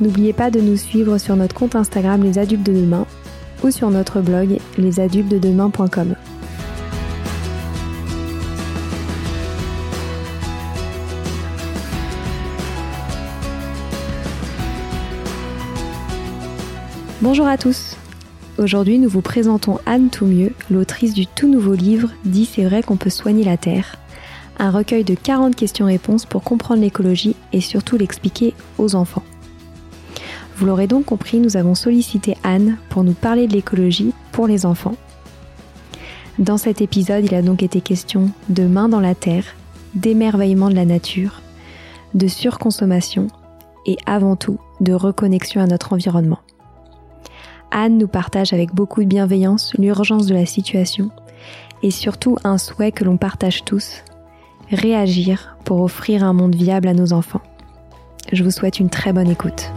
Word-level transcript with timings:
N'oubliez 0.00 0.32
pas 0.32 0.50
de 0.50 0.60
nous 0.60 0.76
suivre 0.76 1.18
sur 1.18 1.36
notre 1.36 1.54
compte 1.54 1.76
Instagram 1.76 2.22
Les 2.22 2.38
Adultes 2.38 2.64
de 2.64 2.72
Demain 2.72 3.06
ou 3.62 3.70
sur 3.70 3.90
notre 3.90 4.20
blog 4.20 4.58
lesadultesdedemain.com. 4.76 6.16
Bonjour 17.22 17.46
à 17.46 17.56
tous. 17.56 17.96
Aujourd'hui, 18.58 18.98
nous 18.98 19.08
vous 19.08 19.22
présentons 19.22 19.78
Anne 19.86 20.10
Toumieux, 20.10 20.52
l'autrice 20.70 21.14
du 21.14 21.26
tout 21.26 21.48
nouveau 21.48 21.74
livre 21.74 22.10
Dit 22.24 22.44
c'est 22.46 22.64
vrai 22.64 22.82
qu'on 22.82 22.96
peut 22.96 23.10
soigner 23.10 23.44
la 23.44 23.56
Terre, 23.56 23.96
un 24.58 24.70
recueil 24.70 25.04
de 25.04 25.14
40 25.14 25.56
questions-réponses 25.56 26.26
pour 26.26 26.42
comprendre 26.42 26.82
l'écologie 26.82 27.36
et 27.52 27.60
surtout 27.60 27.96
l'expliquer 27.96 28.54
aux 28.78 28.94
enfants. 28.94 29.22
Vous 30.56 30.66
l'aurez 30.66 30.86
donc 30.86 31.06
compris, 31.06 31.40
nous 31.40 31.56
avons 31.56 31.74
sollicité 31.74 32.36
Anne 32.44 32.76
pour 32.88 33.02
nous 33.02 33.12
parler 33.12 33.46
de 33.48 33.52
l'écologie 33.52 34.12
pour 34.32 34.46
les 34.46 34.66
enfants. 34.66 34.94
Dans 36.38 36.58
cet 36.58 36.80
épisode, 36.80 37.24
il 37.24 37.34
a 37.34 37.42
donc 37.42 37.62
été 37.62 37.80
question 37.80 38.30
de 38.48 38.64
main 38.64 38.88
dans 38.88 39.00
la 39.00 39.14
terre, 39.14 39.44
d'émerveillement 39.94 40.68
de 40.68 40.74
la 40.74 40.84
nature, 40.84 41.40
de 42.14 42.26
surconsommation 42.28 43.28
et 43.86 43.96
avant 44.06 44.36
tout 44.36 44.58
de 44.80 44.92
reconnexion 44.92 45.60
à 45.60 45.66
notre 45.66 45.92
environnement. 45.92 46.40
Anne 47.70 47.98
nous 47.98 48.08
partage 48.08 48.52
avec 48.52 48.72
beaucoup 48.72 49.02
de 49.02 49.08
bienveillance 49.08 49.74
l'urgence 49.78 50.26
de 50.26 50.34
la 50.34 50.46
situation 50.46 51.10
et 51.82 51.90
surtout 51.90 52.36
un 52.44 52.58
souhait 52.58 52.92
que 52.92 53.04
l'on 53.04 53.16
partage 53.16 53.64
tous, 53.64 54.04
réagir 54.70 55.56
pour 55.64 55.82
offrir 55.82 56.24
un 56.24 56.32
monde 56.32 56.54
viable 56.54 56.88
à 56.88 56.94
nos 56.94 57.12
enfants. 57.12 57.42
Je 58.32 58.42
vous 58.44 58.50
souhaite 58.50 58.80
une 58.80 58.90
très 58.90 59.12
bonne 59.12 59.30
écoute. 59.30 59.70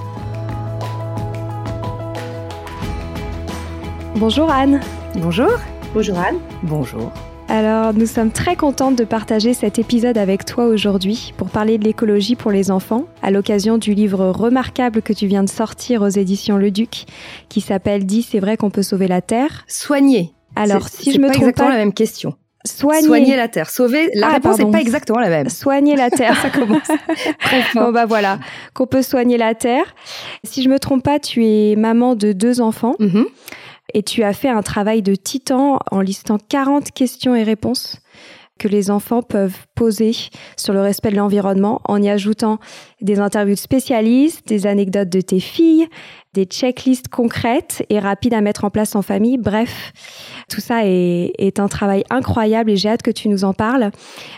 Bonjour 4.18 4.50
Anne. 4.52 4.80
Bonjour. 5.16 5.50
Bonjour 5.94 6.18
Anne. 6.20 6.38
Bonjour. 6.64 7.12
Alors, 7.50 7.94
nous 7.94 8.06
sommes 8.06 8.32
très 8.32 8.56
contentes 8.56 8.98
de 8.98 9.06
partager 9.06 9.54
cet 9.54 9.80
épisode 9.80 10.18
avec 10.18 10.44
toi 10.44 10.66
aujourd'hui 10.66 11.34
pour 11.38 11.50
parler 11.50 11.78
de 11.78 11.86
l'écologie 11.86 12.36
pour 12.36 12.52
les 12.52 12.72
enfants, 12.72 13.06
à 13.22 13.32
l'occasion 13.32 13.78
du 13.78 13.94
livre 13.94 14.26
remarquable 14.28 15.02
que 15.02 15.14
tu 15.14 15.28
viens 15.28 15.44
de 15.44 15.50
sortir 15.50 16.02
aux 16.02 16.10
éditions 16.10 16.58
Le 16.58 16.72
Duc, 16.72 17.06
qui 17.48 17.62
s'appelle 17.62 18.06
Dit 18.06 18.22
c'est 18.24 18.40
vrai 18.40 18.58
qu'on 18.58 18.70
peut 18.70 18.84
sauver 18.84 19.08
la 19.08 19.22
Terre. 19.22 19.64
Soigner. 19.68 20.32
Alors, 20.56 20.88
si 20.90 21.12
je 21.14 21.20
me 21.20 21.28
pas 21.28 21.34
trompe 21.34 21.44
exactement 21.44 21.68
pas, 21.70 21.74
la 21.76 21.80
même 21.80 21.94
question. 21.94 22.34
soigner. 22.66 23.04
Soigner 23.08 23.36
la 23.38 23.48
terre. 23.48 23.70
Sauver. 23.70 24.10
La 24.16 24.28
Ah, 24.28 24.34
réponse 24.34 24.58
n'est 24.58 24.72
pas 24.72 24.82
exactement 24.82 25.20
la 25.20 25.30
même. 25.30 25.50
Soigner 25.50 25.96
la 25.96 26.10
Terre. 26.10 26.36
Ça 26.42 26.50
commence. 26.50 26.88
Bon 27.76 27.92
bah 27.92 28.06
voilà, 28.06 28.40
qu'on 28.74 28.88
peut 28.88 29.04
soigner 29.04 29.38
la 29.38 29.54
Terre. 29.56 29.86
Si 30.44 30.64
je 30.64 30.70
me 30.70 30.80
trompe 30.80 31.04
pas, 31.04 31.20
tu 31.20 31.46
es 31.46 31.76
maman 31.78 32.16
de 32.16 32.34
deux 32.34 32.60
enfants 32.60 32.96
Mhm. 33.00 33.26
Et 33.94 34.04
tu 34.04 34.24
as 34.24 34.34
fait 34.34 34.50
un 34.50 34.62
travail 34.62 35.02
de 35.02 35.16
titan 35.16 35.80
en 35.92 36.02
listant 36.02 36.38
40 36.38 36.92
questions 36.92 37.36
et 37.36 37.44
réponses 37.44 38.02
que 38.58 38.68
les 38.68 38.92
enfants 38.92 39.22
peuvent 39.22 39.66
poser 39.76 40.12
sur 40.58 40.74
le 40.74 40.82
respect 40.82 41.12
de 41.12 41.16
l'environnement 41.16 41.82
en 41.86 42.02
y 42.02 42.10
ajoutant 42.10 42.60
des 43.02 43.20
interviews 43.20 43.56
de 43.56 43.60
spécialistes, 43.60 44.48
des 44.48 44.68
anecdotes 44.68 45.10
de 45.10 45.22
tes 45.22 45.40
filles, 45.40 45.88
des 46.34 46.46
checklists 46.46 47.08
concrètes 47.08 47.86
et 47.90 48.00
rapides 48.00 48.34
à 48.34 48.42
mettre 48.42 48.66
en 48.66 48.70
place 48.70 48.96
en 48.96 49.02
famille. 49.02 49.38
Bref, 49.38 49.94
tout 50.50 50.62
ça 50.62 50.82
est, 50.86 51.60
un 51.60 51.68
travail 51.68 52.04
incroyable 52.10 52.72
et 52.72 52.78
j'ai 52.78 52.90
hâte 52.90 53.02
que 53.02 53.12
tu 53.12 53.30
nous 53.30 53.44
en 53.44 53.54
parles. 53.54 53.92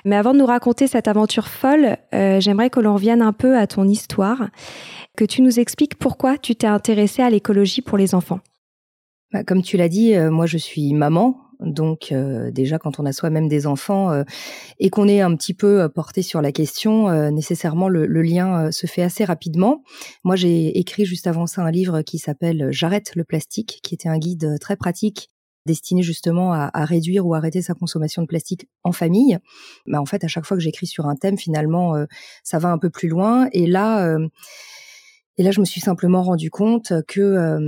Mais 0.06 0.16
avant 0.16 0.34
de 0.34 0.40
nous 0.40 0.46
raconter 0.46 0.88
cette 0.88 1.08
aventure 1.08 1.48
folle, 1.48 1.98
euh, 2.14 2.40
j'aimerais 2.40 2.70
que 2.70 2.80
l'on 2.80 2.94
revienne 2.94 3.22
un 3.22 3.34
peu 3.34 3.58
à 3.58 3.68
ton 3.68 3.88
histoire, 3.88 4.48
que 5.18 5.26
tu 5.26 5.42
nous 5.42 5.60
expliques 5.60 5.96
pourquoi 5.96 6.38
tu 6.38 6.56
t'es 6.56 6.68
intéressée 6.68 7.22
à 7.22 7.30
l'écologie 7.30 7.82
pour 7.82 7.98
les 7.98 8.16
enfants. 8.16 8.40
Bah, 9.32 9.44
comme 9.44 9.62
tu 9.62 9.78
l'as 9.78 9.90
dit, 9.90 10.16
euh, 10.16 10.32
moi 10.32 10.46
je 10.46 10.58
suis 10.58 10.94
maman. 10.94 11.38
Donc 11.60 12.14
euh, 12.14 12.52
déjà 12.52 12.80
quand 12.80 13.02
on 13.02 13.06
a 13.06 13.12
soi-même 13.12 13.50
des 13.50 13.68
enfants 13.68 14.12
euh, 14.12 14.24
et 14.80 14.90
qu'on 14.90 15.10
est 15.10 15.20
un 15.20 15.36
petit 15.36 15.54
peu 15.54 15.82
euh, 15.82 15.90
porté 15.90 16.22
sur 16.22 16.42
la 16.42 16.54
question, 16.54 17.10
euh, 17.10 17.32
nécessairement 17.32 17.90
le, 17.90 18.06
le 18.06 18.22
lien 18.22 18.68
euh, 18.68 18.72
se 18.72 18.88
fait 18.88 19.02
assez 19.02 19.26
rapidement. 19.26 19.84
Moi 20.24 20.38
j'ai 20.38 20.80
écrit 20.80 21.04
juste 21.04 21.28
avant 21.28 21.48
ça 21.48 21.62
un 21.62 21.70
livre 21.70 22.02
qui 22.02 22.18
s'appelle 22.18 22.70
J'arrête 22.72 23.12
le 23.16 23.26
plastique, 23.26 23.82
qui 23.84 23.94
était 23.94 24.08
un 24.08 24.18
guide 24.18 24.58
très 24.62 24.78
pratique 24.78 25.30
destiné 25.66 26.02
justement 26.02 26.54
à, 26.54 26.70
à 26.74 26.86
réduire 26.86 27.28
ou 27.28 27.36
arrêter 27.36 27.62
sa 27.62 27.74
consommation 27.74 28.22
de 28.22 28.28
plastique 28.28 28.70
en 28.84 28.94
famille. 28.94 29.38
Bah, 29.86 30.02
en 30.02 30.06
fait, 30.06 30.24
à 30.24 30.28
chaque 30.30 30.46
fois 30.46 30.56
que 30.56 30.64
j'écris 30.64 30.88
sur 30.88 31.06
un 31.08 31.16
thème, 31.16 31.38
finalement, 31.38 31.94
ça 32.44 32.58
va 32.58 32.70
un 32.72 32.80
peu 32.80 32.90
plus 32.90 33.10
loin. 33.10 33.50
Et 33.52 33.68
là, 33.68 34.18
et 35.40 35.44
là, 35.44 35.52
je 35.52 35.62
me 35.62 35.66
suis 35.66 35.80
simplement 35.80 36.22
rendu 36.22 36.52
compte 36.52 36.92
que 37.08 37.22
euh, 37.22 37.60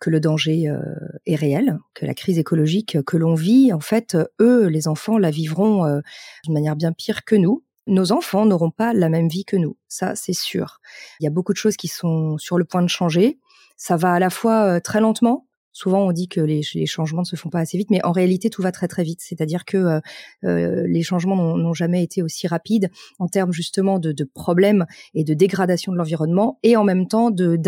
que 0.00 0.10
le 0.10 0.18
danger 0.18 0.68
euh, 0.68 0.80
est 1.24 1.36
réel, 1.36 1.78
que 1.94 2.04
la 2.04 2.14
crise 2.14 2.36
écologique 2.36 3.00
que 3.06 3.16
l'on 3.16 3.34
vit, 3.34 3.72
en 3.72 3.78
fait, 3.78 4.18
eux, 4.40 4.66
les 4.66 4.88
enfants, 4.88 5.16
la 5.16 5.30
vivront 5.30 5.84
euh, 5.84 6.00
d'une 6.42 6.52
manière 6.52 6.74
bien 6.74 6.92
pire 6.92 7.24
que 7.24 7.36
nous. 7.36 7.62
Nos 7.86 8.10
enfants 8.10 8.44
n'auront 8.44 8.72
pas 8.72 8.92
la 8.92 9.08
même 9.08 9.28
vie 9.28 9.44
que 9.44 9.56
nous, 9.56 9.76
ça 9.86 10.16
c'est 10.16 10.32
sûr. 10.32 10.80
Il 11.20 11.24
y 11.24 11.26
a 11.28 11.30
beaucoup 11.30 11.52
de 11.52 11.58
choses 11.58 11.76
qui 11.76 11.86
sont 11.86 12.38
sur 12.38 12.58
le 12.58 12.64
point 12.64 12.82
de 12.82 12.88
changer. 12.88 13.38
Ça 13.76 13.96
va 13.96 14.12
à 14.12 14.18
la 14.18 14.28
fois 14.28 14.64
euh, 14.64 14.80
très 14.80 15.00
lentement. 15.00 15.46
Souvent, 15.76 16.06
on 16.06 16.12
dit 16.12 16.26
que 16.26 16.40
les, 16.40 16.62
changements 16.86 17.20
ne 17.20 17.26
se 17.26 17.36
font 17.36 17.50
pas 17.50 17.58
assez 17.58 17.76
vite, 17.76 17.90
mais 17.90 18.02
en 18.02 18.10
réalité, 18.10 18.48
tout 18.48 18.62
va 18.62 18.72
très 18.72 18.88
très 18.88 19.02
vite. 19.02 19.20
C'est-à-dire 19.20 19.66
que 19.66 19.76
euh, 19.76 20.00
euh, 20.44 20.86
les 20.86 21.02
changements 21.02 21.36
n'ont 21.36 21.74
jamais 21.74 22.02
été 22.02 22.22
aussi 22.22 22.46
rapides 22.46 22.90
en 23.18 23.28
termes 23.28 23.52
justement 23.52 23.98
de, 23.98 24.24
problèmes 24.24 24.86
et 25.12 25.22
de 25.22 25.34
dégradation 25.34 25.92
de 25.92 25.98
l'environnement, 25.98 26.58
et 26.62 26.78
en 26.78 26.84
même 26.84 27.06
temps 27.06 27.30
de, 27.30 27.58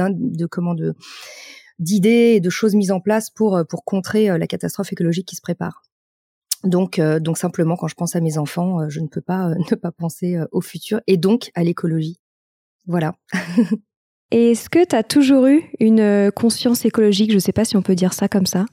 comment 0.47 0.75
d'idées 1.79 2.37
et 2.37 2.41
de 2.41 2.49
choses 2.49 2.75
mises 2.75 2.93
en 2.93 3.01
place 3.01 3.29
pour 3.29 3.59
euh, 3.59 3.65
pour 3.65 3.85
contrer 3.85 4.39
la 4.39 4.47
catastrophe 4.47 4.91
écologique 4.91 5.29
qui 5.29 5.37
se 5.37 5.43
prépare. 5.43 5.83
Donc, 6.65 6.99
donc 6.99 7.37
simplement, 7.37 7.77
quand 7.77 7.89
je 7.89 7.95
pense 7.95 8.17
à 8.17 8.21
mes 8.21 8.39
enfants, 8.39 8.89
je 8.89 9.01
ne 9.01 9.07
peux 9.07 9.21
pas 9.21 9.51
ne 9.71 9.75
pas 9.77 9.93
penser 9.93 10.39
au 10.51 10.63
futur 10.63 11.03
et 11.07 11.19
donc 11.19 11.51
à 11.55 11.63
l'écologie. 11.63 12.23
Voilà. 12.87 13.13
Est-ce 14.31 14.69
que 14.69 14.85
tu 14.85 14.95
as 14.95 15.03
toujours 15.03 15.47
eu 15.47 15.63
une 15.81 16.01
euh, 16.01 16.31
conscience 16.31 16.85
écologique? 16.85 17.31
Je 17.31 17.37
ne 17.37 17.41
sais 17.41 17.53
pas 17.53 17.65
si 17.65 17.77
on 17.79 17.83
peut 17.83 17.95
dire 17.95 18.13
ça 18.13 18.29
comme 18.29 18.45
ça. 18.45 18.67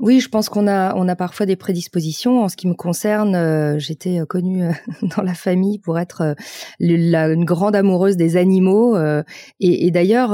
Oui, 0.00 0.20
je 0.20 0.28
pense 0.28 0.48
qu'on 0.48 0.66
a 0.66 0.94
on 0.96 1.08
a 1.08 1.16
parfois 1.16 1.46
des 1.46 1.56
prédispositions. 1.56 2.42
En 2.42 2.48
ce 2.50 2.56
qui 2.56 2.68
me 2.68 2.74
concerne, 2.74 3.34
euh, 3.34 3.78
j'étais 3.78 4.20
euh, 4.20 4.26
connue 4.26 4.64
dans 5.16 5.22
la 5.22 5.32
famille 5.32 5.78
pour 5.78 5.98
être 5.98 6.34
une 6.78 7.44
grande 7.44 7.74
amoureuse 7.74 8.18
des 8.18 8.36
animaux. 8.36 8.98
et 9.60 9.90
d'ailleurs, 9.90 10.30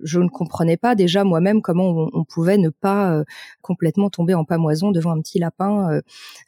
je 0.00 0.18
ne 0.18 0.28
comprenais 0.28 0.76
pas 0.76 0.96
déjà 0.96 1.22
moi-même 1.22 1.62
comment 1.62 2.08
on, 2.12 2.24
pouvait 2.24 2.58
ne 2.58 2.68
pas 2.70 3.22
complètement 3.60 4.10
tomber 4.10 4.34
en 4.34 4.44
pamoison 4.44 4.90
devant 4.90 5.12
un 5.12 5.20
petit 5.20 5.38
lapin. 5.40 6.00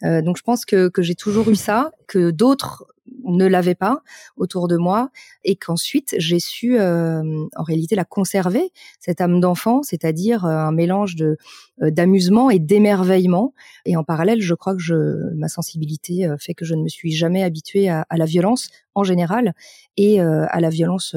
donc, 0.02 0.36
je 0.36 0.42
pense 0.42 0.64
que 0.64 0.88
que 0.88 1.02
j'ai 1.02 1.16
toujours 1.16 1.48
eu 1.50 1.56
ça, 1.56 1.90
que 2.06 2.30
d'autres 2.30 2.86
ne 3.24 3.46
l'avaient 3.46 3.74
pas 3.74 4.02
autour 4.36 4.68
de 4.68 4.76
moi, 4.76 5.10
et 5.44 5.56
qu'ensuite 5.56 6.14
j'ai 6.18 6.40
su 6.40 6.78
euh, 6.78 7.22
en 7.56 7.62
réalité 7.62 7.94
la 7.96 8.04
conserver 8.04 8.72
cette 9.00 9.20
âme 9.20 9.40
d'enfant, 9.40 9.82
c'est-à-dire 9.82 10.44
euh, 10.44 10.50
un 10.50 10.72
mélange 10.72 11.16
de 11.16 11.36
euh, 11.82 11.90
d'amusement 11.90 12.50
et 12.50 12.58
d'émerveillement. 12.58 13.52
Et 13.84 13.96
en 13.96 14.04
parallèle, 14.04 14.40
je 14.40 14.54
crois 14.54 14.74
que 14.74 14.80
je, 14.80 15.32
ma 15.34 15.48
sensibilité 15.48 16.26
euh, 16.26 16.36
fait 16.38 16.54
que 16.54 16.64
je 16.64 16.74
ne 16.74 16.82
me 16.82 16.88
suis 16.88 17.12
jamais 17.12 17.42
habituée 17.42 17.88
à, 17.88 18.06
la 18.16 18.24
violence 18.26 18.68
en 18.94 19.02
général 19.02 19.54
et 19.96 20.20
à 20.20 20.60
la 20.60 20.70
violence 20.70 21.16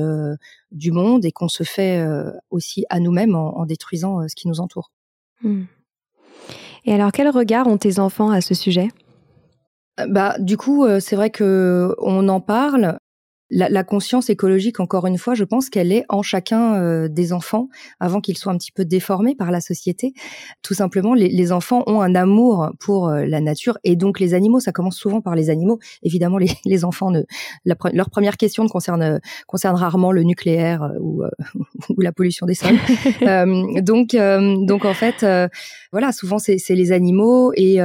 du 0.71 0.91
monde 0.91 1.25
et 1.25 1.31
qu'on 1.31 1.47
se 1.47 1.63
fait 1.63 2.03
aussi 2.49 2.85
à 2.89 2.99
nous-mêmes 2.99 3.35
en, 3.35 3.59
en 3.59 3.65
détruisant 3.65 4.27
ce 4.27 4.35
qui 4.35 4.47
nous 4.47 4.59
entoure. 4.59 4.91
Hmm. 5.43 5.65
Et 6.85 6.93
alors, 6.93 7.11
quel 7.11 7.29
regard 7.29 7.67
ont 7.67 7.77
tes 7.77 7.99
enfants 7.99 8.31
à 8.31 8.41
ce 8.41 8.55
sujet? 8.55 8.89
Bah, 10.07 10.35
du 10.39 10.57
coup, 10.57 10.85
euh, 10.85 10.99
c'est 10.99 11.15
vrai 11.15 11.29
que 11.29 11.95
on 11.99 12.29
en 12.29 12.39
parle. 12.39 12.99
la, 13.49 13.83
conscience 13.85 14.29
écologique, 14.29 14.81
encore 14.81 15.07
une 15.07 15.17
fois, 15.17 15.33
je 15.33 15.45
pense 15.45 15.69
qu'elle 15.69 15.93
est 15.93 16.03
en 16.09 16.21
chacun 16.21 16.75
euh, 16.75 17.07
des 17.07 17.31
enfants 17.31 17.69
avant 17.99 18.19
qu'ils 18.19 18.37
soient 18.37 18.51
un 18.51 18.57
petit 18.57 18.73
peu 18.73 18.83
déformés 18.83 19.35
par 19.35 19.51
la 19.51 19.61
société. 19.61 20.13
Tout 20.61 20.73
simplement, 20.73 21.13
les, 21.13 21.51
enfants 21.53 21.83
ont 21.87 22.01
un 22.01 22.13
amour 22.13 22.71
pour 22.79 23.07
euh, 23.07 23.25
la 23.25 23.39
nature 23.39 23.77
et 23.85 23.95
donc 23.95 24.19
les 24.19 24.33
animaux. 24.33 24.59
Ça 24.59 24.73
commence 24.73 24.97
souvent 24.97 25.21
par 25.21 25.33
les 25.33 25.49
animaux. 25.49 25.79
Évidemment, 26.03 26.37
les, 26.65 26.85
enfants 26.85 27.09
ne, 27.09 27.23
leur 27.65 28.09
première 28.09 28.37
question 28.37 28.63
ne 28.63 28.69
concerne 28.69 29.19
concerne 29.47 29.77
rarement 29.77 30.11
le 30.11 30.23
nucléaire 30.23 30.83
euh, 30.83 30.99
ou, 30.99 31.23
ou 31.89 32.01
la 32.01 32.11
pollution 32.11 32.45
des 32.45 32.55
sols. 32.55 32.77
donc, 33.81 34.15
donc 34.67 34.85
en 34.85 34.93
fait, 34.93 35.25
voilà, 35.91 36.11
souvent 36.11 36.37
c'est 36.37 36.75
les 36.75 36.91
animaux 36.91 37.53
et 37.55 37.79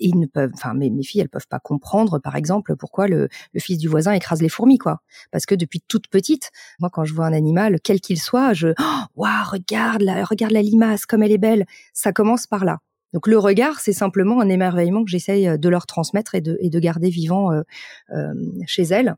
ils 0.00 0.18
ne 0.18 0.26
peuvent, 0.26 0.50
enfin 0.54 0.74
mes, 0.74 0.90
mes 0.90 1.02
filles, 1.02 1.20
elles 1.20 1.28
peuvent 1.28 1.48
pas 1.48 1.60
comprendre, 1.60 2.18
par 2.18 2.36
exemple, 2.36 2.76
pourquoi 2.76 3.06
le, 3.06 3.28
le, 3.52 3.60
fils 3.60 3.78
du 3.78 3.88
voisin 3.88 4.12
écrase 4.12 4.42
les 4.42 4.48
fourmis, 4.48 4.78
quoi. 4.78 5.00
Parce 5.30 5.46
que 5.46 5.54
depuis 5.54 5.80
toute 5.86 6.08
petite, 6.08 6.50
moi, 6.80 6.90
quand 6.90 7.04
je 7.04 7.14
vois 7.14 7.26
un 7.26 7.32
animal, 7.32 7.78
quel 7.82 8.00
qu'il 8.00 8.18
soit, 8.18 8.52
je, 8.52 8.68
oh, 8.78 9.00
waouh, 9.16 9.30
regarde 9.50 10.02
la, 10.02 10.24
regarde 10.24 10.52
la 10.52 10.62
limace, 10.62 11.06
comme 11.06 11.22
elle 11.22 11.32
est 11.32 11.38
belle. 11.38 11.66
Ça 11.92 12.12
commence 12.12 12.46
par 12.46 12.64
là. 12.64 12.78
Donc 13.12 13.26
le 13.26 13.38
regard, 13.38 13.80
c'est 13.80 13.92
simplement 13.92 14.40
un 14.40 14.48
émerveillement 14.48 15.04
que 15.04 15.10
j'essaye 15.10 15.48
euh, 15.48 15.56
de 15.56 15.68
leur 15.68 15.86
transmettre 15.86 16.34
et 16.34 16.40
de, 16.40 16.58
et 16.60 16.70
de 16.70 16.78
garder 16.78 17.10
vivant 17.10 17.52
euh, 17.52 17.62
euh, 18.10 18.34
chez 18.66 18.82
elles. 18.84 19.16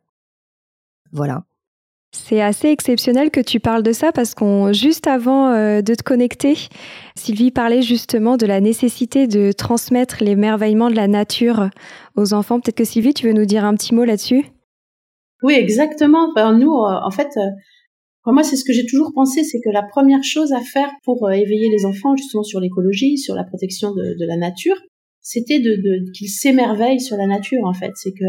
Voilà. 1.13 1.45
C'est 2.15 2.43
assez 2.43 2.69
exceptionnel 2.69 3.31
que 3.31 3.41
tu 3.41 3.59
parles 3.59 3.83
de 3.83 3.93
ça 3.93 4.13
parce 4.13 4.35
qu'on 4.35 4.73
juste 4.75 5.07
avant 5.07 5.49
euh, 5.49 5.81
de 5.81 5.95
te 5.95 6.03
connecter, 6.03 6.57
Sylvie 7.17 7.51
parlait 7.51 7.81
justement 7.81 8.37
de 8.37 8.45
la 8.45 8.61
nécessité 8.61 9.27
de 9.27 9.51
transmettre 9.53 10.23
les 10.23 10.37
merveillements 10.37 10.91
de 10.91 10.97
la 10.97 11.09
nature 11.09 11.71
aux 12.17 12.35
enfants. 12.35 12.61
Peut-être 12.61 12.77
que 12.77 12.85
Sylvie, 12.85 13.15
tu 13.15 13.27
veux 13.27 13.33
nous 13.33 13.47
dire 13.47 13.65
un 13.65 13.75
petit 13.75 13.95
mot 13.95 14.05
là-dessus? 14.05 14.45
Oui, 15.43 15.55
exactement. 15.55 16.29
nous, 16.53 16.71
euh, 16.71 17.01
en 17.03 17.11
fait, 17.11 17.29
euh, 17.39 18.31
moi, 18.31 18.43
c'est 18.43 18.57
ce 18.57 18.65
que 18.65 18.75
j'ai 18.75 18.87
toujours 18.87 19.13
pensé, 19.15 19.43
c'est 19.43 19.61
que 19.65 19.71
la 19.71 19.83
première 19.83 20.23
chose 20.23 20.53
à 20.53 20.61
faire 20.61 20.91
pour 21.05 21.31
éveiller 21.33 21.71
les 21.71 21.87
enfants 21.87 22.15
justement 22.15 22.43
sur 22.43 22.61
l'écologie, 22.61 23.17
sur 23.17 23.35
la 23.35 23.45
protection 23.45 23.93
de, 23.95 24.27
la 24.27 24.37
nature, 24.37 24.77
c'était 25.23 25.61
qu'ils 26.15 26.29
s'émerveillent 26.29 27.01
sur 27.01 27.17
la 27.17 27.27
nature. 27.27 27.65
En 27.65 27.73
fait, 27.73 27.93
c'est 27.95 28.13
que 28.13 28.25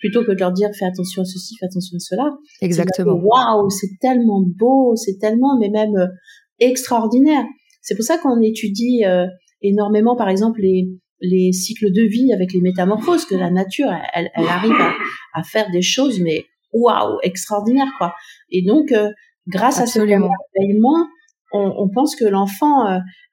plutôt 0.00 0.24
que 0.24 0.32
de 0.32 0.40
leur 0.40 0.52
dire 0.52 0.70
fais 0.76 0.86
attention 0.86 1.22
à 1.22 1.24
ceci, 1.24 1.56
fais 1.60 1.66
attention 1.66 1.96
à 1.96 2.00
cela. 2.00 2.30
Exactement. 2.62 3.20
Waouh, 3.22 3.70
c'est 3.70 3.98
tellement 4.00 4.42
beau, 4.42 4.96
c'est 4.96 5.18
tellement, 5.20 5.58
mais 5.60 5.68
même 5.68 5.94
euh, 5.96 6.06
extraordinaire. 6.58 7.44
C'est 7.82 7.94
pour 7.94 8.04
ça 8.04 8.18
qu'on 8.18 8.40
étudie 8.40 9.04
euh, 9.04 9.26
énormément, 9.62 10.16
par 10.16 10.28
exemple, 10.28 10.60
les, 10.60 10.88
les 11.20 11.52
cycles 11.52 11.92
de 11.92 12.02
vie 12.02 12.32
avec 12.32 12.52
les 12.52 12.60
métamorphoses, 12.60 13.26
que 13.26 13.34
la 13.34 13.50
nature, 13.50 13.90
elle, 14.14 14.30
elle 14.34 14.46
arrive 14.46 14.72
à, 14.72 14.94
à, 15.34 15.42
faire 15.42 15.70
des 15.70 15.82
choses, 15.82 16.18
mais 16.20 16.46
waouh, 16.72 17.18
extraordinaires, 17.22 17.92
quoi. 17.98 18.14
Et 18.50 18.62
donc, 18.62 18.92
euh, 18.92 19.10
grâce 19.48 19.80
à 19.80 19.86
ce 19.86 20.00
événement, 20.00 21.06
on, 21.52 21.72
on, 21.76 21.88
pense 21.90 22.16
que 22.16 22.24
l'enfant, 22.24 22.84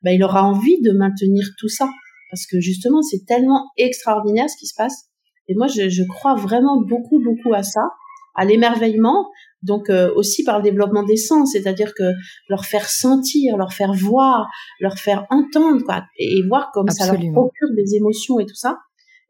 bah, 0.02 0.12
il 0.12 0.24
aura 0.24 0.44
envie 0.44 0.82
de 0.82 0.92
maintenir 0.92 1.46
tout 1.60 1.70
ça. 1.70 1.90
Parce 2.32 2.46
que 2.46 2.60
justement, 2.60 3.02
c'est 3.02 3.26
tellement 3.26 3.68
extraordinaire 3.78 4.50
ce 4.50 4.58
qui 4.58 4.66
se 4.66 4.74
passe 4.76 5.07
et 5.48 5.56
moi, 5.56 5.68
je, 5.68 5.90
je 5.90 6.04
crois 6.04 6.36
vraiment 6.36 6.82
beaucoup, 6.82 7.22
beaucoup 7.24 7.54
à 7.54 7.64
ça, 7.64 7.90
à 8.36 8.46
l'émerveillement, 8.46 9.30
donc 9.64 9.90
euh, 9.90 10.14
aussi 10.16 10.44
par 10.44 10.58
le 10.58 10.64
développement 10.64 11.04
des 11.04 11.18
sens, 11.18 11.52
c'est-à-dire 11.54 11.94
que 11.96 12.12
leur 12.50 12.66
faire 12.66 12.88
sentir, 12.88 13.58
leur 13.58 13.74
faire 13.74 13.94
voir, 13.94 14.48
leur 14.80 14.98
faire 14.98 15.26
entendre, 15.30 15.84
quoi, 15.84 16.06
et, 16.18 16.42
voir 16.48 16.72
comme 16.74 16.90
ça 16.90 17.12
leur 17.12 17.32
procure 17.32 17.70
des 17.76 17.96
émotions 17.96 18.40
et 18.40 18.46
tout 18.46 18.56
ça, 18.56 18.78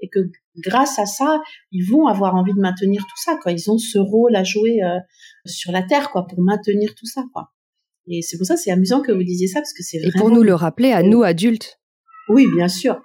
et 0.02 0.10
que 0.10 0.19
grâce 0.58 1.00
à 1.00 1.06
ça, 1.06 1.42
ils 1.72 1.84
vont 1.90 2.08
avoir 2.08 2.36
envie 2.36 2.54
de 2.54 2.60
maintenir 2.60 3.02
tout 3.02 3.22
ça, 3.24 3.38
quoi. 3.42 3.52
Ils 3.52 3.72
ont 3.72 3.78
ce 3.78 3.98
rôle 3.98 4.36
à 4.36 4.44
jouer 4.44 4.84
euh, 4.84 5.00
sur 5.46 5.72
la 5.72 5.84
terre, 5.84 6.12
quoi, 6.12 6.28
pour 6.28 6.42
maintenir 6.42 6.94
tout 6.96 7.06
ça, 7.06 7.24
quoi. 7.34 7.52
Et 8.10 8.22
c'est 8.22 8.38
pour 8.38 8.46
ça, 8.46 8.58
c'est 8.58 8.72
amusant 8.72 9.02
que 9.02 9.12
vous 9.12 9.24
disiez 9.24 9.48
ça, 9.48 9.62
parce 9.62 9.74
que 9.74 9.84
c'est 9.84 9.98
Et 9.98 10.12
pour 10.18 10.30
nous 10.30 10.44
le 10.44 10.54
rappeler 10.54 10.92
à 10.92 11.04
nous 11.04 11.24
adultes. 11.24 11.80
Oui, 12.30 12.48
bien 12.54 12.68
sûr. 12.68 13.02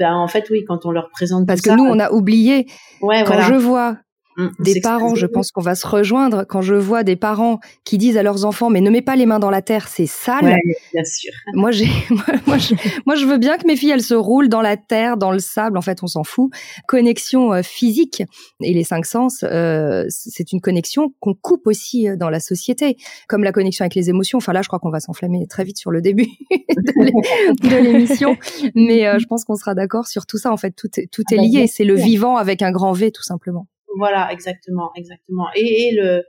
Ben, 0.00 0.14
en 0.14 0.28
fait, 0.28 0.48
oui, 0.50 0.64
quand 0.66 0.86
on 0.86 0.90
leur 0.90 1.10
présente 1.10 1.46
Parce 1.46 1.60
que 1.60 1.70
nous, 1.70 1.84
on 1.84 1.98
a 1.98 2.10
oublié. 2.10 2.66
Ouais, 3.02 3.22
quand 3.24 3.40
je 3.42 3.54
vois 3.54 3.98
Mmh, 4.36 4.48
des 4.60 4.80
parents, 4.80 5.16
je 5.16 5.26
pense 5.26 5.50
qu'on 5.50 5.60
va 5.60 5.74
se 5.74 5.86
rejoindre 5.86 6.44
quand 6.48 6.62
je 6.62 6.74
vois 6.76 7.02
des 7.02 7.16
parents 7.16 7.58
qui 7.84 7.98
disent 7.98 8.16
à 8.16 8.22
leurs 8.22 8.44
enfants 8.44 8.70
mais 8.70 8.80
ne 8.80 8.88
mets 8.88 9.02
pas 9.02 9.16
les 9.16 9.26
mains 9.26 9.40
dans 9.40 9.50
la 9.50 9.60
terre, 9.60 9.88
c'est 9.88 10.06
sale. 10.06 10.56
bien 10.92 11.04
sûr. 11.04 11.32
Moi 11.54 11.72
j'ai 11.72 11.88
moi, 12.46 12.56
je, 12.56 12.74
moi 13.06 13.16
je 13.16 13.26
veux 13.26 13.38
bien 13.38 13.58
que 13.58 13.66
mes 13.66 13.74
filles 13.74 13.90
elles 13.90 14.02
se 14.02 14.14
roulent 14.14 14.48
dans 14.48 14.62
la 14.62 14.76
terre, 14.76 15.16
dans 15.16 15.32
le 15.32 15.40
sable, 15.40 15.76
en 15.76 15.82
fait 15.82 16.04
on 16.04 16.06
s'en 16.06 16.22
fout. 16.22 16.52
Connexion 16.86 17.52
euh, 17.52 17.62
physique 17.62 18.22
et 18.62 18.72
les 18.72 18.84
cinq 18.84 19.04
sens, 19.04 19.42
euh, 19.42 20.04
c'est 20.08 20.52
une 20.52 20.60
connexion 20.60 21.12
qu'on 21.18 21.34
coupe 21.34 21.66
aussi 21.66 22.08
euh, 22.08 22.16
dans 22.16 22.30
la 22.30 22.38
société, 22.38 22.96
comme 23.28 23.42
la 23.42 23.52
connexion 23.52 23.82
avec 23.82 23.96
les 23.96 24.10
émotions. 24.10 24.38
Enfin 24.38 24.52
là, 24.52 24.62
je 24.62 24.68
crois 24.68 24.78
qu'on 24.78 24.90
va 24.90 25.00
s'enflammer 25.00 25.48
très 25.48 25.64
vite 25.64 25.78
sur 25.78 25.90
le 25.90 26.00
début 26.00 26.28
de 26.50 27.82
l'émission, 27.82 28.36
mais 28.76 29.18
je 29.18 29.26
pense 29.26 29.44
qu'on 29.44 29.56
sera 29.56 29.74
d'accord 29.74 30.06
sur 30.06 30.24
tout 30.24 30.38
ça. 30.38 30.52
En 30.52 30.56
fait, 30.56 30.70
tout 30.70 30.88
est 30.98 31.08
tout 31.10 31.24
ah 31.30 31.34
est 31.34 31.38
bah, 31.38 31.42
lié. 31.42 31.66
C'est 31.66 31.84
le 31.84 31.94
vivant 31.94 32.36
avec 32.36 32.62
un 32.62 32.70
grand 32.70 32.92
V 32.92 33.10
tout 33.10 33.24
simplement. 33.24 33.66
Voilà, 33.96 34.32
exactement, 34.32 34.90
exactement. 34.96 35.46
Et, 35.54 35.92
le 35.92 36.22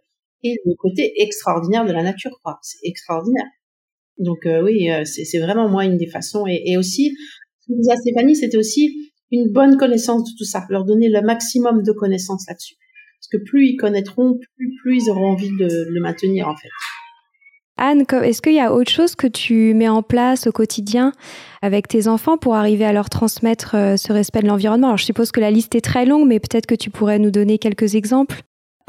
et 0.43 0.55
le 0.65 0.73
côté 0.75 1.13
extraordinaire 1.21 1.85
de 1.85 1.91
la 1.91 2.03
nature, 2.03 2.39
quoi. 2.43 2.59
C'est 2.61 2.79
extraordinaire. 2.83 3.45
Donc 4.17 4.45
euh, 4.45 4.61
oui, 4.63 4.89
euh, 4.91 5.03
c'est 5.05 5.39
vraiment 5.39 5.69
moi 5.69 5.85
une 5.85 5.97
des 5.97 6.07
façons. 6.07 6.45
Et, 6.47 6.77
aussi, 6.77 7.15
ce 7.59 7.67
que 7.67 7.77
disait 7.77 7.95
Stéphanie, 7.97 8.35
c'était 8.35 8.57
aussi 8.57 9.11
une 9.31 9.51
bonne 9.51 9.77
connaissance 9.77 10.23
de 10.31 10.37
tout 10.37 10.43
ça, 10.43 10.65
leur 10.69 10.85
donner 10.85 11.09
le 11.09 11.21
maximum 11.21 11.83
de 11.83 11.91
connaissances 11.91 12.45
là-dessus. 12.47 12.75
Parce 13.19 13.43
que 13.43 13.49
plus 13.49 13.67
ils 13.67 13.77
connaîtront, 13.77 14.39
plus, 14.55 14.75
plus 14.81 15.03
ils 15.03 15.09
auront 15.09 15.31
envie 15.31 15.55
de 15.57 15.67
le 15.89 16.01
maintenir 16.01 16.47
en 16.47 16.55
fait. 16.55 16.69
Anne, 17.77 18.03
est-ce 18.23 18.41
qu'il 18.41 18.53
y 18.53 18.59
a 18.59 18.73
autre 18.73 18.91
chose 18.91 19.15
que 19.15 19.27
tu 19.27 19.73
mets 19.73 19.89
en 19.89 20.03
place 20.03 20.45
au 20.45 20.51
quotidien 20.51 21.13
avec 21.61 21.87
tes 21.87 22.07
enfants 22.07 22.37
pour 22.37 22.55
arriver 22.55 22.85
à 22.85 22.93
leur 22.93 23.09
transmettre 23.09 23.75
euh, 23.75 23.97
ce 23.97 24.13
respect 24.13 24.41
de 24.41 24.47
l'environnement? 24.47 24.87
Alors, 24.87 24.97
je 24.97 25.05
suppose 25.05 25.31
que 25.31 25.39
la 25.39 25.51
liste 25.51 25.73
est 25.75 25.81
très 25.81 26.05
longue, 26.05 26.27
mais 26.27 26.39
peut-être 26.39 26.67
que 26.67 26.75
tu 26.75 26.89
pourrais 26.89 27.17
nous 27.17 27.31
donner 27.31 27.57
quelques 27.57 27.95
exemples 27.95 28.43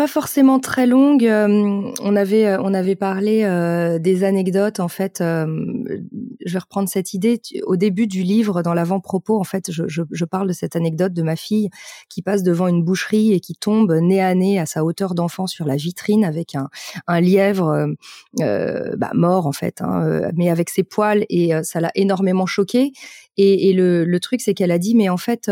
forcément 0.06 0.60
très 0.60 0.86
longue. 0.86 1.24
Euh, 1.24 1.92
on 2.00 2.16
avait 2.16 2.46
euh, 2.46 2.62
on 2.62 2.74
avait 2.74 2.96
parlé 2.96 3.42
euh, 3.44 3.98
des 3.98 4.24
anecdotes 4.24 4.80
en 4.80 4.88
fait. 4.88 5.18
je 5.20 6.52
vais 6.52 6.58
reprendre 6.58 6.88
cette 6.88 7.14
idée. 7.14 7.40
Au 7.66 7.76
début 7.76 8.06
du 8.06 8.22
livre, 8.22 8.62
dans 8.62 8.74
l'avant-propos, 8.74 9.38
en 9.38 9.44
fait, 9.44 9.70
je, 9.70 10.24
parle 10.24 10.48
de 10.48 10.52
cette 10.52 10.76
anecdote 10.76 11.12
de 11.12 11.22
ma 11.22 11.36
fille 11.36 11.68
qui 12.08 12.22
passe 12.22 12.42
devant 12.42 12.68
une 12.68 12.82
boucherie 12.82 13.32
et 13.32 13.40
qui 13.40 13.54
tombe 13.54 13.92
nez 13.92 14.22
à 14.22 14.34
nez 14.34 14.58
à 14.58 14.66
sa 14.66 14.84
hauteur 14.84 15.14
d'enfant 15.14 15.46
sur 15.46 15.66
la 15.66 15.76
vitrine 15.76 16.24
avec 16.24 16.54
un, 16.54 16.68
un 17.06 17.20
lièvre 17.20 17.86
bah, 18.38 19.10
mort 19.14 19.46
en 19.46 19.52
fait, 19.52 19.82
hein, 19.82 20.30
mais 20.36 20.50
avec 20.50 20.70
ses 20.70 20.84
poils 20.84 21.24
et 21.28 21.52
ça 21.62 21.80
l'a 21.80 21.90
énormément 21.94 22.46
choquée. 22.46 22.92
Et, 23.36 23.68
et 23.68 23.72
le, 23.72 24.04
le, 24.04 24.20
truc, 24.20 24.40
c'est 24.40 24.54
qu'elle 24.54 24.70
a 24.70 24.78
dit, 24.78 24.94
mais 24.94 25.08
en 25.08 25.16
fait, 25.16 25.50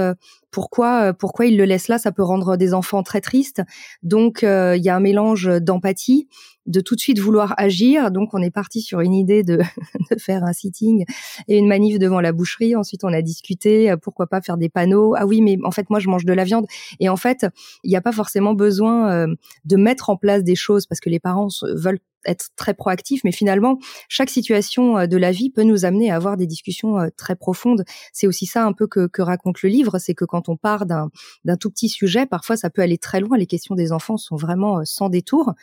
pourquoi 0.51 1.09
euh, 1.09 1.13
pourquoi 1.13 1.47
il 1.47 1.57
le 1.57 1.65
laisse 1.65 1.89
là? 1.89 1.99
Ça 1.99 2.13
peut 2.13 2.23
rendre 2.23 2.57
des 2.57 2.75
enfants 2.75 3.03
très 3.03 3.21
tristes. 3.21 3.63
Donc 4.03 4.43
euh, 4.43 4.77
il 4.77 4.85
y 4.85 4.89
a 4.89 4.97
un 4.97 5.01
mélange 5.01 5.49
d'empathie, 5.61 6.29
de 6.67 6.81
tout 6.81 6.95
de 6.95 7.01
suite 7.01 7.19
vouloir 7.19 7.55
agir. 7.57 8.11
Donc 8.11 8.35
on 8.35 8.43
est 8.43 8.51
parti 8.51 8.81
sur 8.81 9.01
une 9.01 9.15
idée 9.15 9.43
de, 9.43 9.59
de, 10.11 10.19
faire 10.19 10.45
un 10.45 10.53
sitting 10.53 11.05
et 11.49 11.59
une 11.59 11.69
manif 11.69 11.99
devant 11.99 12.21
la 12.21 12.33
boucherie. 12.33 12.75
Ensuite 12.77 13.05
on 13.05 13.13
a 13.13 13.23
discuté 13.23 13.91
euh, 13.91 13.97
pourquoi 13.97 14.27
pas 14.27 14.41
faire 14.41 14.57
des 14.57 14.69
panneaux? 14.69 15.15
Ah 15.17 15.27
oui 15.27 15.41
mais 15.41 15.59
en 15.65 15.71
fait 15.71 15.89
moi 15.91 16.01
je 16.01 16.09
mange 16.09 16.25
de 16.25 16.33
la 16.33 16.45
viande 16.45 16.67
et 16.99 17.09
en 17.09 17.17
fait 17.17 17.47
il 17.85 17.91
n'y 17.91 17.97
a 17.97 18.01
pas 18.01 18.13
forcément 18.13 18.55
besoin 18.55 19.27
de 19.65 19.77
mettre 19.77 20.11
en 20.11 20.17
place 20.17 20.43
des 20.45 20.55
choses 20.55 20.87
parce 20.87 21.01
que 21.01 21.11
les 21.11 21.21
parents 21.21 21.49
veulent 21.63 22.01
être 22.27 22.49
très 22.57 22.75
proactif, 22.75 23.23
mais 23.25 23.33
finalement, 23.33 23.79
chaque 24.09 24.31
situation 24.31 24.99
euh, 24.99 25.07
de 25.07 25.17
la 25.17 25.33
vie 25.33 25.51
peut 25.51 25.63
nous 25.63 25.85
amener 25.85 26.11
à 26.11 26.17
avoir 26.17 26.37
des 26.37 26.47
discussions 26.47 26.99
euh, 26.99 27.09
très 27.17 27.37
profondes. 27.37 27.85
C'est 28.13 28.27
aussi 28.27 28.47
ça 28.47 28.65
un 28.65 28.73
peu 28.73 28.87
que, 28.87 29.07
que 29.07 29.23
raconte 29.23 29.63
le 29.63 29.69
livre, 29.69 29.99
c'est 29.99 30.15
que 30.15 30.25
quand 30.25 30.49
on 30.49 30.57
part 30.57 30.87
d'un 30.87 31.11
tout 31.59 31.71
petit 31.71 31.89
sujet, 31.89 32.27
parfois 32.27 32.57
ça 32.57 32.71
peut 32.71 32.83
aller 32.83 32.99
très 32.99 33.21
loin. 33.21 33.37
Les 33.39 33.47
questions 33.47 33.75
des 33.75 33.93
enfants 33.93 34.17
sont 34.17 34.37
vraiment 34.37 34.79
euh, 34.79 34.83
sans 34.85 35.09
détour. 35.09 35.55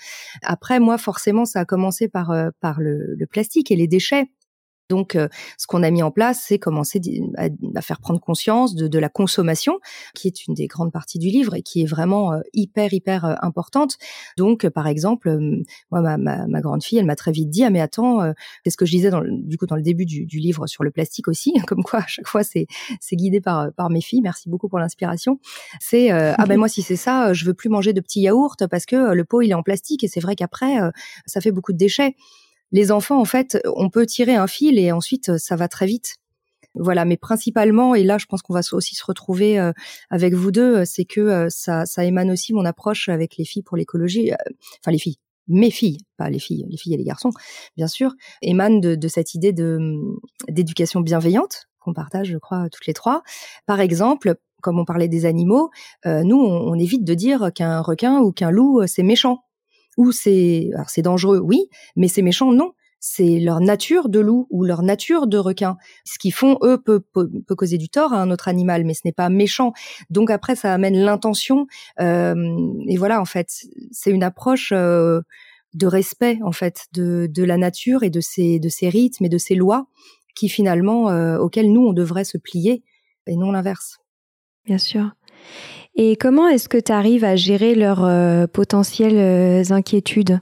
Après, 0.41 0.79
moi, 0.79 0.97
forcément, 0.97 1.45
ça 1.45 1.61
a 1.61 1.65
commencé 1.65 2.07
par, 2.07 2.33
par 2.59 2.79
le, 2.79 3.15
le 3.15 3.27
plastique 3.27 3.71
et 3.71 3.75
les 3.75 3.87
déchets. 3.87 4.29
Donc, 4.89 5.15
euh, 5.15 5.27
ce 5.57 5.67
qu'on 5.67 5.83
a 5.83 5.91
mis 5.91 6.03
en 6.03 6.11
place, 6.11 6.43
c'est 6.47 6.59
commencer 6.59 7.01
à, 7.37 7.81
faire 7.81 7.99
prendre 7.99 8.19
conscience 8.19 8.75
de, 8.75 8.99
la 8.99 9.09
consommation, 9.09 9.79
qui 10.15 10.27
est 10.27 10.47
une 10.47 10.53
des 10.53 10.67
grandes 10.67 10.91
parties 10.91 11.19
du 11.19 11.27
livre 11.27 11.55
et 11.55 11.61
qui 11.61 11.81
est 11.81 11.85
vraiment 11.85 12.33
euh, 12.33 12.39
hyper, 12.53 12.93
hyper 12.93 13.25
euh, 13.25 13.35
importante. 13.41 13.97
Donc, 14.37 14.67
par 14.69 14.87
exemple, 14.87 15.37
moi, 15.91 16.01
ma, 16.01 16.17
ma, 16.17 16.61
grande 16.61 16.83
fille, 16.83 16.97
elle 16.97 17.05
m'a 17.05 17.15
très 17.15 17.31
vite 17.31 17.49
dit, 17.49 17.63
ah 17.63 17.69
mais 17.69 17.81
attends, 17.81 18.21
c'est 18.63 18.71
ce 18.71 18.77
que 18.77 18.85
je 18.85 18.91
disais 18.91 19.09
dans 19.09 19.21
du 19.23 19.57
coup 19.57 19.67
dans 19.67 19.75
le 19.75 19.81
début 19.81 20.05
du, 20.05 20.25
du, 20.25 20.39
livre 20.39 20.67
sur 20.67 20.83
le 20.83 20.91
plastique 20.91 21.27
aussi, 21.27 21.53
comme 21.67 21.83
quoi 21.83 21.99
à 21.99 22.07
chaque 22.07 22.27
fois 22.27 22.41
c'est 22.43 22.67
guidé 23.13 23.41
par 23.41 23.71
par 23.73 23.89
mes 23.89 24.01
filles. 24.01 24.21
Merci 24.21 24.49
beaucoup 24.49 24.67
pour 24.67 24.79
l'inspiration. 24.79 25.39
C'est 25.79 26.09
ah 26.09 26.45
ben 26.47 26.57
moi 26.57 26.67
si 26.67 26.81
c'est 26.81 26.95
ça, 26.95 27.33
je 27.33 27.45
veux 27.45 27.53
plus 27.53 27.69
manger 27.69 27.93
de 27.93 28.01
petits 28.01 28.21
yaourts 28.21 28.55
parce 28.69 28.85
que 28.85 29.13
le 29.13 29.23
pot 29.23 29.41
il 29.41 29.51
est 29.51 29.55
en 29.55 29.63
plastique 29.63 30.03
et 30.03 30.07
c'est 30.07 30.19
vrai 30.19 30.35
qu'après 30.35 30.77
ça 31.25 31.41
fait 31.41 31.51
beaucoup 31.51 31.73
de 31.73 31.77
déchets 31.77 32.15
les 32.71 32.91
enfants, 32.91 33.19
en 33.19 33.25
fait, 33.25 33.59
on 33.75 33.89
peut 33.89 34.05
tirer 34.05 34.35
un 34.35 34.47
fil 34.47 34.77
et 34.79 34.91
ensuite 34.91 35.37
ça 35.37 35.55
va 35.55 35.67
très 35.67 35.85
vite. 35.85 36.15
Voilà, 36.75 37.05
mais 37.05 37.17
principalement, 37.17 37.95
et 37.95 38.03
là, 38.03 38.19
je 38.19 38.27
pense 38.27 38.43
qu'on 38.43 38.53
va 38.53 38.61
aussi 38.71 38.93
se 38.93 39.03
retrouver 39.03 39.59
euh, 39.59 39.71
avec 40.11 40.35
vous 40.35 40.51
deux, 40.51 40.85
c'est 40.85 41.05
que 41.05 41.47
ça, 41.49 41.85
ça 41.87 42.05
émane 42.05 42.29
aussi 42.29 42.53
mon 42.53 42.65
approche 42.65 43.09
avec 43.09 43.37
les 43.37 43.45
filles 43.45 43.63
pour 43.63 43.77
l'écologie, 43.77 44.31
enfin 44.81 44.91
les 44.91 44.99
filles, 44.99 45.17
mes 45.47 45.71
filles, 45.71 45.99
pas 46.17 46.29
les 46.29 46.39
filles, 46.39 46.65
les 46.69 46.77
filles 46.77 46.93
et 46.93 46.97
les 46.97 47.03
garçons, 47.03 47.31
bien 47.77 47.87
sûr, 47.87 48.13
émanent 48.41 48.79
de, 48.79 48.95
de 48.95 49.07
cette 49.07 49.33
idée 49.33 49.53
de 49.53 49.79
d'éducation 50.49 51.01
bienveillante 51.01 51.67
qu'on 51.79 51.93
partage, 51.93 52.27
je 52.27 52.37
crois, 52.37 52.69
toutes 52.69 52.85
les 52.85 52.93
trois. 52.93 53.23
Par 53.65 53.79
exemple, 53.79 54.35
comme 54.61 54.79
on 54.79 54.85
parlait 54.85 55.07
des 55.07 55.25
animaux, 55.25 55.69
euh, 56.05 56.23
nous, 56.23 56.39
on, 56.39 56.73
évite 56.75 57.05
de 57.05 57.13
dire 57.13 57.51
qu'un 57.53 57.81
requin 57.81 58.19
ou 58.19 58.31
qu'un 58.31 58.51
loup, 58.51 58.85
c'est 58.87 59.03
méchant. 59.03 59.43
Ou 59.97 60.11
c'est, 60.11 60.69
c'est 60.87 61.01
dangereux, 61.01 61.39
oui, 61.39 61.67
mais 61.95 62.07
c'est 62.07 62.21
méchant, 62.21 62.53
non 62.53 62.73
c'est 62.99 63.39
leur 63.39 63.59
nature 63.59 64.09
de 64.09 64.19
loup 64.19 64.47
ou 64.49 64.63
leur 64.63 64.81
nature 64.81 65.27
de 65.27 65.37
requin. 65.37 65.77
Ce 66.03 66.17
qu'ils 66.17 66.33
font, 66.33 66.57
eux, 66.63 66.77
peut, 66.77 67.01
causer 67.55 67.77
du 67.77 67.89
tort 67.89 68.13
à 68.13 68.21
un 68.21 68.31
autre 68.31 68.47
animal, 68.47 68.85
mais 68.85 68.93
ce 68.93 69.01
n'est 69.05 69.11
pas 69.11 69.29
méchant. 69.29 69.73
Donc 70.09 70.31
après, 70.31 70.55
ça 70.55 70.73
amène 70.73 70.97
l'intention. 70.97 71.67
Euh, 71.99 72.35
et 72.87 72.97
voilà, 72.97 73.21
en 73.21 73.25
fait, 73.25 73.49
c'est 73.91 74.11
une 74.11 74.23
approche 74.23 74.71
euh, 74.75 75.21
de 75.73 75.87
respect, 75.87 76.39
en 76.43 76.51
fait, 76.51 76.87
de, 76.93 77.29
la 77.43 77.57
nature 77.57 78.03
et 78.03 78.09
de 78.09 78.19
ses, 78.19 78.59
de 78.59 78.69
ses 78.69 78.89
rythmes 78.89 79.25
et 79.25 79.29
de 79.29 79.37
ses 79.37 79.55
lois 79.55 79.87
qui 80.35 80.49
finalement, 80.49 81.09
euh, 81.09 81.37
auxquelles 81.39 81.71
nous, 81.71 81.81
on 81.81 81.93
devrait 81.93 82.23
se 82.23 82.37
plier 82.37 82.83
et 83.25 83.35
non 83.35 83.51
l'inverse. 83.51 83.97
Bien 84.65 84.77
sûr. 84.77 85.11
Et 85.97 86.15
comment 86.15 86.47
est-ce 86.47 86.69
que 86.69 86.77
tu 86.77 86.91
arrives 86.91 87.25
à 87.25 87.35
gérer 87.35 87.75
leurs 87.75 88.47
potentielles 88.49 89.71
inquiétudes? 89.71 90.39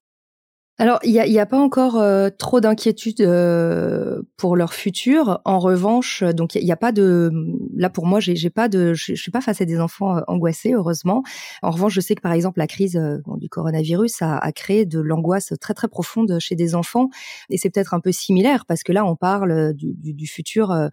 Alors, 0.77 0.99
il 1.03 1.13
n'y 1.13 1.39
a, 1.39 1.45
pas 1.45 1.57
encore 1.57 1.97
euh, 2.01 2.29
trop 2.37 2.59
d'inquiétude 2.59 3.21
euh, 3.21 4.21
pour 4.35 4.57
leur 4.57 4.73
futur. 4.73 5.39
En 5.45 5.57
revanche, 5.59 6.21
donc 6.21 6.55
il 6.55 6.65
n'y 6.65 6.71
a, 6.71 6.75
pas 6.75 6.91
de 6.91 7.31
là 7.77 7.89
pour 7.89 8.05
moi, 8.05 8.19
j'ai 8.19 8.49
pas 8.49 8.67
de, 8.67 8.93
je, 8.93 9.13
suis 9.13 9.31
pas 9.31 9.39
face 9.39 9.61
à 9.61 9.65
des 9.65 9.79
enfants 9.79 10.17
euh, 10.17 10.21
angoissés, 10.27 10.73
heureusement. 10.73 11.23
En 11.61 11.71
revanche, 11.71 11.93
je 11.93 12.01
sais 12.01 12.13
que 12.13 12.21
par 12.21 12.33
exemple 12.33 12.59
la 12.59 12.67
crise 12.67 13.01
du 13.37 13.47
coronavirus 13.47 14.21
a, 14.21 14.51
créé 14.51 14.85
de 14.85 14.99
l'angoisse 14.99 15.53
très 15.61 15.73
très 15.73 15.87
profonde 15.87 16.39
chez 16.39 16.55
des 16.55 16.75
enfants, 16.75 17.07
et 17.49 17.57
c'est 17.57 17.69
peut-être 17.69 17.93
un 17.93 18.01
peu 18.01 18.11
similaire 18.11 18.65
parce 18.65 18.83
que 18.83 18.91
là 18.91 19.05
on 19.05 19.15
parle 19.15 19.73
du 19.75 20.27
futur 20.27 20.89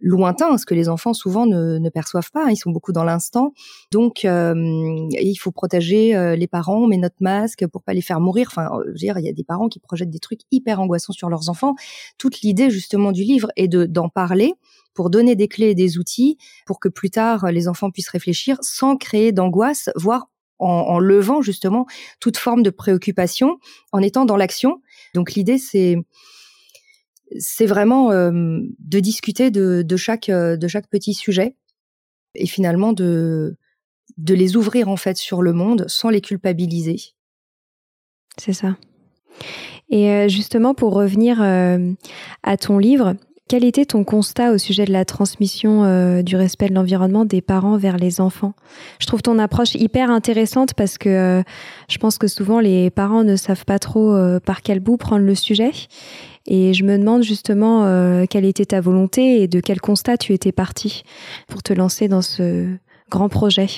lointain, 0.00 0.56
ce 0.58 0.66
que 0.66 0.74
les 0.74 0.88
enfants 0.88 1.12
souvent 1.12 1.46
ne, 1.46 1.88
perçoivent 1.90 2.30
pas. 2.30 2.44
Hein. 2.46 2.50
Ils 2.50 2.56
sont 2.56 2.70
beaucoup 2.70 2.92
dans 2.92 3.04
l'instant, 3.04 3.52
donc 3.90 4.24
euh, 4.24 4.54
il 5.12 5.36
faut 5.36 5.52
protéger 5.52 6.16
euh, 6.16 6.36
les 6.36 6.46
parents, 6.46 6.86
mais 6.86 6.96
notre 6.96 7.16
masque 7.20 7.66
pour 7.66 7.82
pas 7.82 7.94
les 7.94 8.02
faire 8.02 8.20
mourir. 8.20 8.48
Enfin, 8.50 8.70
euh, 8.72 8.82
je 8.86 8.90
veux 8.90 8.94
dire, 8.94 9.18
il 9.18 9.24
y 9.24 9.28
a 9.28 9.32
des 9.32 9.44
parents 9.44 9.68
qui 9.68 9.78
projettent 9.78 10.10
des 10.10 10.18
trucs 10.18 10.40
hyper 10.50 10.80
angoissants 10.80 11.12
sur 11.12 11.28
leurs 11.28 11.48
enfants. 11.48 11.74
Toute 12.18 12.40
l'idée 12.40 12.70
justement 12.70 13.12
du 13.12 13.22
livre 13.22 13.50
est 13.56 13.68
de 13.68 13.86
d'en 13.86 14.08
parler 14.08 14.54
pour 14.94 15.10
donner 15.10 15.36
des 15.36 15.48
clés 15.48 15.70
et 15.70 15.74
des 15.74 15.98
outils 15.98 16.36
pour 16.66 16.80
que 16.80 16.88
plus 16.88 17.10
tard 17.10 17.50
les 17.50 17.68
enfants 17.68 17.90
puissent 17.90 18.08
réfléchir 18.08 18.56
sans 18.60 18.96
créer 18.96 19.32
d'angoisse, 19.32 19.90
voire 19.96 20.28
en, 20.60 20.98
levant 20.98 21.40
justement 21.40 21.86
toute 22.20 22.36
forme 22.36 22.62
de 22.62 22.68
préoccupation, 22.68 23.58
en 23.92 24.00
étant 24.00 24.26
dans 24.26 24.36
l'action. 24.36 24.82
Donc 25.14 25.32
l'idée 25.32 25.58
c'est 25.58 25.96
c'est 27.38 27.66
vraiment 27.66 28.10
euh, 28.10 28.60
de 28.78 29.00
discuter 29.00 29.50
de, 29.50 29.96
chaque 29.96 30.28
euh, 30.28 30.56
de 30.56 30.68
chaque 30.68 30.88
petit 30.88 31.14
sujet 31.14 31.56
et 32.34 32.46
finalement 32.46 32.92
de 32.92 33.56
de 34.16 34.34
les 34.34 34.56
ouvrir 34.56 34.88
en 34.88 34.96
fait 34.96 35.16
sur 35.16 35.42
le 35.42 35.52
monde 35.52 35.84
sans 35.88 36.10
les 36.10 36.20
culpabiliser. 36.20 36.96
C'est 38.36 38.52
ça. 38.52 38.76
Et 39.88 40.10
euh, 40.10 40.28
justement 40.28 40.74
pour 40.74 40.94
revenir 40.94 41.40
à 41.40 42.56
ton 42.56 42.78
livre, 42.78 43.14
quel 43.48 43.64
était 43.64 43.84
ton 43.84 44.04
constat 44.04 44.52
au 44.52 44.58
sujet 44.58 44.84
de 44.84 44.92
la 44.92 45.04
transmission 45.04 46.22
du 46.22 46.36
respect 46.36 46.68
de 46.68 46.74
l'environnement 46.74 47.24
des 47.24 47.40
parents 47.40 47.76
vers 47.76 47.96
les 47.96 48.20
enfants? 48.20 48.54
Je 49.00 49.06
trouve 49.06 49.22
ton 49.22 49.38
approche 49.38 49.74
hyper 49.74 50.10
intéressante 50.10 50.74
parce 50.74 50.98
que 50.98 51.42
je 51.88 51.98
pense 51.98 52.18
que 52.18 52.28
souvent 52.28 52.60
les 52.60 52.90
parents 52.90 53.24
ne 53.24 53.34
savent 53.34 53.64
pas 53.64 53.80
trop 53.80 54.16
par 54.40 54.62
quel 54.62 54.78
bout 54.78 54.96
prendre 54.96 55.24
le 55.24 55.34
sujet. 55.34 55.72
Et 56.46 56.72
je 56.72 56.84
me 56.84 56.96
demande 56.98 57.22
justement 57.22 57.84
euh, 57.84 58.24
quelle 58.28 58.44
était 58.44 58.64
ta 58.64 58.80
volonté 58.80 59.42
et 59.42 59.48
de 59.48 59.60
quel 59.60 59.80
constat 59.80 60.16
tu 60.16 60.32
étais 60.32 60.52
parti 60.52 61.02
pour 61.48 61.62
te 61.62 61.72
lancer 61.72 62.08
dans 62.08 62.22
ce 62.22 62.68
grand 63.10 63.28
projet? 63.28 63.68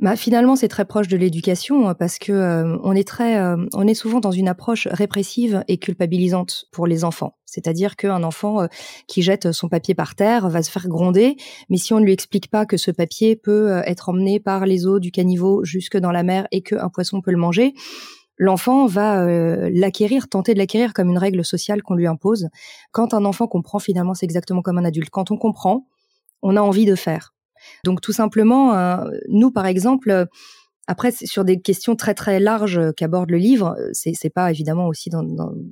Bah, 0.00 0.16
finalement, 0.16 0.56
c'est 0.56 0.68
très 0.68 0.84
proche 0.84 1.06
de 1.06 1.16
l'éducation 1.16 1.88
hein, 1.88 1.94
parce 1.94 2.18
que 2.18 2.32
euh, 2.32 2.76
on 2.82 2.94
est 2.94 3.06
très, 3.06 3.38
euh, 3.38 3.56
on 3.74 3.86
est 3.86 3.94
souvent 3.94 4.18
dans 4.18 4.32
une 4.32 4.48
approche 4.48 4.88
répressive 4.90 5.62
et 5.68 5.78
culpabilisante 5.78 6.64
pour 6.72 6.88
les 6.88 7.04
enfants. 7.04 7.36
C'est-à-dire 7.46 7.94
qu'un 7.94 8.24
enfant 8.24 8.66
qui 9.06 9.22
jette 9.22 9.52
son 9.52 9.68
papier 9.68 9.94
par 9.94 10.16
terre 10.16 10.48
va 10.48 10.64
se 10.64 10.72
faire 10.72 10.88
gronder, 10.88 11.36
mais 11.70 11.76
si 11.76 11.92
on 11.92 12.00
ne 12.00 12.04
lui 12.04 12.12
explique 12.12 12.50
pas 12.50 12.66
que 12.66 12.76
ce 12.76 12.90
papier 12.90 13.36
peut 13.36 13.80
être 13.86 14.08
emmené 14.08 14.40
par 14.40 14.66
les 14.66 14.88
eaux 14.88 14.98
du 14.98 15.12
caniveau 15.12 15.64
jusque 15.64 15.96
dans 15.96 16.10
la 16.10 16.24
mer 16.24 16.48
et 16.50 16.62
qu'un 16.62 16.88
poisson 16.88 17.20
peut 17.20 17.30
le 17.30 17.36
manger, 17.36 17.72
l'enfant 18.38 18.86
va 18.86 19.22
euh, 19.22 19.70
l'acquérir, 19.72 20.28
tenter 20.28 20.54
de 20.54 20.58
l'acquérir 20.58 20.92
comme 20.92 21.08
une 21.08 21.18
règle 21.18 21.44
sociale 21.44 21.82
qu'on 21.82 21.94
lui 21.94 22.06
impose. 22.06 22.48
Quand 22.92 23.14
un 23.14 23.24
enfant 23.24 23.46
comprend, 23.46 23.78
finalement, 23.78 24.14
c'est 24.14 24.26
exactement 24.26 24.62
comme 24.62 24.78
un 24.78 24.84
adulte. 24.84 25.10
Quand 25.10 25.30
on 25.30 25.36
comprend, 25.36 25.86
on 26.42 26.56
a 26.56 26.60
envie 26.60 26.86
de 26.86 26.94
faire. 26.94 27.34
Donc 27.84 28.00
tout 28.00 28.12
simplement, 28.12 28.74
euh, 28.74 29.10
nous, 29.28 29.50
par 29.50 29.66
exemple, 29.66 30.26
après, 30.86 31.12
sur 31.12 31.44
des 31.44 31.60
questions 31.60 31.96
très 31.96 32.14
très 32.14 32.40
larges 32.40 32.92
qu'aborde 32.96 33.30
le 33.30 33.38
livre, 33.38 33.76
c'est 33.92 34.32
pas 34.32 34.50
évidemment 34.50 34.86
aussi 34.86 35.08
dans, 35.08 35.24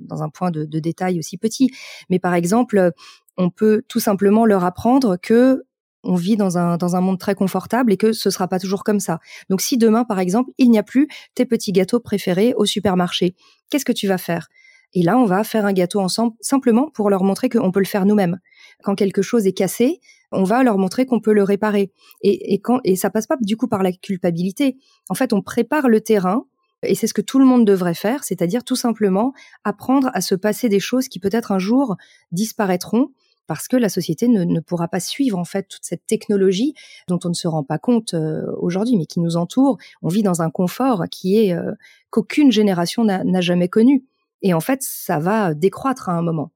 un 0.09 0.29
point 0.29 0.49
de, 0.49 0.65
détail 0.65 1.19
aussi 1.19 1.37
petit, 1.37 1.69
mais 2.09 2.17
par 2.17 2.33
exemple, 2.33 2.91
on 3.37 3.51
peut 3.51 3.83
tout 3.87 3.99
simplement 3.99 4.45
leur 4.45 4.63
apprendre 4.63 5.17
que 5.17 5.63
on 6.03 6.15
vit 6.15 6.37
dans 6.37 6.57
un, 6.57 6.77
dans 6.77 6.95
un 6.95 7.01
monde 7.01 7.19
très 7.19 7.35
confortable 7.35 7.91
et 7.93 7.97
que 7.97 8.11
ce 8.11 8.29
sera 8.29 8.47
pas 8.47 8.59
toujours 8.59 8.83
comme 8.83 8.99
ça. 8.99 9.19
Donc 9.49 9.61
si 9.61 9.77
demain, 9.77 10.03
par 10.03 10.19
exemple, 10.19 10.51
il 10.57 10.69
n'y 10.69 10.77
a 10.77 10.83
plus 10.83 11.07
tes 11.35 11.45
petits 11.45 11.71
gâteaux 11.71 11.99
préférés 11.99 12.53
au 12.57 12.65
supermarché, 12.65 13.35
qu'est-ce 13.69 13.85
que 13.85 13.91
tu 13.91 14.07
vas 14.07 14.17
faire? 14.17 14.49
Et 14.93 15.01
là, 15.01 15.17
on 15.17 15.25
va 15.25 15.43
faire 15.43 15.65
un 15.65 15.73
gâteau 15.73 15.99
ensemble 15.99 16.35
simplement 16.39 16.89
pour 16.93 17.09
leur 17.09 17.23
montrer 17.23 17.49
qu'on 17.49 17.71
peut 17.71 17.79
le 17.79 17.85
faire 17.85 18.05
nous-mêmes. 18.05 18.39
Quand 18.83 18.95
quelque 18.95 19.23
chose 19.23 19.47
est 19.47 19.53
cassé, 19.53 19.99
on 20.31 20.43
va 20.43 20.63
leur 20.63 20.77
montrer 20.77 21.05
qu'on 21.05 21.19
peut 21.19 21.33
le 21.33 21.43
réparer. 21.43 21.91
Et, 22.21 22.53
et, 22.53 22.59
quand, 22.59 22.79
et 22.83 22.95
ça 22.95 23.09
passe 23.09 23.25
pas 23.25 23.35
du 23.41 23.57
coup 23.57 23.67
par 23.67 23.81
la 23.81 23.91
culpabilité. 23.91 24.77
En 25.09 25.15
fait, 25.15 25.33
on 25.33 25.41
prépare 25.41 25.89
le 25.89 26.01
terrain 26.01 26.45
et 26.83 26.95
c'est 26.95 27.07
ce 27.07 27.13
que 27.13 27.21
tout 27.21 27.39
le 27.39 27.45
monde 27.45 27.65
devrait 27.65 27.93
faire, 27.93 28.23
c'est-à-dire 28.23 28.63
tout 28.63 28.75
simplement 28.75 29.33
apprendre 29.63 30.09
à 30.13 30.21
se 30.21 30.35
passer 30.35 30.69
des 30.69 30.79
choses 30.79 31.07
qui 31.07 31.19
peut-être 31.19 31.51
un 31.51 31.59
jour 31.59 31.95
disparaîtront 32.31 33.09
parce 33.47 33.67
que 33.67 33.77
la 33.77 33.89
société 33.89 34.27
ne, 34.27 34.59
pourra 34.59 34.87
pas 34.87 34.99
suivre 34.99 35.37
en 35.37 35.45
fait 35.45 35.67
toute 35.67 35.83
cette 35.83 36.05
technologie 36.05 36.73
dont 37.07 37.19
on 37.23 37.29
ne 37.29 37.33
se 37.33 37.47
rend 37.47 37.63
pas 37.63 37.77
compte 37.77 38.13
euh, 38.13 38.43
aujourd'hui, 38.57 38.97
mais 38.97 39.05
qui 39.05 39.19
nous 39.19 39.37
entoure. 39.37 39.77
On 40.01 40.07
vit 40.07 40.23
dans 40.23 40.41
un 40.41 40.49
confort 40.49 41.03
qui 41.11 41.37
est 41.37 41.53
euh, 41.53 41.71
qu'aucune 42.09 42.51
génération 42.51 43.03
n'a 43.03 43.41
jamais 43.41 43.67
connu. 43.67 44.05
Et 44.41 44.53
en 44.53 44.59
fait, 44.59 44.81
ça 44.81 45.19
va 45.19 45.53
décroître 45.53 46.09
à 46.09 46.13
un 46.13 46.21
moment. 46.21 46.51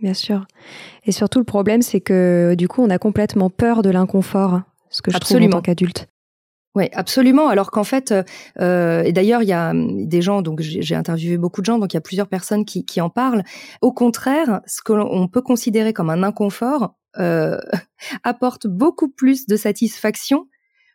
Bien 0.00 0.14
sûr. 0.14 0.46
Et 1.04 1.12
surtout, 1.12 1.38
le 1.38 1.44
problème, 1.44 1.82
c'est 1.82 2.00
que 2.00 2.54
du 2.56 2.68
coup, 2.68 2.82
on 2.82 2.90
a 2.90 2.98
complètement 2.98 3.50
peur 3.50 3.82
de 3.82 3.90
l'inconfort, 3.90 4.62
ce 4.90 5.02
que 5.02 5.10
je 5.10 5.16
Absolument. 5.16 5.50
trouve 5.50 5.54
en 5.54 5.58
tant 5.58 5.62
qu'adulte. 5.62 6.08
Oui, 6.74 6.88
absolument. 6.92 7.48
Alors 7.48 7.70
qu'en 7.70 7.84
fait, 7.84 8.14
euh, 8.58 9.02
et 9.02 9.12
d'ailleurs, 9.12 9.42
il 9.42 9.48
y 9.48 9.52
a 9.52 9.70
hum, 9.70 10.06
des 10.06 10.22
gens, 10.22 10.40
donc 10.40 10.60
j'ai 10.60 10.94
interviewé 10.94 11.36
beaucoup 11.36 11.60
de 11.60 11.66
gens, 11.66 11.78
donc 11.78 11.92
il 11.92 11.96
y 11.96 11.98
a 11.98 12.02
plusieurs 12.02 12.28
personnes 12.28 12.64
qui, 12.64 12.84
qui 12.86 13.00
en 13.00 13.10
parlent. 13.10 13.42
Au 13.82 13.92
contraire, 13.92 14.62
ce 14.66 14.80
qu'on 14.82 15.28
peut 15.28 15.42
considérer 15.42 15.92
comme 15.92 16.08
un 16.08 16.22
inconfort 16.22 16.94
euh, 17.18 17.58
apporte 18.24 18.66
beaucoup 18.66 19.08
plus 19.08 19.46
de 19.46 19.56
satisfaction 19.56 20.48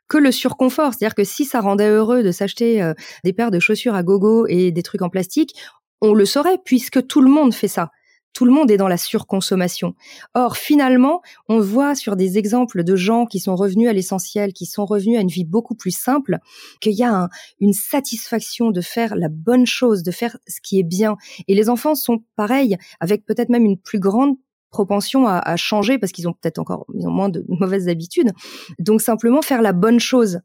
que 0.07 0.17
le 0.17 0.31
surconfort. 0.31 0.93
C'est-à-dire 0.93 1.15
que 1.15 1.23
si 1.23 1.45
ça 1.45 1.61
rendait 1.61 1.89
heureux 1.89 2.23
de 2.23 2.31
s'acheter 2.31 2.81
euh, 2.81 2.93
des 3.23 3.33
paires 3.33 3.51
de 3.51 3.59
chaussures 3.59 3.93
à 3.93 4.01
gogo 4.01 4.47
et 4.47 4.71
des 4.71 4.83
trucs 4.83 5.03
en 5.03 5.09
plastique, 5.09 5.55
on 6.01 6.13
le 6.13 6.25
saurait 6.25 6.59
puisque 6.63 7.05
tout 7.05 7.21
le 7.21 7.29
monde 7.29 7.53
fait 7.53 7.67
ça 7.67 7.91
tout 8.33 8.45
le 8.45 8.51
monde 8.51 8.69
est 8.69 8.77
dans 8.77 8.87
la 8.87 8.97
surconsommation. 8.97 9.95
Or, 10.33 10.57
finalement, 10.57 11.21
on 11.49 11.59
voit 11.59 11.95
sur 11.95 12.15
des 12.15 12.37
exemples 12.37 12.83
de 12.83 12.95
gens 12.95 13.25
qui 13.25 13.39
sont 13.39 13.55
revenus 13.55 13.89
à 13.89 13.93
l'essentiel, 13.93 14.53
qui 14.53 14.65
sont 14.65 14.85
revenus 14.85 15.17
à 15.17 15.21
une 15.21 15.27
vie 15.27 15.45
beaucoup 15.45 15.75
plus 15.75 15.91
simple, 15.91 16.37
qu'il 16.79 16.93
y 16.93 17.03
a 17.03 17.29
une 17.59 17.73
satisfaction 17.73 18.71
de 18.71 18.81
faire 18.81 19.15
la 19.15 19.29
bonne 19.29 19.65
chose, 19.65 20.03
de 20.03 20.11
faire 20.11 20.37
ce 20.47 20.61
qui 20.61 20.79
est 20.79 20.83
bien. 20.83 21.15
Et 21.47 21.55
les 21.55 21.69
enfants 21.69 21.95
sont 21.95 22.23
pareils, 22.35 22.77
avec 22.99 23.25
peut-être 23.25 23.49
même 23.49 23.65
une 23.65 23.77
plus 23.77 23.99
grande 23.99 24.35
propension 24.69 25.27
à, 25.27 25.39
à 25.39 25.55
changer 25.55 25.97
parce 25.97 26.11
qu'ils 26.11 26.27
ont 26.27 26.33
peut-être 26.33 26.59
encore 26.59 26.85
ils 26.93 27.07
ont 27.07 27.11
moins 27.11 27.29
de 27.29 27.45
mauvaises 27.47 27.87
habitudes. 27.87 28.31
Donc 28.79 29.01
simplement 29.01 29.41
faire 29.41 29.61
la 29.61 29.73
bonne 29.73 29.99
chose 29.99 30.41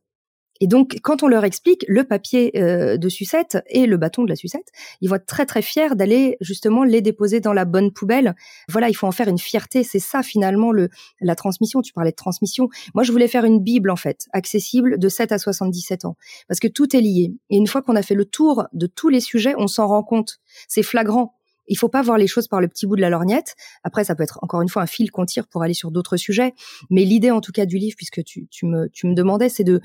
et 0.63 0.69
donc, 0.69 1.01
quand 1.03 1.25
on 1.25 1.27
leur 1.27 1.45
explique 1.45 1.85
le 1.89 2.05
papier 2.05 2.53
euh, 2.57 2.97
de 2.97 3.09
sucette 3.09 3.59
et 3.67 3.85
le 3.85 3.97
bâton 3.97 4.23
de 4.23 4.29
la 4.29 4.37
sucette, 4.37 4.69
ils 5.01 5.11
vont 5.11 5.17
être 5.17 5.27
très 5.27 5.45
très 5.45 5.61
fiers 5.61 5.97
d'aller 5.97 6.37
justement 6.41 6.85
les 6.85 7.01
déposer 7.01 7.41
dans 7.41 7.53
la 7.53 7.65
bonne 7.65 7.91
poubelle. 7.91 8.37
Voilà, 8.69 8.89
il 8.89 8.95
faut 8.95 9.09
en 9.09 9.11
faire 9.11 9.27
une 9.27 9.41
fierté. 9.41 9.83
C'est 9.83 9.99
ça 9.99 10.23
finalement 10.23 10.71
le 10.71 10.89
la 11.21 11.35
transmission. 11.35 11.83
Tu 11.83 11.93
parlais 11.93 12.13
de 12.13 12.17
transmission. 12.17 12.69
Moi, 12.95 13.03
je 13.03 13.11
voulais 13.11 13.27
faire 13.27 13.45
une 13.45 13.59
bible 13.59 13.91
en 13.91 13.97
fait, 13.97 14.29
accessible 14.33 15.01
de 15.01 15.09
7 15.09 15.33
à 15.33 15.39
77 15.39 16.05
ans, 16.05 16.17
parce 16.47 16.61
que 16.61 16.69
tout 16.69 16.97
est 16.97 17.01
lié. 17.01 17.35
Et 17.51 17.57
une 17.57 17.67
fois 17.67 17.83
qu'on 17.83 17.97
a 17.97 18.03
fait 18.03 18.15
le 18.15 18.25
tour 18.25 18.69
de 18.73 18.87
tous 18.87 19.09
les 19.09 19.21
sujets, 19.21 19.57
on 19.59 19.67
s'en 19.67 19.89
rend 19.89 20.05
compte. 20.05 20.39
C'est 20.69 20.85
flagrant. 20.85 21.35
il 21.67 21.77
faut 21.77 21.89
pas 21.89 22.03
voir 22.03 22.19
les 22.19 22.29
choses 22.29 22.47
par 22.47 22.61
le 22.61 22.69
petit 22.69 22.87
bout 22.87 22.95
de 22.95 23.01
la 23.01 23.11
lorgnette. 23.11 23.57
Après, 23.83 24.05
ça 24.05 24.15
peut 24.15 24.23
être 24.23 24.39
encore 24.43 24.63
une 24.63 24.69
fois 24.69 24.83
un 24.83 24.87
fil 24.87 25.11
qu'on 25.11 25.27
tire 25.27 25.49
pour 25.49 25.65
aller 25.65 25.75
sur 25.75 25.91
d'autres 25.91 26.17
sujets. 26.17 26.55
Mais 26.89 27.05
l'idée, 27.05 27.33
en 27.33 27.41
tout 27.41 27.51
cas, 27.51 27.67
du 27.67 27.79
livre, 27.79 27.97
puisque 27.97 28.23
tu, 28.23 28.47
tu 28.49 28.67
me, 28.67 28.89
tu 28.91 29.09
me 29.09 29.15
demandais, 29.15 29.49
c'est 29.49 29.65
de 29.65 29.81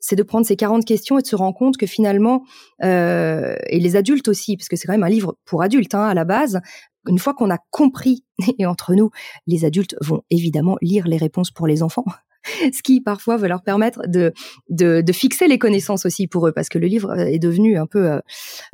c'est 0.00 0.16
de 0.16 0.22
prendre 0.22 0.46
ces 0.46 0.56
40 0.56 0.84
questions 0.84 1.18
et 1.18 1.22
de 1.22 1.26
se 1.26 1.36
rendre 1.36 1.56
compte 1.56 1.76
que 1.76 1.86
finalement, 1.86 2.44
euh, 2.84 3.56
et 3.68 3.80
les 3.80 3.96
adultes 3.96 4.28
aussi, 4.28 4.56
parce 4.56 4.68
que 4.68 4.76
c'est 4.76 4.86
quand 4.86 4.94
même 4.94 5.02
un 5.02 5.08
livre 5.08 5.36
pour 5.44 5.62
adultes 5.62 5.94
hein, 5.94 6.06
à 6.06 6.14
la 6.14 6.24
base, 6.24 6.60
une 7.08 7.18
fois 7.18 7.34
qu'on 7.34 7.50
a 7.50 7.58
compris, 7.70 8.24
et 8.58 8.66
entre 8.66 8.94
nous, 8.94 9.10
les 9.46 9.64
adultes 9.64 9.96
vont 10.00 10.22
évidemment 10.30 10.76
lire 10.82 11.06
les 11.06 11.16
réponses 11.16 11.50
pour 11.50 11.66
les 11.66 11.82
enfants, 11.82 12.04
ce 12.72 12.82
qui 12.82 13.00
parfois 13.00 13.36
va 13.36 13.48
leur 13.48 13.62
permettre 13.62 14.02
de, 14.06 14.32
de, 14.68 15.00
de, 15.00 15.12
fixer 15.12 15.48
les 15.48 15.58
connaissances 15.58 16.06
aussi 16.06 16.28
pour 16.28 16.46
eux, 16.46 16.52
parce 16.52 16.68
que 16.68 16.78
le 16.78 16.86
livre 16.86 17.18
est 17.18 17.40
devenu 17.40 17.76
un 17.76 17.86
peu 17.86 18.10
euh, 18.10 18.20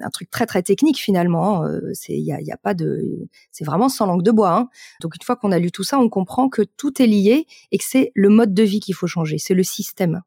un 0.01 0.11
truc 0.11 0.31
très 0.31 0.47
très 0.47 0.63
technique 0.63 0.99
finalement. 0.99 1.65
Hein. 1.65 1.81
C'est 1.95 2.13
il 2.13 2.25
y 2.25 2.33
a, 2.33 2.41
y 2.41 2.53
a, 2.53 2.59
pas 2.59 2.75
de, 2.75 3.29
c'est 3.51 3.65
vraiment 3.65 3.89
sans 3.89 4.07
langue 4.07 4.23
de 4.23 4.31
bois. 4.31 4.55
Hein. 4.55 4.69
Donc 5.01 5.15
une 5.17 5.25
fois 5.25 5.37
qu'on 5.37 5.53
a 5.53 5.59
lu 5.59 5.71
tout 5.71 5.85
ça, 5.85 5.99
on 5.99 6.09
comprend 6.11 6.49
que 6.49 6.63
tout 6.77 7.01
est 7.01 7.07
lié 7.07 7.47
et 7.73 7.79
que 7.79 7.85
c'est 7.87 8.13
le 8.15 8.29
mode 8.29 8.53
de 8.53 8.63
vie 8.63 8.81
qu'il 8.81 8.95
faut 8.95 9.07
changer, 9.07 9.39
c'est 9.39 9.55
le 9.55 9.63
système. 9.63 10.23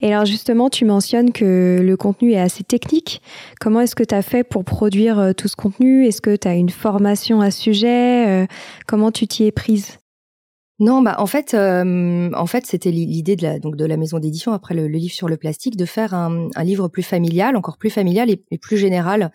Et 0.00 0.12
alors 0.12 0.26
justement, 0.26 0.68
tu 0.70 0.84
mentionnes 0.84 1.32
que 1.32 1.78
le 1.80 1.96
contenu 1.96 2.32
est 2.32 2.40
assez 2.40 2.64
technique. 2.64 3.22
Comment 3.60 3.80
est-ce 3.80 3.94
que 3.94 4.04
tu 4.04 4.14
as 4.14 4.22
fait 4.22 4.44
pour 4.44 4.64
produire 4.64 5.18
euh, 5.18 5.32
tout 5.32 5.48
ce 5.48 5.56
contenu? 5.56 6.06
Est-ce 6.06 6.20
que 6.20 6.36
tu 6.36 6.48
as 6.48 6.54
une 6.54 6.68
formation 6.70 7.40
à 7.40 7.50
sujet? 7.50 8.42
Euh, 8.44 8.46
Comment 8.86 9.10
tu 9.12 9.26
t'y 9.26 9.44
es 9.44 9.52
prise? 9.52 9.98
Non, 10.80 11.02
bah 11.02 11.14
en 11.18 11.26
fait, 11.26 11.54
euh, 11.54 12.32
en 12.34 12.46
fait, 12.46 12.66
c'était 12.66 12.90
l'idée 12.90 13.36
de 13.36 13.44
la 13.44 13.60
donc 13.60 13.76
de 13.76 13.84
la 13.84 13.96
maison 13.96 14.18
d'édition 14.18 14.52
après 14.52 14.74
le, 14.74 14.88
livre 14.88 15.14
sur 15.14 15.28
le 15.28 15.36
plastique 15.36 15.76
de 15.76 15.84
faire 15.84 16.14
un, 16.14 16.48
un 16.52 16.64
livre 16.64 16.88
plus 16.88 17.04
familial, 17.04 17.54
encore 17.56 17.78
plus 17.78 17.90
familial 17.90 18.28
et, 18.28 18.58
plus 18.58 18.76
général. 18.76 19.30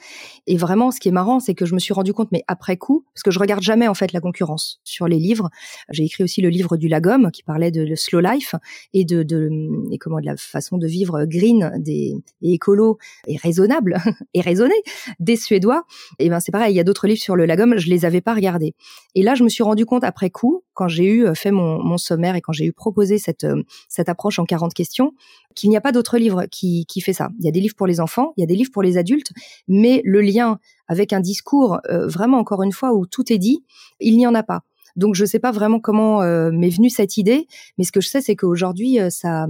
Et 0.47 0.57
vraiment, 0.57 0.91
ce 0.91 0.99
qui 0.99 1.07
est 1.07 1.13
marrant, 1.13 1.39
c'est 1.39 1.53
que 1.53 1.65
je 1.65 1.73
me 1.75 1.79
suis 1.79 1.93
rendu 1.93 2.11
compte, 2.11 2.27
mais 2.33 2.43
après 2.49 2.75
coup, 2.75 3.05
parce 3.13 3.23
que 3.23 3.31
je 3.31 3.39
regarde 3.39 3.61
jamais 3.63 3.87
en 3.87 3.93
fait 3.93 4.11
la 4.11 4.19
concurrence 4.19 4.81
sur 4.83 5.07
les 5.07 5.17
livres. 5.17 5.49
J'ai 5.91 6.03
écrit 6.03 6.25
aussi 6.25 6.41
le 6.41 6.49
livre 6.49 6.75
du 6.75 6.89
Lagom 6.89 7.29
qui 7.31 7.43
parlait 7.43 7.71
de, 7.71 7.95
slow 7.95 8.19
life 8.19 8.55
et 8.93 9.05
de, 9.05 9.23
de 9.23 9.49
et 9.93 9.97
comment 9.97 10.19
de 10.19 10.25
la 10.25 10.35
façon 10.35 10.77
de 10.77 10.87
vivre 10.87 11.23
green 11.23 11.71
des 11.77 12.15
et 12.41 12.53
écolo 12.55 12.97
et 13.27 13.37
raisonnable 13.37 13.97
et 14.33 14.41
raisonné 14.41 14.75
des 15.21 15.37
Suédois. 15.37 15.85
Et 16.19 16.27
ben 16.27 16.41
c'est 16.41 16.51
pareil, 16.51 16.73
il 16.73 16.75
y 16.75 16.81
a 16.81 16.83
d'autres 16.83 17.07
livres 17.07 17.21
sur 17.21 17.37
le 17.37 17.45
Lagom, 17.45 17.77
je 17.77 17.89
les 17.89 18.03
avais 18.03 18.19
pas 18.19 18.33
regardés. 18.33 18.75
Et 19.15 19.23
là, 19.23 19.35
je 19.35 19.43
me 19.45 19.49
suis 19.49 19.63
rendu 19.63 19.85
compte 19.85 20.03
après 20.03 20.29
coup 20.29 20.63
quand 20.79 20.87
j'ai 20.87 21.03
eu 21.03 21.25
euh, 21.25 21.33
fait 21.33 21.51
mon, 21.51 21.97
sommaire 21.97 22.37
et 22.37 22.41
quand 22.41 22.53
j'ai 22.53 22.63
eu 22.63 22.71
proposé 22.71 23.17
cette, 23.17 23.43
euh, 23.43 23.63
cette 23.89 24.07
approche 24.07 24.39
en 24.39 24.45
40 24.45 24.73
questions, 24.73 25.11
qu'il 25.53 25.69
n'y 25.69 25.75
a 25.75 25.81
pas 25.81 25.91
d'autre 25.91 26.17
livre 26.17 26.45
qui, 26.49 26.85
qui 26.85 27.01
fait 27.01 27.11
ça. 27.11 27.27
Il 27.37 27.45
y 27.45 27.49
a 27.49 27.51
des 27.51 27.59
livres 27.59 27.75
pour 27.75 27.85
les 27.85 27.99
enfants, 27.99 28.31
il 28.37 28.39
y 28.39 28.43
a 28.45 28.47
des 28.47 28.55
livres 28.55 28.71
pour 28.71 28.81
les 28.81 28.97
adultes, 28.97 29.33
mais 29.67 30.01
le 30.05 30.21
lien 30.21 30.57
avec 30.87 31.11
un 31.11 31.19
discours, 31.19 31.81
euh, 31.89 32.07
vraiment 32.07 32.37
encore 32.37 32.63
une 32.63 32.71
fois, 32.71 32.93
où 32.93 33.05
tout 33.05 33.33
est 33.33 33.37
dit, 33.37 33.65
il 33.99 34.15
n'y 34.15 34.25
en 34.25 34.33
a 34.35 34.41
pas. 34.41 34.61
Donc 34.99 35.15
je 35.15 35.23
ne 35.23 35.27
sais 35.27 35.39
pas 35.39 35.51
vraiment 35.51 35.79
comment 35.79 36.21
euh, 36.21 36.51
m'est 36.51 36.69
venue 36.69 36.89
cette 36.89 37.15
idée, 37.15 37.47
mais 37.77 37.85
ce 37.85 37.91
que 37.91 38.01
je 38.01 38.09
sais 38.09 38.19
c'est 38.19 38.35
qu'aujourd'hui 38.35 38.99
euh, 38.99 39.09
ça, 39.09 39.47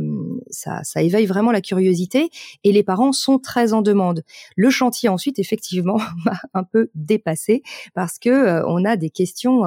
éveille 0.98 1.25
vraiment 1.25 1.51
la 1.51 1.62
curiosité 1.62 2.29
et 2.63 2.72
les 2.72 2.84
parents 2.84 3.12
sont 3.12 3.39
très 3.39 3.74
en 3.74 3.82
demande. 3.82 4.24
Le 4.56 4.70
chantier 4.70 5.10
ensuite 5.10 5.39
effectivement 5.39 5.98
m'a 6.25 6.39
un 6.53 6.63
peu 6.63 6.91
dépassé 6.94 7.63
parce 7.96 8.20
que 8.20 8.29
euh, 8.29 8.63
on 8.68 8.86
a 8.86 8.96
des 8.96 9.10
questions 9.10 9.63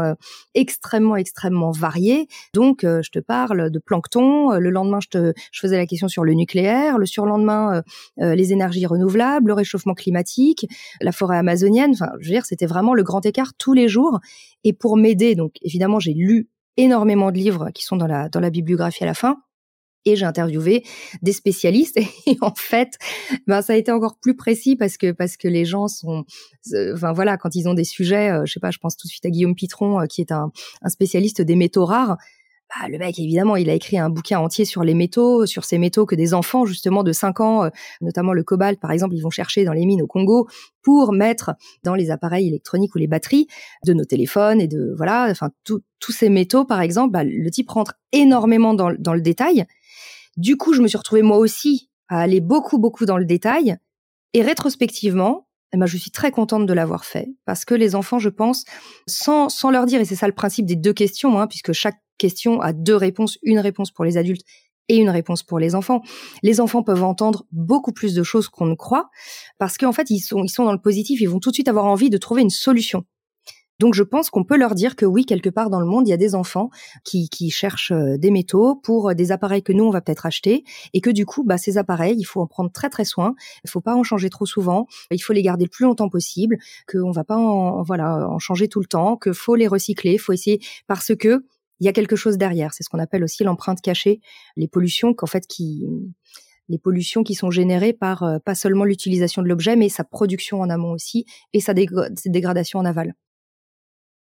extrêmement 0.54 1.16
extrêmement 1.16 1.72
variées. 1.72 2.28
Donc 2.54 2.82
je 2.82 3.10
te 3.10 3.18
parle 3.18 3.70
de 3.70 3.78
plancton, 3.80 4.52
le 4.52 4.70
lendemain 4.70 5.00
je 5.00 5.32
je 5.50 5.60
faisais 5.60 5.76
la 5.76 5.86
question 5.86 6.06
sur 6.06 6.22
le 6.22 6.34
nucléaire, 6.34 6.98
le 6.98 7.06
surlendemain 7.06 7.82
les 8.18 8.52
énergies 8.52 8.86
renouvelables, 8.86 9.48
le 9.48 9.54
réchauffement 9.54 9.94
climatique, 9.94 10.68
la 11.00 11.10
forêt 11.10 11.38
amazonienne. 11.38 11.90
Enfin 11.92 12.12
je 12.20 12.28
veux 12.28 12.34
dire 12.34 12.46
c'était 12.46 12.66
vraiment 12.66 12.94
le 12.94 13.02
grand 13.02 13.26
écart 13.26 13.52
tous 13.58 13.72
les 13.72 13.88
jours. 13.88 14.20
Et 14.64 14.72
pour 14.72 14.96
m'aider 14.96 15.34
donc 15.34 15.54
évidemment, 15.72 15.98
j'ai 15.98 16.12
lu 16.12 16.48
énormément 16.76 17.30
de 17.30 17.38
livres 17.38 17.70
qui 17.74 17.84
sont 17.84 17.96
dans 17.96 18.06
la, 18.06 18.28
dans 18.28 18.40
la 18.40 18.50
bibliographie 18.50 19.04
à 19.04 19.06
la 19.06 19.14
fin. 19.14 19.38
Et 20.04 20.16
j'ai 20.16 20.24
interviewé 20.24 20.82
des 21.22 21.32
spécialistes 21.32 21.96
et 22.26 22.36
en 22.40 22.52
fait, 22.56 22.98
ben 23.46 23.62
ça 23.62 23.74
a 23.74 23.76
été 23.76 23.92
encore 23.92 24.18
plus 24.18 24.34
précis 24.34 24.74
parce 24.74 24.96
que 24.96 25.12
parce 25.12 25.36
que 25.36 25.46
les 25.46 25.64
gens 25.64 25.86
sont, 25.86 26.24
euh, 26.72 26.94
enfin 26.94 27.12
voilà, 27.12 27.36
quand 27.36 27.54
ils 27.54 27.68
ont 27.68 27.74
des 27.74 27.84
sujets, 27.84 28.30
euh, 28.30 28.42
je 28.44 28.52
sais 28.52 28.58
pas, 28.58 28.72
je 28.72 28.78
pense 28.78 28.96
tout 28.96 29.06
de 29.06 29.12
suite 29.12 29.24
à 29.24 29.30
Guillaume 29.30 29.54
Pitron 29.54 30.00
euh, 30.00 30.06
qui 30.06 30.20
est 30.20 30.32
un, 30.32 30.50
un 30.82 30.88
spécialiste 30.88 31.40
des 31.40 31.54
métaux 31.54 31.84
rares. 31.84 32.18
Bah, 32.74 32.88
le 32.88 32.96
mec, 32.96 33.18
évidemment, 33.18 33.56
il 33.56 33.68
a 33.68 33.74
écrit 33.74 33.98
un 33.98 34.08
bouquin 34.08 34.38
entier 34.38 34.64
sur 34.64 34.82
les 34.82 34.94
métaux, 34.94 35.44
sur 35.46 35.64
ces 35.64 35.76
métaux 35.76 36.06
que 36.06 36.14
des 36.14 36.32
enfants, 36.32 36.64
justement, 36.64 37.02
de 37.02 37.12
5 37.12 37.40
ans, 37.40 37.64
euh, 37.64 37.70
notamment 38.00 38.32
le 38.32 38.42
cobalt, 38.44 38.80
par 38.80 38.92
exemple, 38.92 39.14
ils 39.14 39.20
vont 39.20 39.30
chercher 39.30 39.64
dans 39.64 39.72
les 39.72 39.84
mines 39.84 40.00
au 40.00 40.06
Congo 40.06 40.48
pour 40.80 41.12
mettre 41.12 41.52
dans 41.84 41.94
les 41.94 42.10
appareils 42.10 42.48
électroniques 42.48 42.94
ou 42.94 42.98
les 42.98 43.06
batteries 43.06 43.46
de 43.84 43.92
nos 43.92 44.04
téléphones 44.04 44.60
et 44.60 44.68
de, 44.68 44.94
voilà, 44.96 45.28
enfin, 45.30 45.50
tous 45.64 46.12
ces 46.12 46.30
métaux, 46.30 46.64
par 46.64 46.80
exemple, 46.80 47.12
bah, 47.12 47.24
le 47.24 47.50
type 47.50 47.68
rentre 47.68 47.94
énormément 48.12 48.72
dans, 48.72 48.92
dans 48.98 49.14
le 49.14 49.20
détail. 49.20 49.66
Du 50.36 50.56
coup, 50.56 50.72
je 50.72 50.80
me 50.80 50.88
suis 50.88 50.98
retrouvée 50.98 51.22
moi 51.22 51.36
aussi 51.36 51.90
à 52.08 52.20
aller 52.20 52.40
beaucoup, 52.40 52.78
beaucoup 52.78 53.04
dans 53.04 53.18
le 53.18 53.26
détail. 53.26 53.76
Et 54.34 54.42
rétrospectivement, 54.42 55.46
eh 55.74 55.78
ben, 55.78 55.86
je 55.86 55.96
suis 55.96 56.10
très 56.10 56.30
contente 56.30 56.66
de 56.66 56.72
l'avoir 56.72 57.04
fait 57.04 57.28
parce 57.44 57.64
que 57.64 57.74
les 57.74 57.94
enfants, 57.94 58.18
je 58.18 58.28
pense, 58.28 58.64
sans, 59.06 59.48
sans 59.48 59.70
leur 59.70 59.86
dire, 59.86 60.00
et 60.00 60.04
c'est 60.04 60.16
ça 60.16 60.26
le 60.26 60.34
principe 60.34 60.66
des 60.66 60.76
deux 60.76 60.92
questions, 60.92 61.38
hein, 61.38 61.46
puisque 61.46 61.72
chaque 61.72 61.96
question 62.22 62.60
a 62.60 62.72
deux 62.72 62.96
réponses, 62.96 63.38
une 63.42 63.58
réponse 63.58 63.90
pour 63.90 64.04
les 64.04 64.16
adultes 64.16 64.44
et 64.88 64.96
une 64.96 65.10
réponse 65.10 65.42
pour 65.42 65.58
les 65.58 65.74
enfants. 65.74 66.02
Les 66.42 66.60
enfants 66.60 66.82
peuvent 66.82 67.04
entendre 67.04 67.44
beaucoup 67.52 67.92
plus 67.92 68.14
de 68.14 68.22
choses 68.22 68.48
qu'on 68.48 68.66
ne 68.66 68.74
croit 68.74 69.10
parce 69.58 69.76
qu'en 69.76 69.92
fait, 69.92 70.08
ils 70.10 70.20
sont, 70.20 70.42
ils 70.44 70.48
sont 70.48 70.64
dans 70.64 70.72
le 70.72 70.80
positif, 70.80 71.20
ils 71.20 71.28
vont 71.28 71.40
tout 71.40 71.50
de 71.50 71.54
suite 71.54 71.68
avoir 71.68 71.86
envie 71.86 72.10
de 72.10 72.18
trouver 72.18 72.42
une 72.42 72.50
solution. 72.50 73.04
Donc 73.82 73.94
je 73.94 74.04
pense 74.04 74.30
qu'on 74.30 74.44
peut 74.44 74.56
leur 74.56 74.76
dire 74.76 74.94
que 74.94 75.04
oui, 75.04 75.24
quelque 75.24 75.50
part 75.50 75.68
dans 75.68 75.80
le 75.80 75.86
monde, 75.86 76.06
il 76.06 76.10
y 76.10 76.14
a 76.14 76.18
des 76.18 76.36
enfants 76.36 76.70
qui, 77.02 77.28
qui 77.28 77.50
cherchent 77.50 77.90
euh, 77.90 78.16
des 78.16 78.30
métaux 78.30 78.76
pour 78.76 79.10
euh, 79.10 79.14
des 79.14 79.32
appareils 79.32 79.64
que 79.64 79.72
nous, 79.72 79.82
on 79.82 79.90
va 79.90 80.00
peut-être 80.00 80.24
acheter, 80.24 80.62
et 80.92 81.00
que 81.00 81.10
du 81.10 81.26
coup, 81.26 81.42
bah, 81.42 81.58
ces 81.58 81.78
appareils, 81.78 82.14
il 82.16 82.24
faut 82.24 82.40
en 82.40 82.46
prendre 82.46 82.70
très 82.70 82.90
très 82.90 83.04
soin, 83.04 83.34
il 83.64 83.70
faut 83.70 83.80
pas 83.80 83.96
en 83.96 84.04
changer 84.04 84.30
trop 84.30 84.46
souvent, 84.46 84.86
il 85.10 85.18
faut 85.18 85.32
les 85.32 85.42
garder 85.42 85.64
le 85.64 85.70
plus 85.70 85.84
longtemps 85.84 86.08
possible, 86.08 86.58
qu'on 86.86 87.10
va 87.10 87.24
pas 87.24 87.36
en, 87.36 87.82
voilà, 87.82 88.28
en 88.28 88.38
changer 88.38 88.68
tout 88.68 88.78
le 88.78 88.86
temps, 88.86 89.16
que 89.16 89.32
faut 89.32 89.56
les 89.56 89.66
recycler, 89.66 90.16
faut 90.16 90.32
essayer, 90.32 90.60
parce 90.86 91.16
que 91.16 91.44
il 91.82 91.84
y 91.84 91.88
a 91.88 91.92
quelque 91.92 92.14
chose 92.14 92.38
derrière. 92.38 92.72
C'est 92.74 92.84
ce 92.84 92.88
qu'on 92.88 93.00
appelle 93.00 93.24
aussi 93.24 93.42
l'empreinte 93.42 93.80
cachée, 93.80 94.20
les 94.56 94.68
pollutions 94.68 95.14
qui 97.24 97.34
sont 97.34 97.50
générées 97.50 97.92
par 97.92 98.22
euh, 98.22 98.38
pas 98.38 98.54
seulement 98.54 98.84
l'utilisation 98.84 99.42
de 99.42 99.48
l'objet, 99.48 99.74
mais 99.74 99.88
sa 99.88 100.04
production 100.04 100.60
en 100.60 100.70
amont 100.70 100.92
aussi 100.92 101.26
et 101.52 101.60
sa, 101.60 101.74
dégradation 101.74 102.78
en 102.78 102.84
aval. 102.84 103.14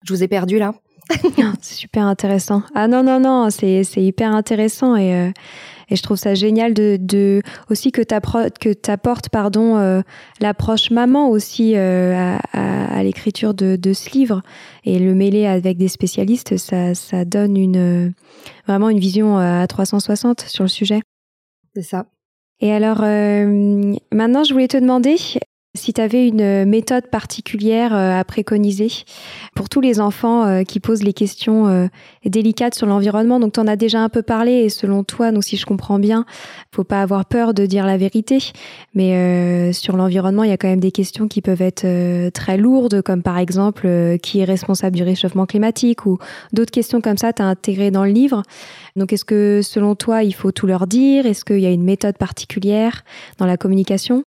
Je 0.05 0.13
vous 0.13 0.23
ai 0.23 0.29
perdu 0.29 0.59
là. 0.59 0.75
c'est 1.61 1.75
super 1.75 2.05
intéressant. 2.05 2.63
Ah 2.75 2.87
non 2.87 3.03
non 3.03 3.19
non, 3.21 3.51
c'est 3.51 3.83
hyper 3.97 4.33
intéressant 4.33 4.97
et 4.97 5.15
euh, 5.15 5.31
et 5.91 5.97
je 5.97 6.03
trouve 6.03 6.17
ça 6.17 6.35
génial 6.35 6.73
de, 6.73 6.99
de 7.01 7.43
aussi 7.69 7.91
que 7.91 8.01
tu 8.01 8.15
que 8.61 8.91
apportes 8.91 9.29
pardon 9.29 9.77
euh, 9.77 10.03
l'approche 10.41 10.93
maman 10.93 11.29
aussi 11.29 11.77
euh, 11.77 12.39
à, 12.53 12.97
à, 12.97 13.03
l'écriture 13.03 13.55
de, 13.55 13.75
de, 13.75 13.93
ce 13.93 14.11
livre 14.11 14.43
et 14.85 15.01
le 15.01 15.15
mêler 15.15 15.47
avec 15.47 15.79
des 15.79 15.89
spécialistes, 15.89 16.57
ça, 16.59 16.95
ça 16.95 17.25
donne 17.25 17.57
une 17.57 18.15
vraiment 18.69 18.89
une 18.89 19.01
vision 19.01 19.37
à 19.39 19.67
360 19.67 20.43
sur 20.43 20.63
le 20.63 20.69
sujet. 20.69 21.01
C'est 21.75 21.83
ça. 21.83 22.07
Et 22.61 22.73
alors, 22.73 23.01
euh, 23.03 23.95
maintenant, 24.13 24.45
je 24.45 24.53
voulais 24.53 24.69
te 24.69 24.77
demander, 24.77 25.17
si 25.75 25.93
tu 25.93 26.01
avais 26.01 26.27
une 26.27 26.65
méthode 26.65 27.07
particulière 27.07 27.95
euh, 27.95 28.19
à 28.19 28.25
préconiser 28.25 28.89
pour 29.55 29.69
tous 29.69 29.81
les 29.81 30.01
enfants 30.01 30.45
euh, 30.45 30.63
qui 30.65 30.81
posent 30.81 31.05
les 31.05 31.13
questions 31.13 31.69
euh, 31.69 31.87
délicates 32.25 32.75
sur 32.75 32.89
l'environnement, 32.89 33.39
donc 33.39 33.53
tu 33.53 33.61
en 33.61 33.69
as 33.69 33.77
déjà 33.77 34.01
un 34.01 34.09
peu 34.09 34.23
parlé 34.23 34.53
et 34.53 34.69
selon 34.69 35.05
toi, 35.05 35.31
donc 35.31 35.45
si 35.45 35.57
je 35.57 35.67
comprends 35.67 36.01
bien, 36.01 36.25
faut 36.75 36.83
pas 36.83 37.03
avoir 37.03 37.25
peur 37.25 37.55
de 37.55 37.67
dire 37.67 37.87
la 37.87 37.97
vérité, 37.97 38.39
mais 38.95 39.73
sur 39.73 39.97
l'environnement, 39.97 40.43
il 40.45 40.51
y 40.51 40.53
a 40.53 40.57
quand 40.57 40.69
même 40.69 40.81
des 40.81 40.93
questions 40.93 41.29
qui 41.29 41.41
peuvent 41.41 41.63
être 41.63 42.31
très 42.31 42.57
lourdes, 42.57 43.03
comme 43.03 43.23
par 43.23 43.39
exemple 43.39 44.17
qui 44.23 44.41
est 44.41 44.45
responsable 44.45 44.97
du 44.97 45.03
réchauffement 45.03 45.47
climatique 45.47 46.07
ou 46.07 46.19
d'autres 46.53 46.71
questions 46.71 47.01
comme 47.01 47.19
ça, 47.19 47.33
tu 47.33 47.43
as 47.43 47.47
intégré 47.47 47.91
dans 47.91 48.05
le 48.05 48.11
livre. 48.11 48.43
Donc 48.97 49.13
est-ce 49.13 49.25
que 49.25 49.61
selon 49.63 49.95
toi, 49.95 50.23
il 50.23 50.35
faut 50.35 50.53
tout 50.53 50.67
leur 50.67 50.87
dire? 50.87 51.27
Est-ce 51.27 51.45
qu'il 51.45 51.61
y 51.61 51.67
a 51.67 51.71
une 51.71 51.85
méthode 51.85 52.19
particulière 52.19 53.03
dans 53.39 53.47
la 53.47 53.57
communication? 53.57 54.23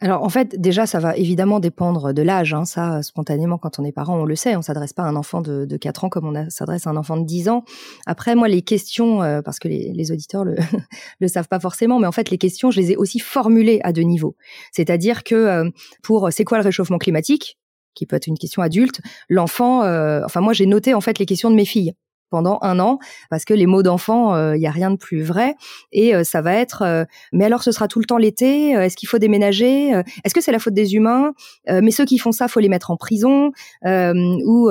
Alors 0.00 0.22
en 0.22 0.28
fait, 0.28 0.60
déjà, 0.60 0.86
ça 0.86 0.98
va 0.98 1.16
évidemment 1.16 1.58
dépendre 1.58 2.12
de 2.12 2.20
l'âge. 2.20 2.52
Hein. 2.52 2.66
Ça, 2.66 3.02
spontanément, 3.02 3.56
quand 3.56 3.78
on 3.78 3.84
est 3.84 3.92
parent, 3.92 4.18
on 4.20 4.24
le 4.24 4.36
sait. 4.36 4.54
On 4.54 4.62
s'adresse 4.62 4.92
pas 4.92 5.04
à 5.04 5.06
un 5.06 5.16
enfant 5.16 5.40
de, 5.40 5.64
de 5.64 5.76
4 5.76 6.04
ans 6.04 6.08
comme 6.10 6.26
on 6.26 6.50
s'adresse 6.50 6.86
à 6.86 6.90
un 6.90 6.96
enfant 6.96 7.16
de 7.16 7.24
10 7.24 7.48
ans. 7.48 7.64
Après, 8.04 8.34
moi, 8.34 8.48
les 8.48 8.60
questions, 8.60 9.22
euh, 9.22 9.40
parce 9.40 9.58
que 9.58 9.68
les, 9.68 9.92
les 9.94 10.12
auditeurs 10.12 10.44
le, 10.44 10.56
le 11.20 11.28
savent 11.28 11.48
pas 11.48 11.60
forcément, 11.60 11.98
mais 11.98 12.06
en 12.06 12.12
fait, 12.12 12.30
les 12.30 12.38
questions, 12.38 12.70
je 12.70 12.78
les 12.78 12.92
ai 12.92 12.96
aussi 12.96 13.20
formulées 13.20 13.80
à 13.84 13.92
deux 13.92 14.02
niveaux. 14.02 14.36
C'est-à-dire 14.70 15.24
que 15.24 15.34
euh, 15.34 15.70
pour 16.02 16.28
c'est 16.30 16.44
quoi 16.44 16.58
le 16.58 16.64
réchauffement 16.64 16.98
climatique, 16.98 17.58
qui 17.94 18.04
peut 18.04 18.16
être 18.16 18.26
une 18.26 18.38
question 18.38 18.62
adulte, 18.62 19.00
l'enfant, 19.28 19.82
euh, 19.82 20.20
enfin 20.24 20.40
moi, 20.40 20.52
j'ai 20.52 20.66
noté 20.66 20.92
en 20.92 21.00
fait 21.00 21.18
les 21.18 21.26
questions 21.26 21.50
de 21.50 21.56
mes 21.56 21.64
filles 21.64 21.94
pendant 22.30 22.58
un 22.62 22.78
an 22.80 22.98
parce 23.30 23.44
que 23.44 23.54
les 23.54 23.66
mots 23.66 23.82
d'enfant, 23.82 24.52
il 24.52 24.60
y 24.60 24.66
a 24.66 24.70
rien 24.70 24.90
de 24.90 24.96
plus 24.96 25.22
vrai. 25.22 25.54
Et 25.92 26.24
ça 26.24 26.40
va 26.40 26.54
être 26.54 27.06
mais 27.32 27.44
alors 27.44 27.62
ce 27.62 27.72
sera 27.72 27.88
tout 27.88 27.98
le 27.98 28.04
temps 28.04 28.18
l'été, 28.18 28.70
est-ce 28.70 28.96
qu'il 28.96 29.08
faut 29.08 29.18
déménager, 29.18 29.90
est-ce 30.24 30.34
que 30.34 30.40
c'est 30.40 30.52
la 30.52 30.58
faute 30.58 30.74
des 30.74 30.94
humains, 30.94 31.32
mais 31.68 31.90
ceux 31.90 32.04
qui 32.04 32.18
font 32.18 32.32
ça 32.32 32.48
faut 32.48 32.60
les 32.60 32.68
mettre 32.68 32.90
en 32.90 32.96
prison 32.96 33.52
ou 33.84 34.70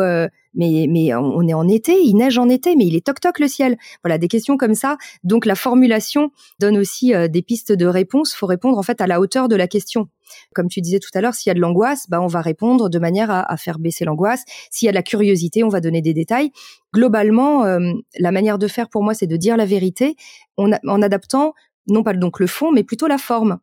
mais, 0.55 0.87
mais 0.89 1.13
on 1.13 1.47
est 1.47 1.53
en 1.53 1.67
été, 1.67 2.01
il 2.01 2.15
neige 2.15 2.37
en 2.37 2.49
été, 2.49 2.75
mais 2.75 2.85
il 2.85 2.95
est 2.95 3.05
toc-toc 3.05 3.39
le 3.39 3.47
ciel. 3.47 3.77
Voilà, 4.03 4.17
des 4.17 4.27
questions 4.27 4.57
comme 4.57 4.73
ça. 4.73 4.97
Donc 5.23 5.45
la 5.45 5.55
formulation 5.55 6.31
donne 6.59 6.77
aussi 6.77 7.13
euh, 7.13 7.27
des 7.27 7.41
pistes 7.41 7.71
de 7.71 7.85
réponse. 7.85 8.33
faut 8.33 8.47
répondre 8.47 8.77
en 8.77 8.83
fait 8.83 9.01
à 9.01 9.07
la 9.07 9.19
hauteur 9.19 9.47
de 9.47 9.55
la 9.55 9.67
question. 9.67 10.07
Comme 10.53 10.69
tu 10.69 10.81
disais 10.81 10.99
tout 10.99 11.09
à 11.13 11.21
l'heure, 11.21 11.35
s'il 11.35 11.49
y 11.49 11.51
a 11.51 11.53
de 11.53 11.59
l'angoisse, 11.59 12.09
bah 12.09 12.21
on 12.21 12.27
va 12.27 12.41
répondre 12.41 12.89
de 12.89 12.99
manière 12.99 13.29
à, 13.29 13.57
faire 13.57 13.77
baisser 13.77 14.05
l'angoisse. 14.05 14.43
S'il 14.71 14.87
y 14.87 14.89
a 14.89 14.91
de 14.91 14.95
la 14.95 15.03
curiosité, 15.03 15.63
on 15.63 15.69
va 15.69 15.81
donner 15.81 16.01
des 16.01 16.13
détails. 16.13 16.51
Globalement, 16.93 17.63
euh, 17.65 17.79
la 18.17 18.31
manière 18.31 18.57
de 18.57 18.67
faire 18.67 18.89
pour 18.89 19.03
moi, 19.03 19.13
c'est 19.13 19.27
de 19.27 19.37
dire 19.37 19.55
la 19.55 19.65
vérité 19.65 20.15
en 20.57 21.01
adaptant 21.01 21.53
non 21.87 22.03
pas 22.03 22.13
donc 22.13 22.39
le 22.39 22.47
fond, 22.47 22.71
mais 22.71 22.83
plutôt 22.83 23.07
la 23.07 23.17
forme. 23.17 23.59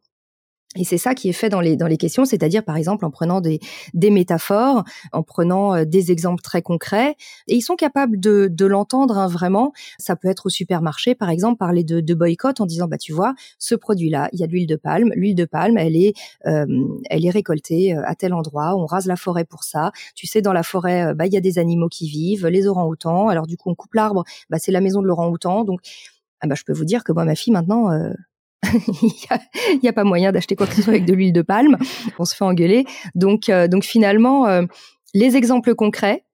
Et 0.77 0.85
c'est 0.85 0.97
ça 0.97 1.15
qui 1.15 1.29
est 1.29 1.35
fait 1.35 1.51
dans 1.51 1.61
les 1.61 1.77
dans 1.77 1.87
les 1.87 1.99
questions, 1.99 2.25
c'est-à-dire 2.25 2.65
par 2.65 2.79
exemple 2.79 3.05
en 3.05 3.11
prenant 3.11 3.43
des 3.43 3.61
des 3.93 4.11
métaphores, 4.11 4.85
en 5.13 5.23
prenant 5.23 5.75
euh, 5.75 5.85
des 5.85 6.11
exemples 6.11 6.41
très 6.41 6.63
concrets, 6.63 7.15
et 7.47 7.57
ils 7.57 7.61
sont 7.61 7.77
capables 7.77 8.19
de 8.19 8.49
de 8.51 8.65
l'entendre 8.67 9.19
hein, 9.19 9.27
vraiment. 9.27 9.73
Ça 9.99 10.17
peut 10.17 10.29
être 10.29 10.47
au 10.47 10.49
supermarché, 10.49 11.15
par 11.15 11.29
exemple, 11.29 11.59
parler 11.59 11.85
de, 11.85 12.01
de 12.01 12.15
boycott 12.15 12.61
en 12.61 12.67
disant 12.67 12.89
bah 12.89 12.97
tu 12.97 13.13
vois 13.13 13.35
ce 13.59 13.75
produit-là, 13.75 14.31
il 14.33 14.41
y 14.41 14.45
a 14.45 14.47
de 14.47 14.53
l'huile 14.53 14.67
de 14.67 14.77
palme, 14.77 15.11
l'huile 15.15 15.35
de 15.35 15.45
palme, 15.45 15.77
elle 15.77 15.97
est 15.97 16.15
euh, 16.47 16.65
elle 17.11 17.27
est 17.27 17.31
récoltée 17.31 17.95
euh, 17.95 18.03
à 18.07 18.15
tel 18.15 18.33
endroit, 18.33 18.75
on 18.75 18.87
rase 18.87 19.07
la 19.07 19.17
forêt 19.17 19.45
pour 19.45 19.65
ça. 19.65 19.93
Tu 20.15 20.27
sais 20.27 20.41
dans 20.41 20.55
la 20.55 20.63
forêt 20.63 21.15
bah 21.15 21.27
il 21.27 21.35
y 21.35 21.37
a 21.37 21.41
des 21.43 21.59
animaux 21.59 21.89
qui 21.89 22.09
vivent, 22.09 22.47
les 22.47 22.67
orangs-outans. 22.67 23.29
Alors 23.29 23.47
du 23.47 23.59
coup 23.59 23.71
on 23.71 23.75
coupe 23.75 23.95
l'arbre, 23.95 24.25
bah 24.49 24.59
c'est 24.59 24.73
la 24.73 24.81
maison 24.81 25.03
de 25.03 25.07
l'orang-outan. 25.07 25.65
Donc 25.65 25.81
ah 26.41 26.47
bah, 26.47 26.55
je 26.57 26.65
peux 26.65 26.73
vous 26.73 26.87
dire 26.87 27.05
que 27.05 27.13
moi 27.13 27.25
ma 27.27 27.35
fille 27.35 27.53
maintenant 27.53 27.91
il 29.03 29.81
n'y 29.83 29.89
a, 29.89 29.93
pas 29.93 30.05
moyen 30.05 30.33
d'acheter 30.33 30.57
quoi 30.57 30.67
que 30.67 30.75
ce 30.75 30.83
soit 30.83 30.93
avec 30.93 31.05
de 31.05 31.13
l'huile 31.13 31.33
de 31.33 31.43
palme. 31.43 31.77
On 32.19 32.25
se 32.25 32.35
fait 32.35 32.45
engueuler. 32.45 32.85
Donc, 33.15 33.49
euh, 33.49 33.69
donc 33.69 33.85
finalement, 33.85 34.47
euh, 34.47 34.63
les 35.15 35.37
exemples 35.37 35.75
concrets, 35.75 36.25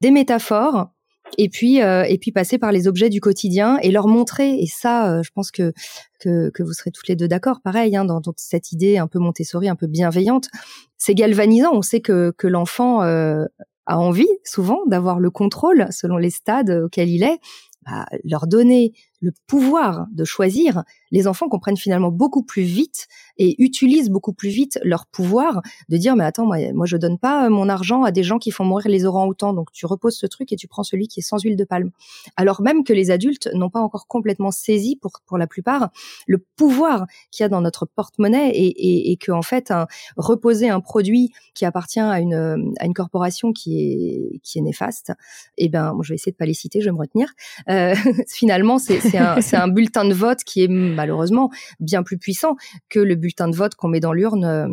des 0.00 0.10
métaphores, 0.10 0.90
et 1.38 1.48
puis 1.48 1.80
euh, 1.80 2.02
et 2.04 2.18
puis 2.18 2.32
passer 2.32 2.58
par 2.58 2.72
les 2.72 2.88
objets 2.88 3.08
du 3.08 3.20
quotidien 3.20 3.78
et 3.82 3.90
leur 3.90 4.08
montrer. 4.08 4.58
Et 4.60 4.66
ça, 4.66 5.22
je 5.22 5.30
pense 5.34 5.50
que, 5.50 5.72
que, 6.18 6.50
que 6.50 6.62
vous 6.62 6.72
serez 6.72 6.90
toutes 6.90 7.08
les 7.08 7.16
deux 7.16 7.28
d'accord. 7.28 7.60
Pareil, 7.62 7.96
hein, 7.96 8.04
dans, 8.04 8.20
cette 8.36 8.72
idée 8.72 8.98
un 8.98 9.06
peu 9.06 9.18
Montessori, 9.18 9.68
un 9.68 9.76
peu 9.76 9.86
bienveillante, 9.86 10.48
c'est 10.96 11.14
galvanisant. 11.14 11.70
On 11.72 11.82
sait 11.82 12.00
que 12.00 12.32
que 12.36 12.46
l'enfant 12.46 13.00
a 13.00 13.98
envie 13.98 14.28
souvent 14.44 14.80
d'avoir 14.86 15.18
le 15.18 15.30
contrôle 15.30 15.86
selon 15.90 16.16
les 16.16 16.30
stades 16.30 16.70
auxquels 16.70 17.10
il 17.10 17.22
est. 17.22 17.38
Bah, 17.86 18.04
leur 18.24 18.46
donner 18.46 18.92
le 19.20 19.32
pouvoir 19.46 20.06
de 20.12 20.24
choisir, 20.24 20.82
les 21.10 21.26
enfants 21.26 21.48
comprennent 21.48 21.76
finalement 21.76 22.10
beaucoup 22.10 22.42
plus 22.42 22.62
vite 22.62 23.06
et 23.36 23.62
utilisent 23.62 24.08
beaucoup 24.08 24.32
plus 24.32 24.48
vite 24.48 24.78
leur 24.82 25.06
pouvoir 25.06 25.60
de 25.88 25.96
dire 25.96 26.16
mais 26.16 26.24
attends 26.24 26.46
moi 26.46 26.56
moi 26.72 26.86
je 26.86 26.96
donne 26.96 27.18
pas 27.18 27.48
mon 27.50 27.68
argent 27.68 28.02
à 28.02 28.12
des 28.12 28.22
gens 28.22 28.38
qui 28.38 28.50
font 28.50 28.64
mourir 28.64 28.88
les 28.88 29.04
orangs-outans 29.04 29.52
donc 29.52 29.72
tu 29.72 29.86
reposes 29.86 30.16
ce 30.16 30.26
truc 30.26 30.52
et 30.52 30.56
tu 30.56 30.68
prends 30.68 30.82
celui 30.82 31.06
qui 31.08 31.20
est 31.20 31.22
sans 31.22 31.38
huile 31.38 31.56
de 31.56 31.64
palme. 31.64 31.90
Alors 32.36 32.62
même 32.62 32.82
que 32.84 32.92
les 32.92 33.10
adultes 33.10 33.48
n'ont 33.54 33.70
pas 33.70 33.80
encore 33.80 34.06
complètement 34.06 34.50
saisi 34.50 34.96
pour 34.96 35.12
pour 35.26 35.36
la 35.36 35.46
plupart 35.46 35.90
le 36.26 36.38
pouvoir 36.56 37.06
qu'il 37.30 37.44
y 37.44 37.46
a 37.46 37.48
dans 37.48 37.60
notre 37.60 37.86
porte-monnaie 37.86 38.50
et, 38.50 38.66
et, 38.66 39.12
et 39.12 39.16
que 39.16 39.32
en 39.32 39.42
fait 39.42 39.70
un, 39.70 39.86
reposer 40.16 40.68
un 40.68 40.80
produit 40.80 41.30
qui 41.54 41.64
appartient 41.64 42.00
à 42.00 42.20
une 42.20 42.74
à 42.78 42.86
une 42.86 42.94
corporation 42.94 43.52
qui 43.52 43.80
est 43.80 44.40
qui 44.42 44.58
est 44.58 44.62
néfaste 44.62 45.12
et 45.58 45.66
eh 45.66 45.68
ben 45.68 45.96
je 46.02 46.10
vais 46.10 46.14
essayer 46.14 46.32
de 46.32 46.36
pas 46.36 46.46
les 46.46 46.54
citer 46.54 46.80
je 46.80 46.86
vais 46.86 46.92
me 46.92 46.98
retenir. 46.98 47.28
Euh, 47.68 47.94
finalement 48.28 48.78
c'est 48.78 49.09
c'est 49.40 49.56
un, 49.56 49.68
bulletin 49.68 50.04
de 50.04 50.14
vote 50.14 50.38
qui 50.44 50.62
est 50.62 50.68
malheureusement 50.68 51.50
bien 51.78 52.02
plus 52.02 52.18
puissant 52.18 52.56
que 52.88 52.98
le 52.98 53.14
bulletin 53.14 53.48
de 53.48 53.56
vote 53.56 53.74
qu'on 53.74 53.88
met 53.88 54.00
dans 54.00 54.12
l'urne 54.12 54.44
euh, 54.44 54.68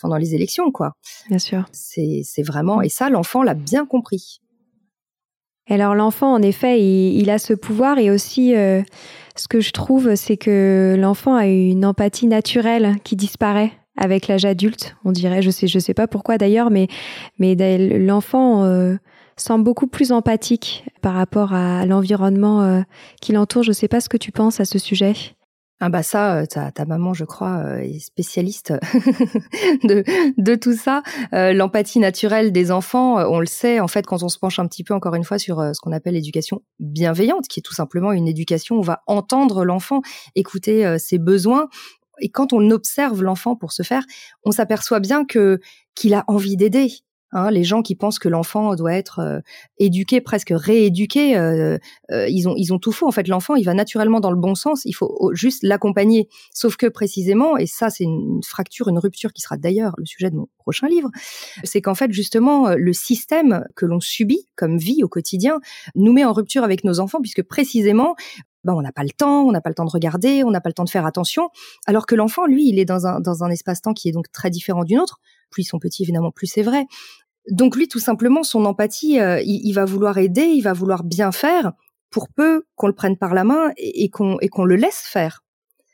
pendant 0.00 0.16
les 0.16 0.34
élections, 0.34 0.70
quoi. 0.70 0.92
Bien 1.28 1.38
sûr. 1.38 1.64
C'est 1.72 2.42
vraiment, 2.42 2.82
et 2.82 2.88
ça, 2.88 3.10
l'enfant 3.10 3.42
l'a 3.42 3.54
bien 3.54 3.86
compris. 3.86 4.40
Alors 5.68 5.94
l'enfant, 5.94 6.32
en 6.32 6.42
effet, 6.42 6.80
il, 6.80 7.28
a 7.28 7.38
ce 7.38 7.52
pouvoir 7.52 7.98
et 7.98 8.10
aussi, 8.10 8.54
euh, 8.54 8.82
ce 9.34 9.48
que 9.48 9.60
je 9.60 9.72
trouve, 9.72 10.14
c'est 10.14 10.36
que 10.36 10.94
l'enfant 10.96 11.34
a 11.34 11.46
une 11.46 11.84
empathie 11.84 12.28
naturelle 12.28 12.96
qui 13.02 13.16
disparaît 13.16 13.72
avec 13.96 14.28
l'âge 14.28 14.44
adulte, 14.44 14.94
on 15.04 15.12
dirait. 15.12 15.42
Je 15.42 15.50
sais, 15.50 15.66
je 15.66 15.78
sais 15.78 15.94
pas 15.94 16.06
pourquoi 16.06 16.38
d'ailleurs, 16.38 16.70
mais 16.70 16.86
mais 17.38 17.56
l'enfant 17.98 18.64
euh, 18.64 18.96
semble 19.36 19.64
beaucoup 19.64 19.86
plus 19.86 20.12
empathique 20.12 20.84
par 21.02 21.14
rapport 21.14 21.52
à 21.52 21.86
l'environnement 21.86 22.62
euh, 22.62 22.82
qui 23.20 23.32
l'entoure. 23.32 23.62
Je 23.62 23.70
ne 23.70 23.74
sais 23.74 23.88
pas 23.88 24.00
ce 24.00 24.08
que 24.08 24.16
tu 24.16 24.32
penses 24.32 24.60
à 24.60 24.64
ce 24.64 24.78
sujet. 24.78 25.14
Ah 25.78 25.90
bah 25.90 26.02
ça, 26.02 26.38
euh, 26.38 26.46
ta, 26.46 26.84
maman, 26.86 27.12
je 27.12 27.26
crois, 27.26 27.58
euh, 27.58 27.80
est 27.80 27.98
spécialiste 27.98 28.72
de, 29.84 30.04
de 30.38 30.54
tout 30.54 30.74
ça. 30.74 31.02
L'empathie 31.32 31.98
naturelle 31.98 32.50
des 32.50 32.70
enfants, 32.70 33.16
on 33.30 33.40
le 33.40 33.46
sait, 33.46 33.78
en 33.78 33.88
fait, 33.88 34.06
quand 34.06 34.22
on 34.22 34.30
se 34.30 34.38
penche 34.38 34.58
un 34.58 34.66
petit 34.66 34.84
peu, 34.84 34.94
encore 34.94 35.14
une 35.14 35.24
fois, 35.24 35.38
sur 35.38 35.58
ce 35.58 35.78
qu'on 35.80 35.92
appelle 35.92 36.14
l'éducation 36.14 36.62
bienveillante, 36.80 37.46
qui 37.46 37.60
est 37.60 37.62
tout 37.62 37.74
simplement 37.74 38.12
une 38.12 38.26
éducation 38.26 38.76
où 38.76 38.78
on 38.78 38.82
va 38.82 39.02
entendre 39.06 39.66
l'enfant, 39.66 40.00
écouter 40.34 40.96
ses 40.98 41.18
besoins. 41.18 41.68
Et 42.20 42.30
quand 42.30 42.54
on 42.54 42.70
observe 42.70 43.22
l'enfant 43.22 43.54
pour 43.54 43.72
ce 43.72 43.82
faire, 43.82 44.02
on 44.44 44.52
s'aperçoit 44.52 45.00
bien 45.00 45.26
que 45.26 45.60
qu'il 45.94 46.14
a 46.14 46.24
envie 46.26 46.56
d'aider, 46.56 46.90
Hein, 47.32 47.50
les 47.50 47.64
gens 47.64 47.82
qui 47.82 47.96
pensent 47.96 48.20
que 48.20 48.28
l'enfant 48.28 48.76
doit 48.76 48.94
être 48.94 49.18
euh, 49.18 49.40
éduqué, 49.78 50.20
presque 50.20 50.52
rééduqué, 50.54 51.36
euh, 51.36 51.76
euh, 52.12 52.28
ils 52.28 52.72
ont 52.72 52.78
tout 52.78 52.92
faux. 52.92 53.08
En 53.08 53.10
fait, 53.10 53.26
l'enfant, 53.26 53.56
il 53.56 53.64
va 53.64 53.74
naturellement 53.74 54.20
dans 54.20 54.30
le 54.30 54.36
bon 54.36 54.54
sens. 54.54 54.84
Il 54.84 54.92
faut 54.92 55.30
juste 55.32 55.64
l'accompagner. 55.64 56.28
Sauf 56.54 56.76
que 56.76 56.86
précisément, 56.86 57.56
et 57.56 57.66
ça, 57.66 57.90
c'est 57.90 58.04
une 58.04 58.40
fracture, 58.44 58.88
une 58.88 58.98
rupture 58.98 59.32
qui 59.32 59.42
sera 59.42 59.56
d'ailleurs 59.56 59.92
le 59.98 60.06
sujet 60.06 60.30
de 60.30 60.36
mon 60.36 60.46
prochain 60.58 60.86
livre, 60.86 61.10
c'est 61.64 61.80
qu'en 61.80 61.94
fait, 61.94 62.12
justement, 62.12 62.70
le 62.76 62.92
système 62.92 63.64
que 63.74 63.86
l'on 63.86 64.00
subit 64.00 64.48
comme 64.54 64.78
vie 64.78 65.02
au 65.02 65.08
quotidien 65.08 65.58
nous 65.94 66.12
met 66.12 66.24
en 66.24 66.32
rupture 66.32 66.62
avec 66.62 66.84
nos 66.84 67.00
enfants, 67.00 67.18
puisque 67.20 67.42
précisément, 67.42 68.14
ben, 68.62 68.74
on 68.74 68.82
n'a 68.82 68.92
pas 68.92 69.04
le 69.04 69.10
temps, 69.10 69.44
on 69.44 69.52
n'a 69.52 69.60
pas 69.60 69.70
le 69.70 69.74
temps 69.74 69.84
de 69.84 69.90
regarder, 69.90 70.42
on 70.44 70.50
n'a 70.50 70.60
pas 70.60 70.68
le 70.68 70.74
temps 70.74 70.84
de 70.84 70.90
faire 70.90 71.06
attention, 71.06 71.50
alors 71.86 72.06
que 72.06 72.14
l'enfant, 72.14 72.46
lui, 72.46 72.68
il 72.68 72.78
est 72.78 72.84
dans 72.84 73.06
un, 73.06 73.20
dans 73.20 73.44
un 73.44 73.50
espace-temps 73.50 73.94
qui 73.94 74.08
est 74.08 74.12
donc 74.12 74.30
très 74.32 74.50
différent 74.50 74.84
du 74.84 74.94
nôtre 74.94 75.20
plus 75.50 75.62
ils 75.62 75.66
sont 75.66 75.78
évidemment, 76.00 76.30
plus 76.30 76.46
c'est 76.46 76.62
vrai. 76.62 76.86
Donc 77.50 77.76
lui, 77.76 77.88
tout 77.88 78.00
simplement, 78.00 78.42
son 78.42 78.64
empathie, 78.64 79.20
euh, 79.20 79.40
il, 79.44 79.72
va 79.72 79.84
vouloir 79.84 80.18
aider, 80.18 80.42
il 80.42 80.62
va 80.62 80.72
vouloir 80.72 81.04
bien 81.04 81.30
faire, 81.30 81.72
pour 82.10 82.28
peu 82.28 82.64
qu'on 82.74 82.88
le 82.88 82.92
prenne 82.94 83.16
par 83.16 83.34
la 83.34 83.44
main 83.44 83.70
et, 83.76 84.10
qu'on 84.10 84.38
et 84.40 84.48
qu'on 84.48 84.64
le 84.64 84.76
laisse 84.76 85.00
faire. 85.00 85.44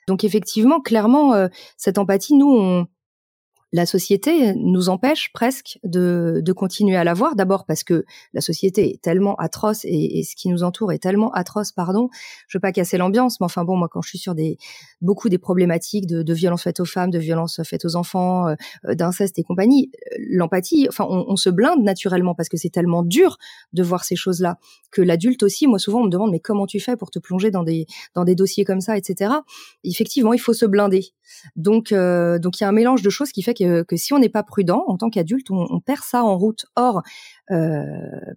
Donc 0.08 0.24
effectivement, 0.24 0.80
clairement, 0.80 1.34
euh, 1.34 1.48
cette 1.76 1.98
empathie, 1.98 2.34
nous, 2.34 2.50
on, 2.50 2.86
la 3.72 3.87
société 3.87 4.54
nous 4.54 4.90
empêche 4.90 5.32
presque 5.32 5.78
de, 5.82 6.40
de 6.44 6.52
continuer 6.52 6.96
à 6.96 7.04
l'avoir. 7.04 7.35
D'abord 7.37 7.64
parce 7.64 7.85
que 7.85 8.04
la 8.35 8.42
société 8.42 8.90
est 8.90 9.00
tellement 9.00 9.35
atroce 9.37 9.85
et, 9.85 10.22
ce 10.24 10.37
qui 10.37 10.50
nous 10.50 10.62
entoure 10.62 10.92
est 10.92 10.98
tellement 10.98 11.32
atroce, 11.32 11.72
pardon. 11.72 12.08
Je 12.48 12.58
veux 12.58 12.61
pas 12.61 12.72
casser 12.72 12.98
l'ambiance, 12.98 13.40
mais 13.40 13.46
enfin 13.46 13.64
bon, 13.64 13.76
moi 13.76 13.88
quand 13.90 14.02
je 14.02 14.11
suis 14.11 14.18
sur 14.18 14.35
des 14.35 14.58
beaucoup 15.00 15.30
des 15.30 15.38
problématiques 15.38 16.06
de, 16.06 16.22
de 16.22 16.35
violences 16.35 16.62
faites 16.62 16.80
aux 16.80 16.85
femmes, 16.85 17.11
de 17.11 17.18
violences 17.18 17.61
faites 17.64 17.85
aux 17.87 17.96
enfants, 17.96 18.48
euh, 18.48 18.94
d'inceste 18.94 19.38
et 19.38 19.42
compagnie, 19.42 19.90
l'empathie, 20.18 20.87
enfin 20.88 21.06
on, 21.08 21.24
on, 21.28 21.37
se 21.37 21.48
blinde 21.48 21.82
naturellement 21.82 22.35
parce 22.35 22.48
que 22.48 22.58
c'est 22.58 22.70
tellement 22.70 23.02
dur 23.02 23.38
de 23.72 23.82
voir 23.82 24.04
ces 24.04 24.16
choses-là 24.16 24.58
que 24.90 25.00
l'adulte 25.00 25.42
aussi. 25.42 25.66
Moi 25.66 25.78
souvent 25.78 26.00
on 26.00 26.04
me 26.04 26.11
demande 26.11 26.30
mais 26.30 26.40
comment 26.40 26.66
tu 26.66 26.78
fais 26.78 26.96
pour 26.96 27.11
te 27.11 27.18
plonger 27.18 27.50
dans 27.50 27.62
des 27.62 27.87
dans 28.14 28.24
des 28.24 28.35
dossiers 28.35 28.64
comme 28.64 28.80
ça, 28.80 28.98
etc. 28.98 29.32
Effectivement, 29.85 30.35
il 30.35 30.40
faut 30.40 30.52
se 30.52 30.66
blinder. 30.66 31.12
Donc 31.57 31.92
euh, 31.92 32.38
donc 32.38 32.61
il 32.61 32.62
y 32.62 32.66
a 32.66 32.68
un 32.68 32.73
mélange 32.73 33.03
de 33.03 33.11
choses 33.11 33.31
qui 33.31 33.42
fait 33.42 33.55
que 33.55 33.83
que, 33.83 33.97
si 33.97 34.12
on 34.12 34.18
n'est 34.18 34.29
pas 34.29 34.42
prudent 34.42 34.85
en 34.87 34.97
tant 34.97 35.11
qu'adulte, 35.11 35.51
on, 35.51 35.81
perd 35.81 36.03
ça 36.03 36.25
en 36.25 36.37
route. 36.37 36.66
Or, 36.77 37.03
euh, 37.51 37.83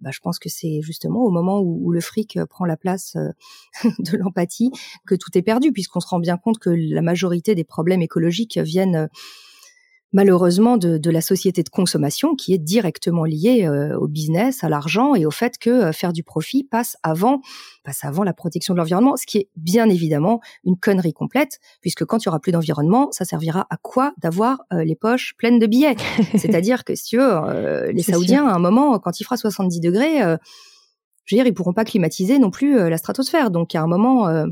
bah, 0.00 0.10
je 0.12 0.20
pense 0.20 0.38
que 0.38 0.48
c'est 0.48 0.80
justement 0.82 1.20
au 1.20 1.30
moment 1.30 1.60
où, 1.60 1.90
le 1.92 2.00
fric 2.00 2.38
prend 2.48 2.64
la 2.64 2.76
place 2.76 3.16
euh, 3.16 3.30
de 3.98 4.16
l'empathie 4.16 4.70
que 5.06 5.14
tout 5.14 5.36
est 5.36 5.42
perdu, 5.42 5.72
puisqu'on 5.72 6.00
se 6.00 6.08
rend 6.08 6.18
bien 6.18 6.36
compte 6.36 6.58
que 6.58 6.70
la 6.70 7.02
majorité 7.02 7.54
des 7.54 7.64
problèmes 7.64 8.02
écologiques 8.02 8.58
viennent 8.58 9.08
malheureusement 10.12 10.76
de, 10.76 11.10
la 11.10 11.20
société 11.20 11.62
de 11.62 11.68
consommation 11.68 12.34
qui 12.34 12.52
est 12.52 12.58
directement 12.58 13.24
liée 13.24 13.66
euh, 13.66 13.96
au 13.98 14.08
business, 14.08 14.64
à 14.64 14.68
l'argent 14.68 15.14
et 15.14 15.26
au 15.26 15.30
fait 15.30 15.58
que 15.58 15.70
euh, 15.70 15.92
faire 15.92 16.12
du 16.12 16.22
profit 16.22 16.64
passe 16.64 16.96
avant 17.02 17.40
passe 17.84 18.04
avant 18.04 18.24
la 18.24 18.32
protection 18.32 18.74
de 18.74 18.78
l'environnement, 18.78 19.16
ce 19.16 19.26
qui 19.26 19.38
est 19.38 19.48
bien 19.56 19.88
évidemment 19.88 20.40
une 20.64 20.76
connerie 20.76 21.12
complète, 21.12 21.60
puisque 21.80 22.04
quand 22.04 22.18
il 22.18 22.26
y 22.26 22.28
aura 22.28 22.40
plus 22.40 22.52
d'environnement, 22.52 23.10
ça 23.12 23.24
servira 23.24 23.66
à 23.70 23.76
quoi 23.76 24.12
d'avoir 24.18 24.62
euh, 24.72 24.84
les 24.84 24.96
poches 24.96 25.34
pleines 25.38 25.58
de 25.58 25.66
billets? 25.66 25.96
C'est-à-dire 26.36 26.84
que 26.84 26.94
si 26.94 27.16
veux, 27.16 27.90
les 27.92 28.02
Saoudiens, 28.02 28.46
à 28.46 28.54
un 28.54 28.58
moment, 28.58 28.98
quand 28.98 29.20
il 29.20 29.24
fera 29.24 29.36
70 29.36 29.80
degrés, 29.80 30.18
je 30.18 31.34
veux 31.34 31.42
dire, 31.42 31.46
ils 31.46 31.54
pourront 31.54 31.72
pas 31.72 31.84
climatiser 31.84 32.38
non 32.38 32.50
plus 32.50 32.76
la 32.88 32.98
stratosphère. 32.98 33.50
Donc 33.50 33.74
à 33.74 33.82
un 33.82 33.86
moment 33.86 34.46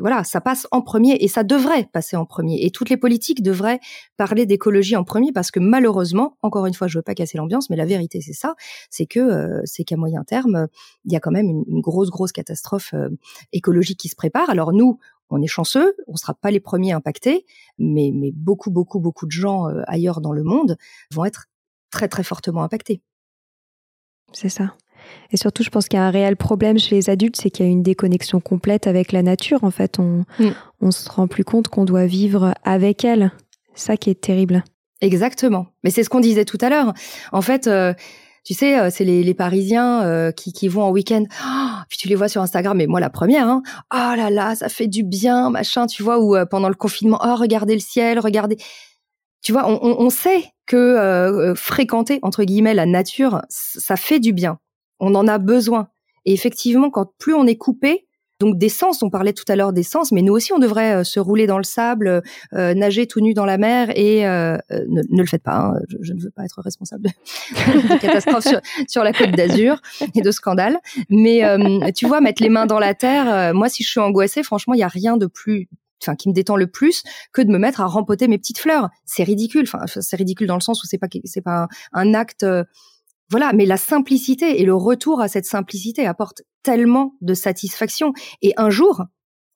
voilà, 0.00 0.24
ça 0.24 0.40
passe 0.40 0.66
en 0.70 0.82
premier 0.82 1.14
et 1.20 1.28
ça 1.28 1.44
devrait 1.44 1.88
passer 1.92 2.16
en 2.16 2.24
premier. 2.24 2.64
Et 2.64 2.70
toutes 2.70 2.90
les 2.90 2.96
politiques 2.96 3.42
devraient 3.42 3.80
parler 4.16 4.46
d'écologie 4.46 4.96
en 4.96 5.04
premier 5.04 5.32
parce 5.32 5.50
que 5.50 5.60
malheureusement, 5.60 6.36
encore 6.42 6.66
une 6.66 6.74
fois, 6.74 6.88
je 6.88 6.98
veux 6.98 7.02
pas 7.02 7.14
casser 7.14 7.38
l'ambiance, 7.38 7.70
mais 7.70 7.76
la 7.76 7.84
vérité 7.84 8.20
c'est 8.20 8.32
ça, 8.32 8.54
c'est 8.90 9.06
que 9.06 9.20
euh, 9.20 9.60
c'est 9.64 9.84
qu'à 9.84 9.96
moyen 9.96 10.24
terme, 10.24 10.68
il 11.04 11.12
y 11.12 11.16
a 11.16 11.20
quand 11.20 11.30
même 11.30 11.48
une, 11.48 11.80
grosse 11.80 12.10
grosse 12.10 12.32
catastrophe 12.32 12.94
euh, 12.94 13.08
écologique 13.52 13.98
qui 13.98 14.08
se 14.08 14.16
prépare. 14.16 14.50
Alors 14.50 14.72
nous, 14.72 14.98
on 15.30 15.42
est 15.42 15.46
chanceux, 15.46 15.94
on 16.06 16.16
sera 16.16 16.34
pas 16.34 16.50
les 16.50 16.60
premiers 16.60 16.92
impactés, 16.92 17.44
mais 17.78 18.10
mais 18.14 18.32
beaucoup 18.32 18.70
beaucoup 18.70 19.00
beaucoup 19.00 19.26
de 19.26 19.32
gens 19.32 19.68
euh, 19.68 19.82
ailleurs 19.86 20.20
dans 20.20 20.32
le 20.32 20.42
monde 20.42 20.76
vont 21.12 21.24
être 21.24 21.46
très 21.90 22.08
très 22.08 22.22
fortement 22.22 22.62
impactés. 22.62 23.02
C'est 24.32 24.48
ça. 24.48 24.74
Et 25.30 25.36
surtout, 25.36 25.62
je 25.62 25.70
pense 25.70 25.88
qu'il 25.88 25.98
y 25.98 26.02
a 26.02 26.06
un 26.06 26.10
réel 26.10 26.36
problème 26.36 26.78
chez 26.78 26.94
les 26.94 27.10
adultes, 27.10 27.36
c'est 27.36 27.50
qu'il 27.50 27.66
y 27.66 27.68
a 27.68 27.72
une 27.72 27.82
déconnexion 27.82 28.40
complète 28.40 28.86
avec 28.86 29.12
la 29.12 29.22
nature. 29.22 29.64
En 29.64 29.70
fait, 29.70 29.98
on, 29.98 30.24
mm. 30.38 30.50
on 30.80 30.90
se 30.90 31.08
rend 31.08 31.26
plus 31.26 31.44
compte 31.44 31.68
qu'on 31.68 31.84
doit 31.84 32.06
vivre 32.06 32.54
avec 32.64 33.04
elle. 33.04 33.32
Ça 33.74 33.96
qui 33.96 34.10
est 34.10 34.20
terrible. 34.20 34.64
Exactement. 35.00 35.66
Mais 35.84 35.90
c'est 35.90 36.02
ce 36.02 36.10
qu'on 36.10 36.20
disait 36.20 36.44
tout 36.44 36.58
à 36.60 36.68
l'heure. 36.68 36.92
En 37.32 37.42
fait, 37.42 37.66
euh, 37.66 37.94
tu 38.44 38.54
sais, 38.54 38.78
euh, 38.78 38.90
c'est 38.90 39.04
les, 39.04 39.22
les, 39.22 39.34
Parisiens 39.34 40.02
euh, 40.02 40.32
qui, 40.32 40.52
qui 40.52 40.68
vont 40.68 40.82
en 40.82 40.90
week-end. 40.90 41.24
Oh, 41.44 41.82
puis 41.88 41.98
tu 41.98 42.08
les 42.08 42.14
vois 42.14 42.28
sur 42.28 42.42
Instagram, 42.42 42.76
mais 42.76 42.86
moi 42.86 42.98
la 42.98 43.10
première. 43.10 43.48
Hein. 43.48 43.62
Oh 43.92 44.14
là 44.16 44.30
là, 44.30 44.56
ça 44.56 44.68
fait 44.68 44.88
du 44.88 45.04
bien, 45.04 45.50
machin. 45.50 45.86
Tu 45.86 46.02
vois, 46.02 46.18
ou 46.18 46.36
pendant 46.50 46.68
le 46.68 46.74
confinement, 46.74 47.20
oh 47.22 47.36
regardez 47.36 47.74
le 47.74 47.80
ciel, 47.80 48.18
regardez. 48.18 48.56
Tu 49.42 49.52
vois, 49.52 49.68
on, 49.68 49.78
on, 49.82 50.00
on 50.00 50.10
sait 50.10 50.44
que 50.66 51.54
fréquenter 51.56 52.18
entre 52.22 52.44
guillemets 52.44 52.74
la 52.74 52.86
nature, 52.86 53.42
ça 53.48 53.96
fait 53.96 54.18
du 54.18 54.32
bien 54.32 54.58
on 55.00 55.14
en 55.14 55.28
a 55.28 55.38
besoin. 55.38 55.88
Et 56.24 56.32
effectivement, 56.32 56.90
quand 56.90 57.12
plus 57.18 57.34
on 57.34 57.46
est 57.46 57.56
coupé, 57.56 58.08
donc 58.40 58.56
des 58.56 58.68
sens, 58.68 59.02
on 59.02 59.10
parlait 59.10 59.32
tout 59.32 59.44
à 59.48 59.56
l'heure 59.56 59.72
des 59.72 59.82
sens, 59.82 60.12
mais 60.12 60.22
nous 60.22 60.32
aussi 60.32 60.52
on 60.52 60.60
devrait 60.60 60.96
euh, 60.96 61.04
se 61.04 61.18
rouler 61.18 61.46
dans 61.46 61.58
le 61.58 61.64
sable, 61.64 62.22
euh, 62.54 62.74
nager 62.74 63.06
tout 63.06 63.20
nu 63.20 63.34
dans 63.34 63.44
la 63.44 63.58
mer 63.58 63.90
et 63.96 64.26
euh, 64.28 64.56
ne, 64.70 65.02
le 65.10 65.26
faites 65.26 65.42
pas. 65.42 65.56
Hein, 65.56 65.80
je, 66.00 66.12
ne 66.12 66.20
veux 66.20 66.30
pas 66.30 66.44
être 66.44 66.60
responsable 66.62 67.04
de, 67.04 67.98
catastrophes 68.00 68.46
sur, 68.88 69.02
la 69.02 69.12
côte 69.12 69.32
d'Azur 69.32 69.80
et 70.14 70.20
de 70.20 70.30
scandales. 70.30 70.78
Mais 71.10 71.42
tu 71.94 72.06
vois, 72.06 72.20
mettre 72.20 72.42
les 72.42 72.48
mains 72.48 72.66
dans 72.66 72.78
la 72.78 72.94
terre, 72.94 73.54
moi 73.54 73.68
si 73.68 73.82
je 73.82 73.88
suis 73.88 74.00
angoissée, 74.00 74.42
franchement, 74.42 74.74
il 74.74 74.80
y 74.80 74.84
a 74.84 74.88
rien 74.88 75.16
de 75.16 75.26
plus 75.26 75.68
enfin 76.00 76.14
qui 76.14 76.28
me 76.28 76.34
détend 76.34 76.54
le 76.54 76.68
plus 76.68 77.02
que 77.32 77.42
de 77.42 77.50
me 77.50 77.58
mettre 77.58 77.80
à 77.80 77.86
rempoter 77.86 78.28
mes 78.28 78.38
petites 78.38 78.58
fleurs. 78.58 78.88
C'est 79.04 79.24
ridicule. 79.24 79.64
Enfin, 79.64 79.84
c'est 79.86 80.16
ridicule 80.16 80.46
dans 80.46 80.54
le 80.54 80.60
sens 80.60 80.80
où 80.84 80.86
c'est 80.86 80.98
pas 80.98 81.08
c'est 81.24 81.40
pas 81.40 81.66
un 81.92 82.14
acte 82.14 82.46
voilà, 83.30 83.52
mais 83.52 83.66
la 83.66 83.76
simplicité 83.76 84.60
et 84.60 84.64
le 84.64 84.74
retour 84.74 85.20
à 85.20 85.28
cette 85.28 85.44
simplicité 85.44 86.06
apporte 86.06 86.42
tellement 86.62 87.14
de 87.20 87.34
satisfaction. 87.34 88.12
Et 88.42 88.54
un 88.56 88.70
jour, 88.70 89.04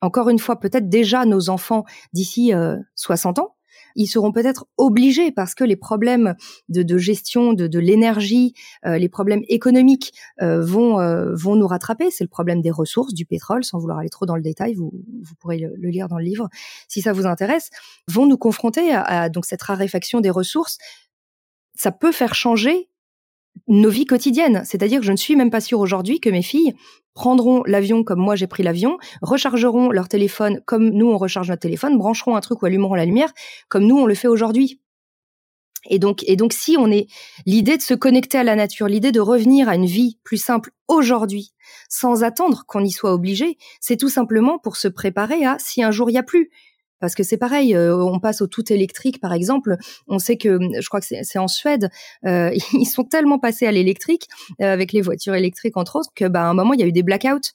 encore 0.02 0.28
une 0.28 0.38
fois, 0.38 0.60
peut-être 0.60 0.88
déjà 0.88 1.24
nos 1.24 1.48
enfants 1.48 1.84
d'ici 2.12 2.52
60 2.96 3.38
euh, 3.38 3.42
ans, 3.42 3.56
ils 3.94 4.06
seront 4.06 4.32
peut-être 4.32 4.66
obligés 4.78 5.32
parce 5.32 5.54
que 5.54 5.64
les 5.64 5.76
problèmes 5.76 6.34
de, 6.68 6.98
gestion 6.98 7.52
de, 7.52 7.78
l'énergie, 7.78 8.54
euh, 8.86 8.96
les 8.96 9.08
problèmes 9.08 9.42
économiques 9.48 10.12
euh, 10.40 10.62
vont 10.62 10.96
vont 11.34 11.56
nous 11.56 11.66
rattraper. 11.66 12.10
C'est 12.10 12.24
le 12.24 12.28
problème 12.28 12.60
des 12.60 12.70
ressources, 12.70 13.14
du 13.14 13.24
pétrole, 13.26 13.64
sans 13.64 13.78
vouloir 13.78 13.98
aller 13.98 14.10
trop 14.10 14.26
dans 14.26 14.36
le 14.36 14.42
détail. 14.42 14.74
Vous, 14.74 14.92
vous 15.22 15.34
pourrez 15.40 15.58
le, 15.58 15.88
lire 15.88 16.08
dans 16.08 16.18
le 16.18 16.24
livre 16.24 16.48
si 16.88 17.00
ça 17.00 17.12
vous 17.12 17.26
intéresse. 17.26 17.70
Vont 18.08 18.26
nous 18.26 18.38
confronter 18.38 18.92
à, 18.92 19.02
à 19.02 19.28
donc 19.28 19.44
cette 19.44 19.62
raréfaction 19.62 20.20
des 20.20 20.30
ressources. 20.30 20.78
Ça 21.74 21.92
peut 21.92 22.12
faire 22.12 22.34
changer 22.34 22.88
nos 23.68 23.90
vies 23.90 24.06
quotidiennes. 24.06 24.62
C'est-à-dire 24.64 25.00
que 25.00 25.06
je 25.06 25.12
ne 25.12 25.16
suis 25.16 25.36
même 25.36 25.50
pas 25.50 25.60
sûre 25.60 25.80
aujourd'hui 25.80 26.20
que 26.20 26.30
mes 26.30 26.42
filles 26.42 26.74
prendront 27.14 27.62
l'avion 27.66 28.04
comme 28.04 28.20
moi 28.20 28.36
j'ai 28.36 28.46
pris 28.46 28.62
l'avion, 28.62 28.98
rechargeront 29.20 29.90
leur 29.90 30.08
téléphone 30.08 30.60
comme 30.64 30.90
nous 30.90 31.10
on 31.10 31.18
recharge 31.18 31.48
notre 31.48 31.62
téléphone, 31.62 31.98
brancheront 31.98 32.36
un 32.36 32.40
truc 32.40 32.62
ou 32.62 32.66
allumeront 32.66 32.94
la 32.94 33.04
lumière 33.04 33.32
comme 33.68 33.84
nous 33.84 33.98
on 33.98 34.06
le 34.06 34.14
fait 34.14 34.28
aujourd'hui. 34.28 34.80
Et 35.90 35.98
donc, 35.98 36.22
si 36.52 36.76
on 36.78 36.92
est 36.92 37.08
l'idée 37.44 37.76
de 37.76 37.82
se 37.82 37.94
connecter 37.94 38.38
à 38.38 38.44
la 38.44 38.54
nature, 38.54 38.86
l'idée 38.86 39.10
de 39.10 39.18
revenir 39.18 39.68
à 39.68 39.74
une 39.74 39.86
vie 39.86 40.16
plus 40.22 40.36
simple 40.36 40.70
aujourd'hui, 40.86 41.52
sans 41.88 42.22
attendre 42.22 42.64
qu'on 42.68 42.84
y 42.84 42.92
soit 42.92 43.12
obligé, 43.12 43.58
c'est 43.80 43.96
tout 43.96 44.08
simplement 44.08 44.60
pour 44.60 44.76
se 44.76 44.86
préparer 44.86 45.44
à 45.44 45.56
si 45.58 45.82
un 45.82 45.90
jour 45.90 46.08
il 46.08 46.12
y 46.12 46.18
a 46.18 46.22
plus 46.22 46.50
parce 47.02 47.16
que 47.16 47.24
c'est 47.24 47.36
pareil, 47.36 47.74
euh, 47.74 47.96
on 47.96 48.20
passe 48.20 48.42
au 48.42 48.46
tout 48.46 48.72
électrique 48.72 49.20
par 49.20 49.32
exemple. 49.32 49.76
On 50.06 50.20
sait 50.20 50.36
que, 50.36 50.56
je 50.80 50.86
crois 50.86 51.00
que 51.00 51.06
c'est 51.22 51.38
en 51.38 51.48
Suède, 51.48 51.90
euh, 52.24 52.54
ils 52.72 52.86
sont 52.86 53.02
tellement 53.02 53.40
passés 53.40 53.66
à 53.66 53.72
l'électrique 53.72 54.28
euh, 54.62 54.72
avec 54.72 54.92
les 54.92 55.00
voitures 55.02 55.34
électriques 55.34 55.76
entre 55.76 55.96
autres 55.96 56.10
que, 56.14 56.26
bah, 56.26 56.42
à 56.42 56.46
un 56.46 56.54
moment 56.54 56.74
il 56.74 56.80
y 56.80 56.84
a 56.84 56.86
eu 56.86 56.92
des 56.92 57.02
blackouts 57.02 57.50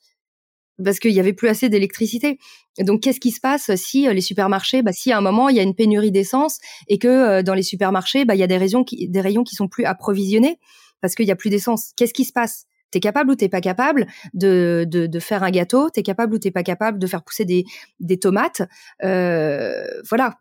parce 0.83 0.99
qu'il 0.99 1.13
y 1.13 1.19
avait 1.19 1.33
plus 1.33 1.47
assez 1.47 1.69
d'électricité. 1.69 2.38
Donc, 2.77 3.01
qu'est-ce 3.01 3.19
qui 3.19 3.31
se 3.31 3.39
passe 3.39 3.73
si 3.75 4.07
les 4.13 4.21
supermarchés, 4.21 4.83
bah, 4.83 4.91
si 4.91 5.12
à 5.12 5.17
un 5.17 5.21
moment 5.21 5.49
il 5.49 5.55
y 5.55 5.60
a 5.60 5.63
une 5.63 5.73
pénurie 5.73 6.12
d'essence 6.12 6.60
et 6.88 6.99
que 6.99 7.41
dans 7.41 7.55
les 7.55 7.63
supermarchés, 7.63 8.25
bah, 8.25 8.36
il 8.36 8.39
y 8.39 8.43
a 8.43 8.47
des 8.47 8.57
rayons 8.57 8.83
qui, 8.83 9.07
des 9.07 9.21
rayons 9.21 9.43
qui 9.43 9.55
sont 9.55 9.69
plus 9.69 9.86
approvisionnés 9.86 10.60
parce 11.01 11.15
qu'il 11.15 11.25
y 11.25 11.31
a 11.31 11.36
plus 11.36 11.49
d'essence? 11.49 11.93
Qu'est-ce 11.95 12.13
qui 12.13 12.25
se 12.25 12.33
passe? 12.33 12.65
T'es 12.91 13.00
capable 13.00 13.32
ou 13.32 13.36
t'es 13.36 13.50
pas 13.50 13.62
capable 13.62 14.08
de, 14.34 14.86
de, 14.88 15.08
de, 15.08 15.19
faire 15.19 15.43
un 15.43 15.52
gâteau 15.52 15.89
T'es 15.89 16.04
capable 16.04 16.36
ou 16.36 16.39
t'es 16.39 16.52
pas 16.52 16.63
capable 16.63 17.00
de 17.00 17.08
faire 17.08 17.23
pousser 17.23 17.45
des, 17.45 17.65
des 18.00 18.17
tomates 18.17 18.62
euh, 19.04 19.86
Voilà. 20.10 20.38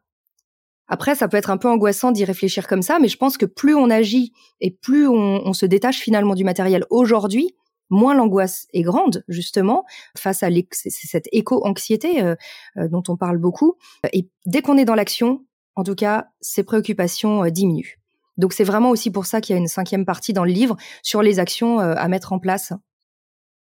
Après, 0.88 1.16
ça 1.16 1.26
peut 1.26 1.36
être 1.36 1.50
un 1.50 1.56
peu 1.56 1.68
angoissant 1.68 2.12
d'y 2.12 2.24
réfléchir 2.24 2.68
comme 2.68 2.82
ça, 2.82 2.98
mais 3.00 3.08
je 3.08 3.16
pense 3.16 3.36
que 3.36 3.46
plus 3.46 3.74
on 3.74 3.90
agit 3.90 4.32
et 4.60 4.70
plus 4.70 5.08
on, 5.08 5.42
on 5.44 5.52
se 5.52 5.66
détache 5.66 5.98
finalement 5.98 6.36
du 6.36 6.44
matériel 6.44 6.84
aujourd'hui, 6.90 7.56
moins 7.90 8.14
l'angoisse 8.14 8.66
est 8.72 8.82
grande 8.82 9.24
justement 9.28 9.84
face 10.16 10.42
à 10.42 10.48
cette 10.72 11.28
éco-anxiété 11.32 12.22
euh, 12.22 12.34
euh, 12.76 12.88
dont 12.88 13.02
on 13.08 13.16
parle 13.16 13.38
beaucoup. 13.38 13.76
Et 14.12 14.28
dès 14.44 14.62
qu'on 14.62 14.78
est 14.78 14.84
dans 14.84 14.94
l'action, 14.94 15.44
en 15.74 15.84
tout 15.84 15.94
cas, 15.94 16.28
ces 16.40 16.62
préoccupations 16.62 17.44
euh, 17.44 17.50
diminuent. 17.50 17.98
Donc 18.36 18.52
c'est 18.52 18.64
vraiment 18.64 18.90
aussi 18.90 19.10
pour 19.10 19.26
ça 19.26 19.40
qu'il 19.40 19.54
y 19.54 19.56
a 19.56 19.60
une 19.60 19.68
cinquième 19.68 20.04
partie 20.04 20.32
dans 20.32 20.44
le 20.44 20.52
livre 20.52 20.76
sur 21.02 21.22
les 21.22 21.38
actions 21.38 21.80
euh, 21.80 21.94
à 21.96 22.08
mettre 22.08 22.32
en 22.32 22.38
place. 22.38 22.72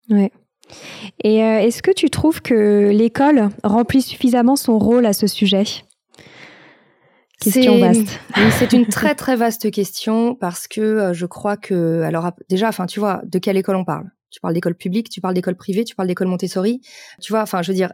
Ouais. 0.08 0.30
Et 1.24 1.42
euh, 1.42 1.60
est-ce 1.60 1.82
que 1.82 1.90
tu 1.90 2.10
trouves 2.10 2.40
que 2.40 2.90
l'école 2.90 3.48
remplit 3.64 4.02
suffisamment 4.02 4.56
son 4.56 4.78
rôle 4.78 5.06
à 5.06 5.12
ce 5.12 5.26
sujet? 5.26 5.64
Question 7.40 7.78
vaste. 7.78 8.20
c'est 8.58 8.72
une 8.72 8.86
très 8.86 9.14
très 9.16 9.36
vaste 9.36 9.70
question 9.70 10.34
parce 10.34 10.68
que 10.68 10.80
euh, 10.80 11.12
je 11.12 11.26
crois 11.26 11.56
que 11.56 12.02
alors 12.02 12.30
déjà, 12.48 12.68
enfin 12.68 12.86
tu 12.86 13.00
vois, 13.00 13.20
de 13.24 13.38
quelle 13.38 13.56
école 13.56 13.76
on 13.76 13.84
parle? 13.84 14.10
Tu 14.30 14.40
parles 14.40 14.54
d'école 14.54 14.76
publique, 14.76 15.10
tu 15.10 15.20
parles 15.20 15.34
d'école 15.34 15.56
privée, 15.56 15.84
tu 15.84 15.94
parles 15.94 16.08
d'école 16.08 16.28
Montessori? 16.28 16.80
Tu 17.20 17.32
vois, 17.32 17.42
enfin 17.42 17.60
je 17.62 17.70
veux 17.70 17.76
dire, 17.76 17.90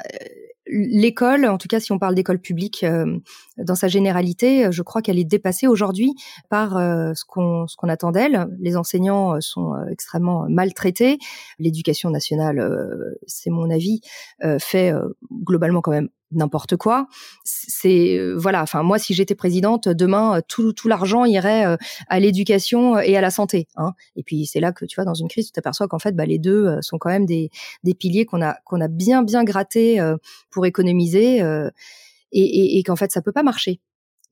l'école, 0.68 1.46
en 1.46 1.59
tout 1.59 1.68
cas 1.68 1.81
si 1.81 1.92
on 1.92 1.98
parle 1.98 2.14
d'école 2.14 2.38
publique 2.38 2.85
euh, 2.85 3.18
dans 3.57 3.74
sa 3.74 3.88
généralité, 3.88 4.66
euh, 4.66 4.70
je 4.70 4.83
crois 4.83 5.02
qu'elle 5.02 5.18
est 5.18 5.24
dépassée 5.24 5.66
aujourd'hui 5.66 6.14
par 6.48 6.76
euh, 6.76 7.12
ce 7.14 7.24
qu'on 7.24 7.66
ce 7.66 7.76
qu'on 7.76 7.88
attend 7.88 8.12
d'elle. 8.12 8.48
Les 8.61 8.76
enseignants 8.76 9.40
sont 9.40 9.74
extrêmement 9.90 10.46
maltraités. 10.48 11.18
L'éducation 11.59 12.11
nationale, 12.11 12.62
c'est 13.26 13.50
mon 13.50 13.70
avis, 13.70 14.00
fait 14.59 14.92
globalement 15.44 15.81
quand 15.81 15.90
même 15.90 16.09
n'importe 16.33 16.77
quoi. 16.77 17.09
C'est 17.45 18.17
euh, 18.19 18.35
voilà. 18.37 18.62
Enfin, 18.62 18.83
moi, 18.83 18.99
si 18.99 19.14
j'étais 19.14 19.35
présidente, 19.35 19.88
demain, 19.88 20.38
euh, 20.38 20.41
tout, 20.47 20.73
tout 20.73 20.88
l'argent 20.88 21.25
irait 21.25 21.67
euh, 21.67 21.77
à 22.09 22.21
l'éducation 22.21 22.99
et 22.99 23.17
à 23.17 23.21
la 23.21 23.31
santé. 23.31 23.67
Hein. 23.77 23.93
Et 24.17 24.23
puis 24.23 24.47
c'est 24.47 24.61
là 24.61 24.73
que 24.73 24.85
tu 24.85 24.97
vois, 24.97 25.05
dans 25.05 25.14
une 25.14 25.29
crise, 25.29 25.47
tu 25.47 25.53
t'aperçois 25.53 25.88
qu'en 25.88 25.99
fait, 25.99 26.12
bah, 26.12 26.27
les 26.27 26.38
deux 26.38 26.79
sont 26.83 26.99
quand 26.99 27.11
même 27.11 27.27
des, 27.27 27.51
des 27.85 27.95
piliers 27.95 28.27
qu'on 28.27 28.43
a 28.43 28.57
qu'on 28.64 28.81
a 28.81 28.88
bien 28.88 29.23
bien 29.23 29.45
gratté 29.45 30.01
pour 30.51 30.67
économiser 30.67 31.38
et, 31.38 32.43
et, 32.43 32.79
et 32.79 32.83
qu'en 32.83 32.97
fait, 32.97 33.12
ça 33.12 33.23
peut 33.23 33.33
pas 33.33 33.43
marcher. 33.43 33.81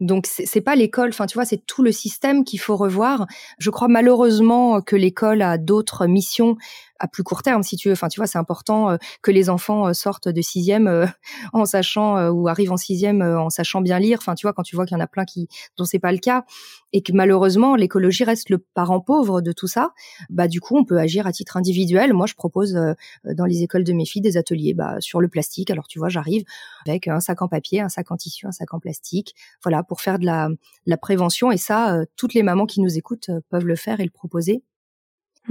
Donc 0.01 0.27
c'est 0.27 0.61
pas 0.61 0.77
l'école, 0.77 1.09
enfin 1.09 1.25
tu 1.25 1.39
vois, 1.39 1.47
c'est 1.47 1.65
tout 1.65 1.83
le 1.83 1.91
système 1.91 2.45
qu'il 2.45 2.61
faut 2.61 2.77
revoir. 2.77 3.27
Je 3.59 3.71
crois 3.71 3.89
malheureusement 3.89 4.83
que 4.83 4.95
l'école 4.95 5.41
a 5.41 5.57
d'autres 5.57 6.07
missions 6.07 6.57
à 6.99 7.09
plus 7.09 7.23
court 7.23 7.43
terme, 7.43 7.63
si 7.63 7.77
tu 7.77 7.89
veux. 7.89 7.93
Enfin, 7.93 8.09
tu 8.09 8.21
vois, 8.21 8.27
c'est 8.27 8.39
important 8.39 8.91
euh, 8.91 8.97
que 9.23 9.31
les 9.31 9.51
enfants 9.51 9.89
euh, 9.89 9.93
sortent 9.93 10.29
de 10.29 10.41
sixième 10.41 10.89
euh, 10.89 11.07
en 11.53 11.65
sachant 11.65 12.29
ou 12.29 12.49
arrivent 12.49 12.73
en 12.73 12.77
sixième 12.77 13.23
en 13.23 13.51
sachant 13.51 13.81
bien 13.81 13.99
lire. 13.99 14.19
Enfin, 14.21 14.35
tu 14.35 14.47
vois, 14.47 14.53
quand 14.53 14.63
tu 14.63 14.77
vois 14.77 14.87
qu'il 14.87 14.97
y 14.97 15.01
en 15.01 15.03
a 15.03 15.07
plein 15.07 15.25
qui 15.25 15.49
dont 15.77 15.85
c'est 15.85 15.99
pas 15.99 16.13
le 16.13 16.19
cas 16.19 16.45
et 16.93 17.03
que 17.03 17.13
malheureusement 17.13 17.77
l'écologie 17.77 18.25
reste 18.25 18.51
le 18.51 18.59
parent 18.59 19.01
pauvre 19.01 19.41
de 19.41 19.53
tout 19.53 19.67
ça, 19.67 19.93
bah 20.31 20.49
du 20.49 20.61
coup 20.61 20.77
on 20.77 20.85
peut 20.85 20.99
agir 20.99 21.27
à 21.27 21.33
titre 21.33 21.57
individuel. 21.57 22.13
Moi, 22.13 22.27
je 22.27 22.35
propose 22.35 22.79
dans 23.25 23.45
les 23.45 23.63
écoles 23.63 23.85
de 23.85 23.93
mes 23.93 24.07
filles 24.07 24.23
des 24.23 24.37
ateliers 24.37 24.75
bah, 24.75 24.97
sur 25.01 25.21
le 25.21 25.29
plastique. 25.29 25.71
Alors 25.71 25.89
tu 25.89 25.99
vois, 25.99 26.09
j'arrive 26.09 26.45
avec 26.87 27.09
un 27.09 27.21
sac 27.21 27.43
en 27.43 27.49
papier, 27.49 27.81
un 27.81 27.89
sac 27.89 28.11
en 28.11 28.17
tissu, 28.17 28.47
un 28.47 28.53
sac 28.53 28.73
en 28.75 28.81
plastique, 28.81 29.35
voilà, 29.63 29.83
pour 29.83 30.01
faire 30.01 30.19
de 30.19 30.27
la, 30.27 30.49
la 30.87 30.97
prévention. 30.97 31.51
Et 31.51 31.59
ça, 31.59 32.01
toutes 32.17 32.35
les 32.35 32.43
mamans 32.43 32.67
qui 32.67 32.81
nous 32.81 32.97
écoutent 32.97 33.31
peuvent 33.51 33.67
le 33.67 33.77
faire 33.77 34.01
et 34.01 34.05
le 34.05 34.11
proposer 34.11 34.63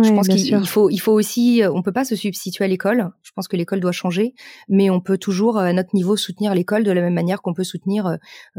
je 0.02 0.10
pense 0.10 0.28
qu'il 0.28 0.68
faut, 0.68 0.90
il 0.90 0.98
faut 0.98 1.12
aussi, 1.12 1.64
euh, 1.64 1.72
on 1.72 1.82
peut 1.82 1.92
pas 1.92 2.06
se 2.06 2.16
substituer 2.16 2.66
à 2.66 2.68
l'école. 2.68 3.12
Je 3.24 3.32
pense 3.36 3.48
que 3.48 3.56
l'école 3.56 3.80
doit 3.80 3.92
changer, 3.92 4.34
mais 4.70 4.90
on 4.90 5.00
peut 5.00 5.18
toujours, 5.18 5.58
euh, 5.58 5.66
à 5.66 5.74
notre 5.74 5.94
niveau, 5.94 6.16
soutenir 6.16 6.54
l'école 6.54 6.84
de 6.84 6.92
la 6.92 7.02
même 7.02 7.14
manière 7.14 7.42
qu'on 7.42 7.54
peut 7.54 7.64
soutenir 7.64 8.08
euh, 8.08 8.18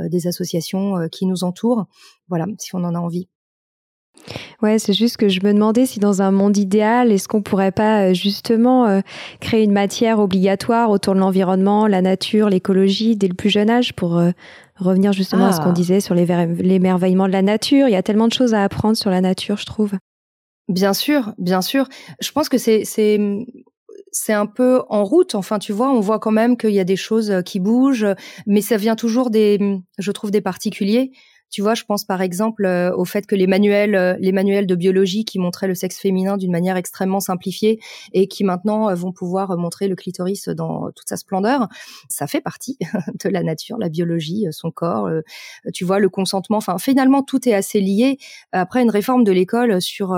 des 0.08 0.26
associations 0.26 1.08
qui 1.10 1.26
nous 1.26 1.44
entourent. 1.44 1.86
Voilà, 2.28 2.46
si 2.58 2.74
on 2.74 2.84
en 2.84 2.94
a 2.94 2.98
envie. 2.98 3.28
Ouais, 4.62 4.78
c'est 4.78 4.92
juste 4.92 5.18
que 5.18 5.28
je 5.28 5.40
me 5.40 5.52
demandais 5.52 5.86
si 5.86 6.00
dans 6.00 6.22
un 6.22 6.30
monde 6.30 6.56
idéal, 6.56 7.12
est-ce 7.12 7.28
qu'on 7.28 7.42
pourrait 7.42 7.72
pas 7.72 8.12
justement 8.12 8.86
euh, 8.86 9.00
créer 9.40 9.62
une 9.62 9.72
matière 9.72 10.18
obligatoire 10.18 10.90
autour 10.90 11.14
de 11.14 11.20
l'environnement, 11.20 11.86
la 11.86 12.02
nature, 12.02 12.48
l'écologie 12.48 13.16
dès 13.16 13.28
le 13.28 13.34
plus 13.34 13.50
jeune 13.50 13.70
âge 13.70 13.92
pour 13.92 14.16
euh, 14.16 14.30
revenir 14.76 15.12
justement 15.12 15.46
à 15.46 15.52
ce 15.52 15.60
qu'on 15.60 15.70
ah. 15.70 15.72
disait 15.72 16.00
sur 16.00 16.14
l'émerveillement 16.14 17.26
de 17.26 17.32
la 17.32 17.42
nature. 17.42 17.88
Il 17.88 17.92
y 17.92 17.96
a 17.96 18.02
tellement 18.02 18.28
de 18.28 18.32
choses 18.32 18.54
à 18.54 18.64
apprendre 18.64 18.96
sur 18.96 19.10
la 19.10 19.20
nature, 19.20 19.58
je 19.58 19.66
trouve. 19.66 19.92
Bien 20.68 20.92
sûr, 20.94 21.32
bien 21.38 21.62
sûr. 21.62 21.88
Je 22.20 22.32
pense 22.32 22.48
que 22.48 22.58
c'est 22.58 22.84
c'est 22.84 23.20
c'est 24.10 24.32
un 24.32 24.46
peu 24.46 24.82
en 24.88 25.04
route. 25.04 25.34
Enfin, 25.36 25.58
tu 25.60 25.72
vois, 25.72 25.90
on 25.90 26.00
voit 26.00 26.18
quand 26.18 26.32
même 26.32 26.56
qu'il 26.56 26.70
y 26.70 26.80
a 26.80 26.84
des 26.84 26.96
choses 26.96 27.32
qui 27.44 27.60
bougent, 27.60 28.06
mais 28.46 28.60
ça 28.62 28.76
vient 28.76 28.96
toujours 28.96 29.30
des, 29.30 29.60
je 29.98 30.10
trouve, 30.12 30.30
des 30.32 30.40
particuliers. 30.40 31.12
Tu 31.50 31.62
vois, 31.62 31.74
je 31.74 31.84
pense 31.84 32.04
par 32.04 32.22
exemple 32.22 32.64
euh, 32.64 32.94
au 32.96 33.04
fait 33.04 33.26
que 33.26 33.36
les 33.36 33.46
manuels, 33.46 33.94
euh, 33.94 34.16
les 34.18 34.32
manuels 34.32 34.66
de 34.66 34.74
biologie 34.74 35.24
qui 35.24 35.38
montraient 35.38 35.68
le 35.68 35.74
sexe 35.74 35.98
féminin 35.98 36.36
d'une 36.36 36.50
manière 36.50 36.76
extrêmement 36.76 37.20
simplifiée 37.20 37.78
et 38.12 38.26
qui 38.26 38.42
maintenant 38.42 38.90
euh, 38.90 38.94
vont 38.94 39.12
pouvoir 39.12 39.56
montrer 39.56 39.86
le 39.86 39.94
clitoris 39.94 40.48
dans 40.48 40.90
toute 40.90 41.08
sa 41.08 41.16
splendeur, 41.16 41.68
ça 42.08 42.26
fait 42.26 42.40
partie 42.40 42.78
de 43.24 43.28
la 43.28 43.42
nature, 43.42 43.78
la 43.78 43.88
biologie, 43.88 44.46
son 44.50 44.70
corps. 44.70 45.08
tu 45.72 45.84
vois, 45.84 45.98
le 45.98 46.08
consentement. 46.08 46.56
Enfin, 46.56 46.78
finalement, 46.78 47.22
tout 47.22 47.48
est 47.48 47.54
assez 47.54 47.80
lié. 47.80 48.18
Après 48.52 48.82
une 48.82 48.90
réforme 48.90 49.24
de 49.24 49.32
l'école 49.32 49.80
sur, 49.80 50.10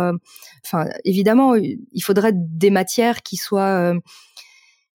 enfin, 0.64 0.86
évidemment, 1.04 1.54
il 1.54 2.02
faudrait 2.02 2.32
des 2.34 2.70
matières 2.70 3.22
qui 3.22 3.36
soient 3.36 3.94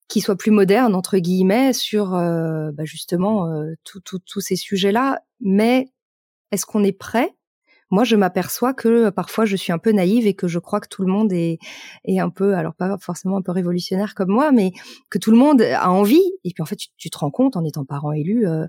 qui 0.08 0.22
soient 0.22 0.36
plus 0.36 0.52
modernes 0.52 0.96
entre 0.96 1.18
guillemets 1.18 1.74
sur 1.74 2.12
bah 2.12 2.84
justement 2.84 3.48
tous 3.84 4.40
ces 4.40 4.56
sujets-là, 4.56 5.22
mais 5.40 5.88
est-ce 6.54 6.66
qu'on 6.68 6.84
est 6.84 6.98
prêt? 6.98 7.36
Moi, 7.90 8.04
je 8.04 8.16
m'aperçois 8.16 8.74
que 8.74 8.88
euh, 8.88 9.12
parfois 9.12 9.46
je 9.46 9.56
suis 9.56 9.72
un 9.72 9.78
peu 9.78 9.92
naïve 9.92 10.26
et 10.26 10.34
que 10.34 10.48
je 10.48 10.60
crois 10.60 10.80
que 10.80 10.88
tout 10.88 11.04
le 11.04 11.12
monde 11.12 11.34
est, 11.34 11.60
est 12.06 12.20
un 12.20 12.30
peu, 12.30 12.56
alors 12.56 12.74
pas 12.76 12.98
forcément 13.00 13.38
un 13.38 13.42
peu 13.42 13.52
révolutionnaire 13.52 14.16
comme 14.16 14.30
moi, 14.30 14.52
mais 14.52 14.72
que 15.10 15.18
tout 15.18 15.32
le 15.32 15.38
monde 15.38 15.62
a 15.62 15.90
envie. 15.92 16.24
Et 16.44 16.52
puis 16.54 16.62
en 16.62 16.66
fait, 16.66 16.78
tu, 16.98 17.10
te 17.10 17.18
rends 17.18 17.32
compte 17.32 17.56
en 17.56 17.64
étant 17.64 17.86
parent 17.86 18.12
élu 18.12 18.48
euh, 18.48 18.66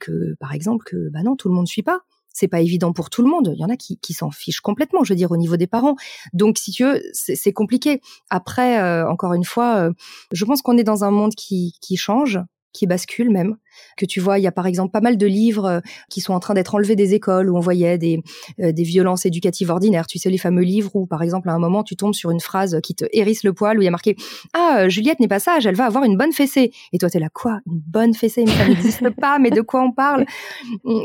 que, 0.00 0.34
par 0.40 0.52
exemple, 0.54 0.84
que 0.84 1.08
bah 1.10 1.22
non, 1.22 1.36
tout 1.36 1.48
le 1.48 1.54
monde 1.54 1.64
ne 1.64 1.68
suit 1.68 1.82
pas. 1.82 2.00
C'est 2.30 2.48
pas 2.48 2.60
évident 2.60 2.92
pour 2.92 3.10
tout 3.10 3.22
le 3.22 3.28
monde. 3.28 3.52
Il 3.54 3.60
y 3.60 3.64
en 3.64 3.70
a 3.70 3.76
qui, 3.76 3.98
qui 3.98 4.12
s'en 4.12 4.30
fichent 4.30 4.60
complètement, 4.60 5.02
je 5.02 5.12
veux 5.12 5.16
dire, 5.16 5.30
au 5.32 5.36
niveau 5.36 5.56
des 5.56 5.66
parents. 5.66 5.96
Donc, 6.34 6.58
si 6.58 6.70
tu 6.70 6.84
veux, 6.84 7.02
c'est 7.12 7.52
compliqué. 7.52 8.00
Après, 8.30 8.80
euh, 8.80 9.08
encore 9.10 9.32
une 9.32 9.44
fois, 9.44 9.90
je 10.30 10.44
pense 10.44 10.62
qu'on 10.62 10.78
est 10.78 10.84
dans 10.84 11.04
un 11.04 11.10
monde 11.10 11.34
qui, 11.34 11.74
qui 11.80 11.96
change, 11.96 12.38
qui 12.72 12.86
bascule 12.86 13.30
même 13.30 13.56
que 13.96 14.06
tu 14.06 14.20
vois, 14.20 14.38
il 14.38 14.42
y 14.42 14.46
a 14.46 14.52
par 14.52 14.66
exemple 14.66 14.92
pas 14.92 15.00
mal 15.00 15.16
de 15.16 15.26
livres 15.26 15.64
euh, 15.64 15.80
qui 16.10 16.20
sont 16.20 16.32
en 16.32 16.40
train 16.40 16.54
d'être 16.54 16.74
enlevés 16.74 16.96
des 16.96 17.14
écoles 17.14 17.50
où 17.50 17.56
on 17.56 17.60
voyait 17.60 17.98
des, 17.98 18.22
euh, 18.60 18.72
des 18.72 18.82
violences 18.82 19.26
éducatives 19.26 19.70
ordinaires. 19.70 20.06
Tu 20.06 20.18
sais, 20.18 20.30
les 20.30 20.38
fameux 20.38 20.62
livres 20.62 20.94
où, 20.94 21.06
par 21.06 21.22
exemple, 21.22 21.48
à 21.48 21.52
un 21.52 21.58
moment, 21.58 21.82
tu 21.82 21.96
tombes 21.96 22.14
sur 22.14 22.30
une 22.30 22.40
phrase 22.40 22.80
qui 22.82 22.94
te 22.94 23.04
hérisse 23.12 23.44
le 23.44 23.52
poil 23.52 23.78
où 23.78 23.82
il 23.82 23.84
y 23.84 23.88
a 23.88 23.92
marqué 23.92 24.16
Ah, 24.52 24.80
euh, 24.80 24.88
Juliette 24.88 25.20
n'est 25.20 25.28
pas 25.28 25.40
sage, 25.40 25.66
elle 25.66 25.74
va 25.74 25.86
avoir 25.86 26.04
une 26.04 26.16
bonne 26.16 26.32
fessée. 26.32 26.72
Et 26.92 26.98
toi, 26.98 27.10
t'es 27.10 27.18
là, 27.18 27.28
quoi? 27.32 27.60
Une 27.66 27.80
bonne 27.86 28.14
fessée? 28.14 28.44
Mais 28.44 28.52
ça 28.52 28.68
n'existe 28.68 29.10
pas, 29.10 29.38
mais 29.38 29.50
de 29.50 29.60
quoi 29.60 29.82
on 29.82 29.92
parle? 29.92 30.24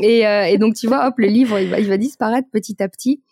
Et, 0.02 0.20
et, 0.20 0.58
donc, 0.58 0.74
tu 0.74 0.86
vois, 0.86 1.06
hop, 1.06 1.14
le 1.18 1.26
livre, 1.26 1.58
il 1.58 1.68
va, 1.68 1.80
il 1.80 1.88
va 1.88 1.96
disparaître 1.96 2.48
petit 2.50 2.82
à 2.82 2.88
petit. 2.88 3.22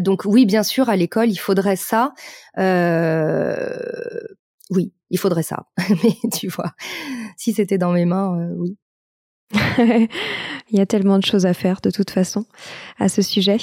donc 0.00 0.22
oui, 0.24 0.46
bien 0.46 0.62
sûr, 0.62 0.88
à 0.88 0.96
l'école, 0.96 1.30
il 1.30 1.38
faudrait 1.38 1.76
ça. 1.76 2.12
Euh, 2.58 3.76
oui, 4.70 4.92
il 5.10 5.18
faudrait 5.18 5.42
ça. 5.42 5.66
Mais 6.02 6.30
tu 6.32 6.48
vois, 6.48 6.72
si 7.36 7.52
c'était 7.52 7.78
dans 7.78 7.92
mes 7.92 8.04
mains, 8.04 8.38
euh, 8.38 8.54
oui. 8.56 8.76
il 10.70 10.78
y 10.78 10.80
a 10.80 10.86
tellement 10.86 11.18
de 11.18 11.24
choses 11.24 11.44
à 11.44 11.54
faire 11.54 11.80
de 11.80 11.90
toute 11.90 12.10
façon 12.10 12.44
à 13.00 13.08
ce 13.08 13.20
sujet. 13.20 13.56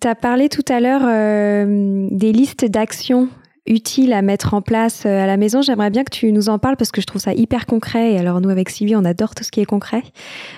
Tu 0.00 0.06
as 0.06 0.14
parlé 0.14 0.50
tout 0.50 0.64
à 0.68 0.80
l'heure 0.80 1.02
euh, 1.06 2.08
des 2.10 2.32
listes 2.32 2.66
d'actions 2.66 3.30
utiles 3.66 4.12
à 4.12 4.20
mettre 4.20 4.52
en 4.52 4.60
place 4.60 5.06
euh, 5.06 5.22
à 5.22 5.26
la 5.26 5.36
maison. 5.36 5.62
J'aimerais 5.62 5.90
bien 5.90 6.04
que 6.04 6.10
tu 6.10 6.30
nous 6.32 6.50
en 6.50 6.58
parles 6.58 6.76
parce 6.76 6.90
que 6.90 7.00
je 7.00 7.06
trouve 7.06 7.22
ça 7.22 7.32
hyper 7.32 7.64
concret. 7.66 8.12
Et 8.12 8.18
alors 8.18 8.40
nous, 8.40 8.50
avec 8.50 8.68
Sylvie, 8.68 8.96
on 8.96 9.04
adore 9.04 9.34
tout 9.34 9.44
ce 9.44 9.50
qui 9.50 9.60
est 9.60 9.64
concret. 9.64 10.02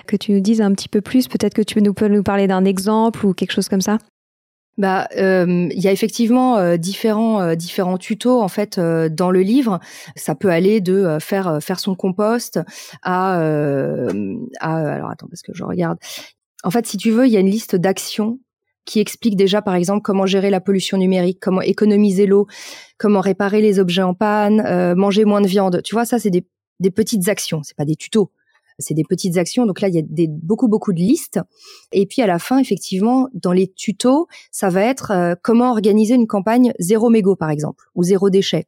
Que 0.05 0.17
tu 0.17 0.33
nous 0.33 0.41
dises 0.41 0.61
un 0.61 0.73
petit 0.73 0.89
peu 0.89 1.01
plus. 1.01 1.27
Peut-être 1.27 1.53
que 1.53 1.61
tu 1.61 1.81
nous, 1.81 1.93
peux 1.93 2.09
nous 2.09 2.23
parler 2.23 2.47
d'un 2.47 2.65
exemple 2.65 3.25
ou 3.25 3.33
quelque 3.33 3.53
chose 3.53 3.69
comme 3.69 3.81
ça. 3.81 3.99
Bah, 4.77 5.07
euh, 5.17 5.67
il 5.71 5.79
y 5.79 5.87
a 5.87 5.91
effectivement 5.91 6.57
euh, 6.57 6.77
différents 6.77 7.41
euh, 7.41 7.55
différents 7.55 7.97
tutos 7.97 8.41
en 8.41 8.47
fait 8.47 8.79
dans 8.79 9.31
le 9.31 9.41
livre. 9.41 9.79
Ça 10.15 10.35
peut 10.35 10.49
aller 10.49 10.81
de 10.81 11.17
faire 11.19 11.57
faire 11.61 11.79
son 11.79 11.95
compost 11.95 12.59
à, 13.01 13.39
à 14.59 14.77
alors 14.77 15.09
attends 15.09 15.27
parce 15.27 15.41
que 15.41 15.53
je 15.53 15.63
regarde. 15.63 15.97
En 16.63 16.71
fait, 16.71 16.85
si 16.85 16.97
tu 16.97 17.11
veux, 17.11 17.27
il 17.27 17.33
y 17.33 17.37
a 17.37 17.39
une 17.39 17.49
liste 17.49 17.75
d'actions 17.75 18.39
qui 18.85 18.99
explique 18.99 19.35
déjà 19.35 19.61
par 19.61 19.75
exemple 19.75 20.01
comment 20.01 20.25
gérer 20.25 20.49
la 20.49 20.61
pollution 20.61 20.97
numérique, 20.97 21.39
comment 21.41 21.61
économiser 21.61 22.25
l'eau, 22.25 22.47
comment 22.97 23.19
réparer 23.19 23.61
les 23.61 23.79
objets 23.79 24.03
en 24.03 24.13
panne, 24.13 24.93
manger 24.95 25.25
moins 25.25 25.41
de 25.41 25.47
viande. 25.47 25.81
Tu 25.83 25.95
vois, 25.95 26.05
ça 26.05 26.19
c'est 26.19 26.29
des 26.29 26.47
des 26.79 26.91
petites 26.91 27.27
actions, 27.27 27.63
c'est 27.63 27.75
pas 27.75 27.85
des 27.85 27.95
tutos 27.95 28.31
c'est 28.79 28.93
des 28.93 29.03
petites 29.03 29.37
actions. 29.37 29.65
Donc 29.65 29.81
là, 29.81 29.87
il 29.87 29.95
y 29.95 29.99
a 29.99 30.03
des, 30.03 30.27
beaucoup, 30.27 30.67
beaucoup 30.67 30.93
de 30.93 30.99
listes. 30.99 31.39
Et 31.91 32.05
puis 32.05 32.21
à 32.21 32.27
la 32.27 32.39
fin, 32.39 32.59
effectivement, 32.59 33.27
dans 33.33 33.51
les 33.51 33.67
tutos, 33.67 34.27
ça 34.51 34.69
va 34.69 34.83
être 34.83 35.11
euh, 35.11 35.35
comment 35.41 35.71
organiser 35.71 36.15
une 36.15 36.27
campagne 36.27 36.73
zéro 36.79 37.09
mégot, 37.09 37.35
par 37.35 37.49
exemple, 37.49 37.85
ou 37.95 38.03
zéro 38.03 38.29
déchet. 38.29 38.67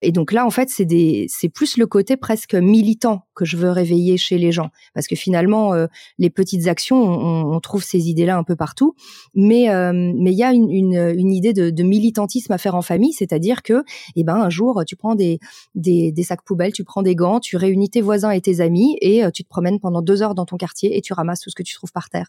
Et 0.00 0.12
donc 0.12 0.32
là, 0.32 0.46
en 0.46 0.50
fait, 0.50 0.68
c'est 0.68 1.48
plus 1.48 1.76
le 1.76 1.86
côté 1.86 2.16
presque 2.16 2.54
militant 2.54 3.22
que 3.38 3.44
je 3.44 3.56
veux 3.56 3.70
réveiller 3.70 4.16
chez 4.16 4.36
les 4.36 4.52
gens, 4.52 4.70
parce 4.94 5.06
que 5.06 5.16
finalement, 5.16 5.72
euh, 5.72 5.86
les 6.18 6.30
petites 6.30 6.66
actions, 6.66 7.00
on, 7.00 7.60
trouve 7.60 7.82
ces 7.82 8.08
idées-là 8.08 8.36
un 8.36 8.44
peu 8.44 8.56
partout, 8.56 8.94
mais 9.34 9.70
euh, 9.70 9.92
mais 9.92 10.32
il 10.32 10.38
y 10.38 10.44
a 10.44 10.52
une, 10.52 11.32
idée 11.32 11.52
de, 11.52 11.82
militantisme 11.82 12.52
à 12.52 12.58
faire 12.58 12.74
en 12.74 12.82
famille, 12.82 13.12
c'est-à-dire 13.12 13.62
que, 13.62 13.82
eh 14.16 14.24
ben, 14.24 14.36
un 14.36 14.50
jour, 14.50 14.82
tu 14.86 14.96
prends 14.96 15.14
des, 15.14 15.38
des, 15.74 16.12
des 16.12 16.22
sacs 16.22 16.42
poubelles, 16.42 16.72
tu 16.72 16.84
prends 16.84 17.02
des 17.02 17.14
gants, 17.14 17.40
tu 17.40 17.56
réunis 17.56 17.90
tes 17.90 18.00
voisins 18.00 18.30
et 18.30 18.40
tes 18.40 18.60
amis, 18.60 18.96
et 19.00 19.24
euh, 19.24 19.30
tu 19.30 19.44
te 19.44 19.48
promènes 19.48 19.80
pendant 19.80 20.02
deux 20.02 20.22
heures 20.22 20.34
dans 20.34 20.46
ton 20.46 20.56
quartier 20.56 20.96
et 20.96 21.00
tu 21.00 21.12
ramasses 21.12 21.40
tout 21.40 21.50
ce 21.50 21.54
que 21.54 21.62
tu 21.62 21.74
trouves 21.74 21.92
par 21.92 22.10
terre. 22.10 22.28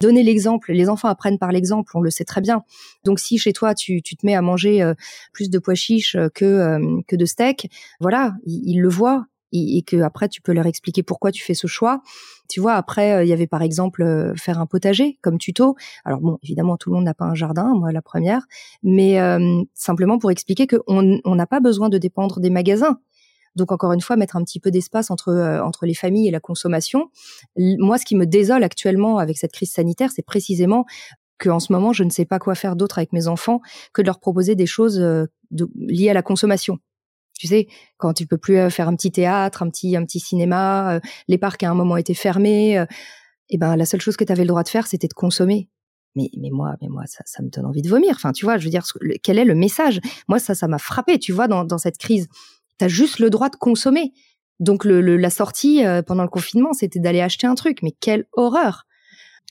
Donner 0.00 0.22
l'exemple, 0.22 0.72
les 0.72 0.88
enfants 0.88 1.08
apprennent 1.08 1.38
par 1.38 1.52
l'exemple, 1.52 1.90
on 1.94 2.00
le 2.00 2.10
sait 2.10 2.24
très 2.24 2.40
bien. 2.40 2.62
Donc 3.04 3.20
si 3.20 3.38
chez 3.38 3.52
toi 3.52 3.74
tu, 3.74 4.02
tu 4.02 4.16
te 4.16 4.26
mets 4.26 4.34
à 4.34 4.42
manger 4.42 4.92
plus 5.32 5.50
de 5.50 5.58
pois 5.58 5.74
chiches 5.74 6.16
que 6.34 6.78
que 7.06 7.16
de 7.16 7.24
steak, 7.24 7.70
voilà, 8.00 8.34
ils, 8.46 8.80
le 8.80 8.88
voient 8.88 9.26
et, 9.52 9.82
que 9.82 10.00
après 10.02 10.28
tu 10.28 10.40
peux 10.42 10.52
leur 10.52 10.66
expliquer 10.66 11.02
pourquoi 11.02 11.32
tu 11.32 11.42
fais 11.42 11.54
ce 11.54 11.66
choix. 11.66 12.02
Tu 12.48 12.60
vois, 12.60 12.74
après 12.74 13.12
euh, 13.12 13.24
il 13.24 13.28
y 13.28 13.32
avait 13.32 13.46
par 13.46 13.62
exemple 13.62 14.02
euh, 14.02 14.34
faire 14.36 14.60
un 14.60 14.66
potager 14.66 15.18
comme 15.22 15.38
tuto. 15.38 15.76
Alors 16.04 16.20
bon, 16.20 16.38
évidemment 16.42 16.76
tout 16.76 16.90
le 16.90 16.96
monde 16.96 17.04
n'a 17.04 17.14
pas 17.14 17.24
un 17.24 17.34
jardin, 17.34 17.72
moi 17.74 17.92
la 17.92 18.02
première, 18.02 18.46
mais 18.82 19.20
euh, 19.20 19.62
simplement 19.74 20.18
pour 20.18 20.30
expliquer 20.30 20.66
qu'on 20.66 21.20
n'a 21.24 21.46
pas 21.46 21.60
besoin 21.60 21.88
de 21.88 21.98
dépendre 21.98 22.40
des 22.40 22.50
magasins. 22.50 22.98
Donc 23.56 23.72
encore 23.72 23.92
une 23.92 24.00
fois, 24.00 24.14
mettre 24.14 24.36
un 24.36 24.44
petit 24.44 24.60
peu 24.60 24.70
d'espace 24.70 25.10
entre 25.10 25.60
entre 25.64 25.84
les 25.84 25.94
familles 25.94 26.28
et 26.28 26.30
la 26.30 26.38
consommation. 26.38 27.10
Moi, 27.56 27.98
ce 27.98 28.04
qui 28.04 28.14
me 28.14 28.24
désole 28.24 28.62
actuellement 28.62 29.18
avec 29.18 29.38
cette 29.38 29.50
crise 29.50 29.72
sanitaire, 29.72 30.12
c'est 30.14 30.24
précisément 30.24 30.86
qu'en 31.40 31.58
ce 31.58 31.72
moment, 31.72 31.92
je 31.92 32.04
ne 32.04 32.10
sais 32.10 32.24
pas 32.24 32.38
quoi 32.38 32.54
faire 32.54 32.76
d'autre 32.76 32.98
avec 32.98 33.12
mes 33.12 33.26
enfants 33.26 33.60
que 33.92 34.02
de 34.02 34.06
leur 34.06 34.20
proposer 34.20 34.54
des 34.54 34.66
choses 34.66 35.04
liées 35.74 36.10
à 36.10 36.14
la 36.14 36.22
consommation. 36.22 36.78
Tu 37.40 37.46
sais, 37.46 37.68
quand 37.96 38.12
tu 38.12 38.26
peux 38.26 38.36
plus 38.36 38.58
euh, 38.58 38.68
faire 38.68 38.86
un 38.86 38.94
petit 38.94 39.10
théâtre, 39.10 39.62
un 39.62 39.70
petit 39.70 39.96
un 39.96 40.04
petit 40.04 40.20
cinéma, 40.20 40.96
euh, 40.96 41.00
les 41.26 41.38
parcs 41.38 41.62
à 41.62 41.70
un 41.70 41.74
moment 41.74 41.96
étaient 41.96 42.12
fermés, 42.12 42.72
et 42.72 42.78
euh, 42.78 42.84
eh 43.48 43.56
ben 43.56 43.76
la 43.76 43.86
seule 43.86 44.02
chose 44.02 44.18
que 44.18 44.24
tu 44.24 44.30
avais 44.30 44.42
le 44.42 44.48
droit 44.48 44.62
de 44.62 44.68
faire, 44.68 44.86
c'était 44.86 45.08
de 45.08 45.14
consommer. 45.14 45.70
Mais 46.14 46.28
mais 46.38 46.50
moi 46.50 46.76
mais 46.82 46.88
moi 46.88 47.04
ça, 47.06 47.42
me 47.42 47.48
donne 47.48 47.64
envie 47.64 47.80
de 47.80 47.88
vomir. 47.88 48.12
Enfin, 48.14 48.32
tu 48.32 48.44
vois, 48.44 48.58
je 48.58 48.64
veux 48.64 48.70
dire 48.70 48.84
quel 49.22 49.38
est 49.38 49.46
le 49.46 49.54
message? 49.54 50.02
Moi 50.28 50.38
ça 50.38 50.54
ça 50.54 50.68
m'a 50.68 50.76
frappé, 50.76 51.18
tu 51.18 51.32
vois 51.32 51.48
dans 51.48 51.64
dans 51.64 51.78
cette 51.78 51.96
crise. 51.96 52.28
Tu 52.78 52.84
as 52.84 52.88
juste 52.88 53.20
le 53.20 53.30
droit 53.30 53.48
de 53.48 53.56
consommer. 53.56 54.12
Donc 54.58 54.84
le, 54.84 55.00
la 55.00 55.30
sortie 55.30 55.82
pendant 56.06 56.24
le 56.24 56.28
confinement, 56.28 56.74
c'était 56.74 57.00
d'aller 57.00 57.22
acheter 57.22 57.46
un 57.46 57.54
truc. 57.54 57.78
Mais 57.82 57.92
quelle 57.98 58.26
horreur 58.34 58.84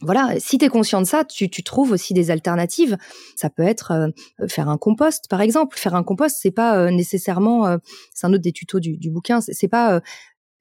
voilà, 0.02 0.36
si 0.40 0.58
tu 0.58 0.66
es 0.66 0.70
conscient 0.70 1.02
de 1.02 1.06
ça, 1.06 1.26
tu, 1.26 1.50
trouves 1.64 1.92
aussi 1.92 2.14
des 2.14 2.32
alternatives. 2.32 2.98
Ça 3.36 3.50
peut 3.50 3.64
être 3.64 3.92
euh, 3.92 4.48
faire 4.48 4.70
un 4.70 4.78
compost, 4.78 5.28
par 5.30 5.42
exemple. 5.42 5.78
Faire 5.78 5.96
un 5.96 6.04
compost, 6.04 6.38
c'est 6.40 6.52
pas 6.52 6.78
euh, 6.78 6.90
nécessairement, 6.90 7.68
euh, 7.68 7.78
c'est 8.14 8.26
un 8.26 8.34
autre 8.34 8.42
des 8.42 8.54
tutos 8.54 8.80
du, 8.80 8.98
du 8.98 9.10
bouquin, 9.10 9.42
c'est 9.42 9.68
pas 9.68 10.02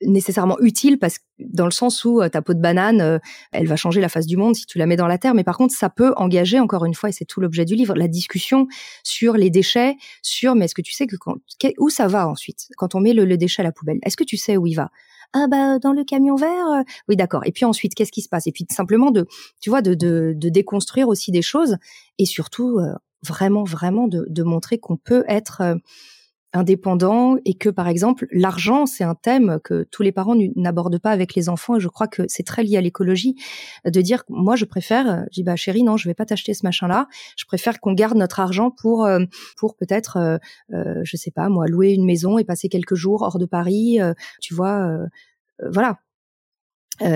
nécessairement 0.03 0.57
utile 0.61 0.96
parce 1.01 1.18
que 1.18 1.24
dans 1.40 1.64
le 1.64 1.72
sens 1.72 2.05
où 2.05 2.20
ta 2.29 2.40
peau 2.40 2.55
de 2.55 2.61
banane, 2.61 3.20
elle 3.51 3.66
va 3.66 3.74
changer 3.74 4.01
la 4.01 4.09
face 4.09 4.27
du 4.27 4.37
monde 4.37 4.55
si 4.55 4.64
tu 4.64 4.79
la 4.79 4.87
mets 4.87 4.94
dans 4.94 5.09
la 5.09 5.18
terre. 5.18 5.35
Mais 5.35 5.42
par 5.42 5.57
contre, 5.57 5.74
ça 5.74 5.90
peut 5.90 6.12
engager 6.16 6.61
encore 6.61 6.85
une 6.85 6.94
fois, 6.94 7.09
et 7.09 7.12
c'est 7.12 7.24
tout 7.24 7.40
l'objet 7.40 7.64
du 7.64 7.74
livre, 7.74 7.94
la 7.96 8.07
discussion 8.07 8.68
sur 9.03 9.35
les 9.35 9.51
déchets, 9.51 9.96
sur 10.22 10.55
mais 10.55 10.66
est-ce 10.66 10.74
que 10.74 10.83
tu 10.83 10.92
sais 10.92 11.09
que 11.09 11.16
quand, 11.16 11.37
où 11.79 11.90
ça 11.90 12.07
va 12.07 12.29
ensuite? 12.29 12.68
Quand 12.77 12.94
on 12.94 13.01
met 13.01 13.12
le, 13.12 13.24
le 13.24 13.37
déchet 13.37 13.62
à 13.62 13.64
la 13.64 13.72
poubelle 13.72 13.98
Est-ce 14.03 14.16
que 14.16 14.24
tu 14.24 14.37
sais 14.37 14.57
où 14.57 14.68
il 14.68 14.74
va? 14.74 14.90
Ah 15.34 15.46
bah 15.48 15.78
dans 15.78 15.92
le 15.92 16.04
camion 16.04 16.36
vert 16.36 16.66
euh, 16.68 16.82
oui 17.08 17.16
d'accord. 17.16 17.42
Et 17.44 17.52
puis 17.52 17.64
ensuite 17.64 17.94
qu'est-ce 17.94 18.12
qui 18.12 18.22
se 18.22 18.28
passe? 18.28 18.46
Et 18.46 18.52
puis 18.52 18.66
simplement 18.70 19.10
de 19.10 19.26
tu 19.60 19.70
vois 19.70 19.82
de, 19.82 19.94
de, 19.94 20.32
de 20.36 20.48
déconstruire 20.48 21.08
aussi 21.08 21.30
des 21.32 21.42
choses 21.42 21.76
et 22.18 22.24
surtout 22.26 22.78
euh, 22.78 22.94
vraiment 23.26 23.64
vraiment 23.64 24.08
de, 24.08 24.26
de 24.28 24.42
montrer 24.42 24.78
qu'on 24.78 24.96
peut 24.96 25.24
être 25.28 25.60
euh, 25.60 25.74
indépendant 26.52 27.37
et 27.44 27.54
que 27.54 27.68
par 27.68 27.88
exemple 27.88 28.26
l'argent 28.32 28.87
c'est 28.87 29.04
un 29.04 29.14
thème 29.14 29.58
que 29.62 29.82
tous 29.90 30.02
les 30.02 30.12
parents 30.12 30.34
n'abordent 30.56 30.98
pas 30.98 31.11
avec 31.11 31.34
les 31.34 31.50
enfants 31.50 31.76
et 31.76 31.80
je 31.80 31.88
crois 31.88 32.08
que 32.08 32.22
c'est 32.26 32.42
très 32.42 32.62
lié 32.62 32.78
à 32.78 32.80
l'écologie 32.80 33.37
de 33.84 34.00
dire 34.00 34.24
moi 34.30 34.56
je 34.56 34.64
préfère 34.64 35.26
je 35.30 35.34
dis 35.34 35.42
bah 35.42 35.56
chérie 35.56 35.82
non 35.82 35.98
je 35.98 36.08
vais 36.08 36.14
pas 36.14 36.24
t'acheter 36.24 36.54
ce 36.54 36.64
machin 36.64 36.88
là 36.88 37.06
je 37.37 37.44
préfère 37.44 37.81
qu'on 37.81 37.92
garde 37.92 38.16
notre 38.16 38.40
argent 38.40 38.70
pour 38.70 39.04
euh, 39.04 39.25
pour 39.58 39.77
peut-être 39.77 40.16
euh, 40.16 40.38
euh, 40.73 41.02
je 41.04 41.16
sais 41.18 41.31
pas 41.31 41.50
moi 41.50 41.66
louer 41.66 41.92
une 41.92 42.06
maison 42.06 42.38
et 42.38 42.44
passer 42.44 42.70
quelques 42.70 42.94
jours 42.94 43.23
hors 43.23 43.38
de 43.38 43.46
Paris 43.46 43.98
tu 44.40 44.54
vois 44.54 44.88
voilà. 45.70 45.98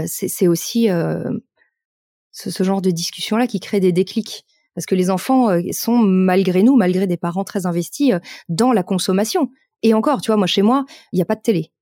C'est 0.07 0.47
aussi 0.47 0.87
ce, 0.87 2.51
ce, 2.51 2.63
genre 2.63 2.83
de 2.83 2.91
discussion 2.91 3.37
là 3.37 3.47
qui 3.47 3.61
crée 3.61 3.81
des 3.81 3.93
déclics 3.93 4.45
parce 4.75 4.87
que 4.87 4.95
les 4.95 5.11
enfants 5.11 5.51
euh, 5.51 5.61
sont 5.73 5.99
malgré 5.99 6.63
nous, 6.63 6.77
malgré 6.77 7.07
des 7.07 7.17
parents 7.17 7.45
très 7.45 7.67
investis, 7.67 8.13
euh, 8.13 8.19
dans 8.49 8.73
la 8.73 8.83
consommation. 8.83 9.51
Et 9.83 9.95
encore, 9.95 10.21
tu 10.21 10.29
vois, 10.29 10.37
moi 10.37 10.47
chez 10.47 10.63
moi, 10.63 10.85
il 11.13 11.17
n'y 11.17 11.23
a 11.23 11.27
pas 11.27 11.35
de 11.35 11.43
télé. 11.43 11.73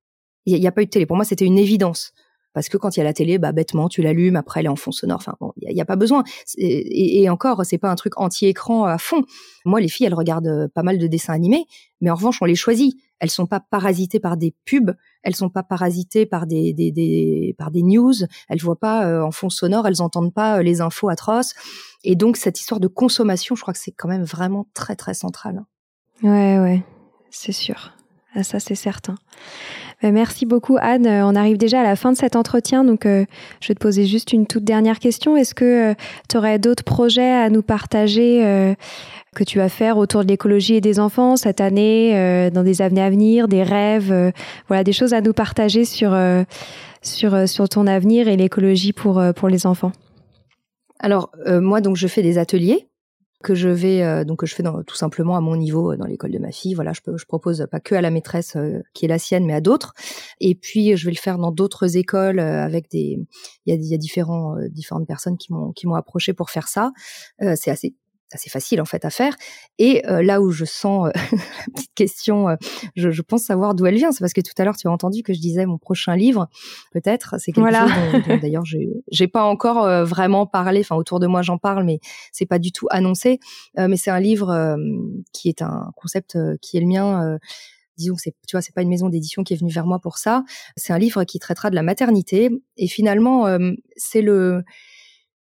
Il 0.47 0.59
n'y 0.59 0.67
a, 0.67 0.73
pas 0.73 0.83
eu 0.83 0.87
de 0.87 0.91
télé. 0.91 1.07
Pour 1.07 1.17
moi, 1.17 1.25
c'était 1.25 1.45
une 1.45 1.59
évidence. 1.59 2.13
Parce 2.53 2.69
que 2.69 2.77
quand 2.77 2.97
il 2.97 3.01
y 3.01 3.03
a 3.03 3.05
la 3.05 3.13
télé, 3.13 3.39
bah 3.39 3.53
bêtement, 3.53 3.89
tu 3.89 4.03
l'allumes, 4.03 4.37
après 4.37 4.61
elle 4.61 4.67
est 4.67 4.71
en 4.71 4.77
fond 4.77 4.91
sonore. 4.91 5.19
Enfin 5.19 5.35
bon, 5.41 5.53
il 5.57 5.73
n'y 5.73 5.81
a, 5.81 5.85
pas 5.85 5.97
besoin. 5.97 6.25
Et, 6.57 7.23
et 7.23 7.31
encore, 7.31 7.65
c'est 7.65 7.79
pas 7.79 7.91
un 7.91 7.95
truc 7.95 8.19
anti-écran 8.19 8.85
à 8.85 8.99
fond. 8.99 9.25
Moi, 9.65 9.81
les 9.81 9.89
filles, 9.89 10.07
elles 10.07 10.15
regardent 10.15 10.47
euh, 10.49 10.69
pas 10.69 10.83
mal 10.83 10.99
de 10.99 11.07
dessins 11.07 11.33
animés, 11.33 11.67
mais 12.01 12.11
en 12.11 12.15
revanche, 12.15 12.39
on 12.41 12.47
les 12.47 12.57
choisit. 12.57 12.97
Elles 13.21 13.31
sont 13.31 13.47
pas 13.47 13.61
parasitées 13.61 14.19
par 14.19 14.37
des 14.37 14.55
pubs, 14.65 14.93
elles 15.23 15.37
sont 15.37 15.51
pas 15.51 15.63
parasitées 15.63 16.25
par 16.25 16.47
des, 16.47 17.55
par 17.59 17.71
des 17.71 17.83
news. 17.83 18.15
Elles 18.49 18.61
voient 18.61 18.79
pas 18.79 19.23
en 19.23 19.31
fond 19.31 19.51
sonore, 19.51 19.87
elles 19.87 20.01
entendent 20.01 20.33
pas 20.33 20.63
les 20.63 20.81
infos 20.81 21.11
atroces. 21.11 21.53
Et 22.03 22.17
donc 22.17 22.39
cette 22.39 22.59
histoire 22.59 22.81
de 22.81 22.89
consommation, 22.89 23.55
je 23.55 23.61
crois 23.61 23.75
que 23.75 23.81
c'est 23.81 23.93
quand 23.93 24.09
même 24.09 24.25
vraiment 24.25 24.67
très 24.73 24.97
très 24.97 25.13
central. 25.13 25.65
Ouais, 26.23 26.59
ouais, 26.59 26.83
c'est 27.31 27.53
sûr. 27.53 27.93
Ah, 28.35 28.45
ça, 28.45 28.61
c'est 28.61 28.77
certain. 28.77 29.17
Ben, 30.03 30.13
merci 30.13 30.47
beaucoup, 30.47 30.79
Anne. 30.81 31.07
Euh, 31.07 31.27
on 31.27 31.35
arrive 31.35 31.59
déjà 31.59 31.81
à 31.81 31.83
la 31.83 31.95
fin 31.95 32.13
de 32.13 32.17
cet 32.17 32.35
entretien, 32.35 32.85
donc 32.85 33.05
euh, 33.05 33.27
je 33.61 33.69
vais 33.69 33.75
te 33.75 33.81
poser 33.81 34.07
juste 34.07 34.33
une 34.33 34.47
toute 34.47 34.65
dernière 34.65 34.99
question. 34.99 35.37
Est-ce 35.37 35.55
que 35.55 35.91
euh, 35.91 35.95
tu 36.29 36.39
aurais 36.39 36.59
d'autres 36.59 36.85
projets 36.85 37.33
à 37.33 37.51
nous 37.51 37.63
partager 37.63 38.21
que 39.35 39.45
tu 39.45 39.59
vas 39.59 39.69
faire 39.69 39.99
autour 39.99 40.25
de 40.25 40.29
l'écologie 40.29 40.75
et 40.75 40.81
des 40.81 40.99
enfants 40.99 41.37
cette 41.37 41.61
année, 41.61 42.51
dans 42.53 42.63
des 42.63 42.83
années 42.83 43.03
à 43.03 43.11
venir, 43.11 43.49
des 43.49 43.63
rêves, 43.63 44.33
voilà, 44.69 44.85
des 44.85 44.93
choses 44.93 45.15
à 45.15 45.21
nous 45.21 45.33
partager 45.33 45.85
sur 45.85 46.17
sur 47.03 47.49
sur 47.49 47.69
ton 47.69 47.87
avenir 47.87 48.29
et 48.29 48.37
l'écologie 48.37 48.93
pour 48.93 49.23
pour 49.37 49.49
les 49.49 49.67
enfants? 49.67 49.93
Alors 50.99 51.31
moi 51.47 51.81
donc 51.81 51.97
je 51.97 52.07
fais 52.07 52.23
des 52.23 52.39
ateliers 52.39 52.89
que 53.43 53.55
je 53.55 53.69
vais 53.69 54.03
euh, 54.03 54.25
donc 54.25 54.41
que 54.41 54.47
je 54.47 54.55
fais 54.55 54.63
dans, 54.63 54.83
tout 54.83 54.97
simplement 54.97 55.37
à 55.37 55.41
mon 55.41 55.57
niveau 55.57 55.93
euh, 55.93 55.97
dans 55.97 56.07
l'école 56.07 56.31
de 56.31 56.39
ma 56.39 56.53
fille. 56.53 56.75
Voilà, 56.75 56.93
je, 56.93 57.01
peux, 57.01 57.17
je 57.17 57.25
propose 57.25 57.67
pas 57.71 57.81
que 57.81 57.95
à 57.95 58.01
la 58.01 58.11
maîtresse 58.11 58.57
qui 58.95 59.05
est 59.05 59.09
la 59.09 59.19
sienne, 59.19 59.47
mais 59.47 59.55
à 59.55 59.61
d'autres. 59.61 59.95
Et 60.41 60.55
puis 60.55 60.97
je 60.97 61.05
vais 61.05 61.13
le 61.13 61.19
faire 61.19 61.39
dans 61.39 61.53
d'autres 61.53 61.97
écoles 61.97 62.41
avec 62.41 62.91
des 62.91 63.19
il 63.67 63.75
y 63.75 63.77
a, 63.77 63.81
y 63.81 63.95
a 63.95 63.99
différents 63.99 64.57
différentes 64.71 65.07
personnes 65.07 65.37
qui 65.37 65.53
m'ont 65.53 65.73
qui 65.73 65.87
m'ont 65.87 65.95
approché 65.95 66.33
pour 66.33 66.51
faire 66.51 66.69
ça. 66.69 66.93
c'est 67.39 67.71
assez 67.71 67.95
assez 68.35 68.51
facile 68.51 68.81
en 68.81 68.85
fait 68.85 69.05
à 69.05 69.11
faire. 69.11 69.37
Et 69.79 70.07
euh, 70.07 70.23
là 70.23 70.41
où 70.41 70.51
je 70.51 70.65
sens 70.65 71.09
euh, 71.09 71.11
la 71.33 71.73
petite 71.75 71.95
question, 71.95 72.49
euh, 72.49 72.57
je, 72.97 73.11
je, 73.11 73.23
pense 73.23 73.43
savoir 73.43 73.75
d'où 73.75 73.87
elle 73.87 73.97
vient. 73.97 74.13
C'est 74.13 74.21
parce 74.21 74.33
que 74.33 74.41
tout 74.41 74.53
à 74.59 74.65
l'heure 74.65 74.77
tu 74.77 74.89
as 74.89 74.91
entendu 74.91 75.23
que 75.23 75.33
je 75.33 75.41
disais 75.41 75.67
mon 75.67 75.79
prochain 75.79 76.17
livre, 76.17 76.49
peut-être. 76.93 77.37
C'est 77.39 77.53
quelque 77.53 77.73
chose 77.73 78.23
dont, 78.27 78.37
d'ailleurs 78.39 78.65
j'ai 78.65 79.29
pas 79.29 79.45
encore 79.45 80.05
vraiment 80.05 80.47
parlé. 80.47 80.81
Enfin 80.81 80.97
autour 80.97 81.21
de 81.21 81.27
moi 81.27 81.43
j'en 81.43 81.59
parle, 81.59 81.85
mais 81.85 82.01
c'est 82.33 82.47
pas 82.47 82.59
du 82.59 82.73
tout 82.73 82.87
annoncé. 82.91 83.39
mais 83.77 83.97
c'est 83.97 84.11
un 84.11 84.21
livre 84.21 84.77
qui 85.33 85.49
est 85.49 85.63
un 85.63 85.91
concept 85.97 86.39
qui 86.61 86.77
est 86.77 86.81
le 86.81 86.87
mien 86.87 87.39
disons 87.97 88.17
c'est 88.17 88.35
tu 88.47 88.57
vois 88.57 88.63
c'est 88.63 88.75
pas 88.75 88.83
une 88.83 88.89
maison 88.89 89.09
d'édition 89.09 89.45
qui 89.45 89.53
est 89.55 89.57
venue 89.57 89.73
vers 89.73 89.87
moi 89.87 89.99
pour 89.99 90.17
ça 90.17 90.45
c'est 90.77 90.93
un 90.93 90.99
livre 90.99 91.25
qui 91.25 91.39
traitera 91.39 91.71
de 91.71 91.75
la 91.75 91.83
maternité 91.83 92.51
et 92.77 92.89
finalement 92.89 93.47
c'est 93.97 94.23
le 94.23 94.63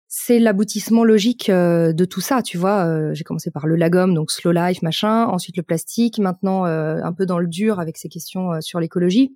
c'est 0.08 0.38
l'aboutissement 0.38 1.04
logique 1.04 1.50
euh, 1.50 1.92
de 1.92 2.04
tout 2.04 2.20
ça, 2.20 2.42
tu 2.42 2.58
vois. 2.58 2.86
Euh, 2.86 3.14
j'ai 3.14 3.24
commencé 3.24 3.50
par 3.50 3.66
le 3.66 3.76
lagom, 3.76 4.14
donc 4.14 4.30
slow 4.30 4.52
life, 4.52 4.82
machin, 4.82 5.24
ensuite 5.26 5.56
le 5.56 5.62
plastique, 5.62 6.18
maintenant 6.18 6.64
euh, 6.64 7.00
un 7.02 7.12
peu 7.12 7.26
dans 7.26 7.38
le 7.38 7.48
dur 7.48 7.80
avec 7.80 7.96
ces 7.96 8.08
questions 8.08 8.60
sur 8.60 8.78
l'écologie. 8.78 9.34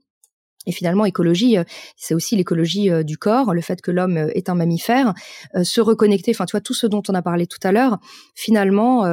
Et 0.67 0.73
finalement, 0.73 1.07
écologie, 1.07 1.57
euh, 1.57 1.65
c'est 1.97 2.13
aussi 2.13 2.37
l'écologie 2.37 2.91
euh, 2.91 3.03
du 3.03 3.17
corps, 3.17 3.55
le 3.55 3.63
fait 3.63 3.81
que 3.81 3.91
l'homme 3.91 4.19
euh, 4.19 4.31
est 4.35 4.51
un 4.51 4.55
mammifère, 4.55 5.15
se 5.63 5.81
reconnecter, 5.81 6.33
enfin, 6.33 6.45
tu 6.45 6.53
vois, 6.53 6.61
tout 6.61 6.75
ce 6.75 6.87
dont 6.87 7.03
on 7.09 7.15
a 7.15 7.23
parlé 7.23 7.47
tout 7.47 7.59
à 7.63 7.73
l'heure, 7.73 7.99
finalement, 8.35 9.05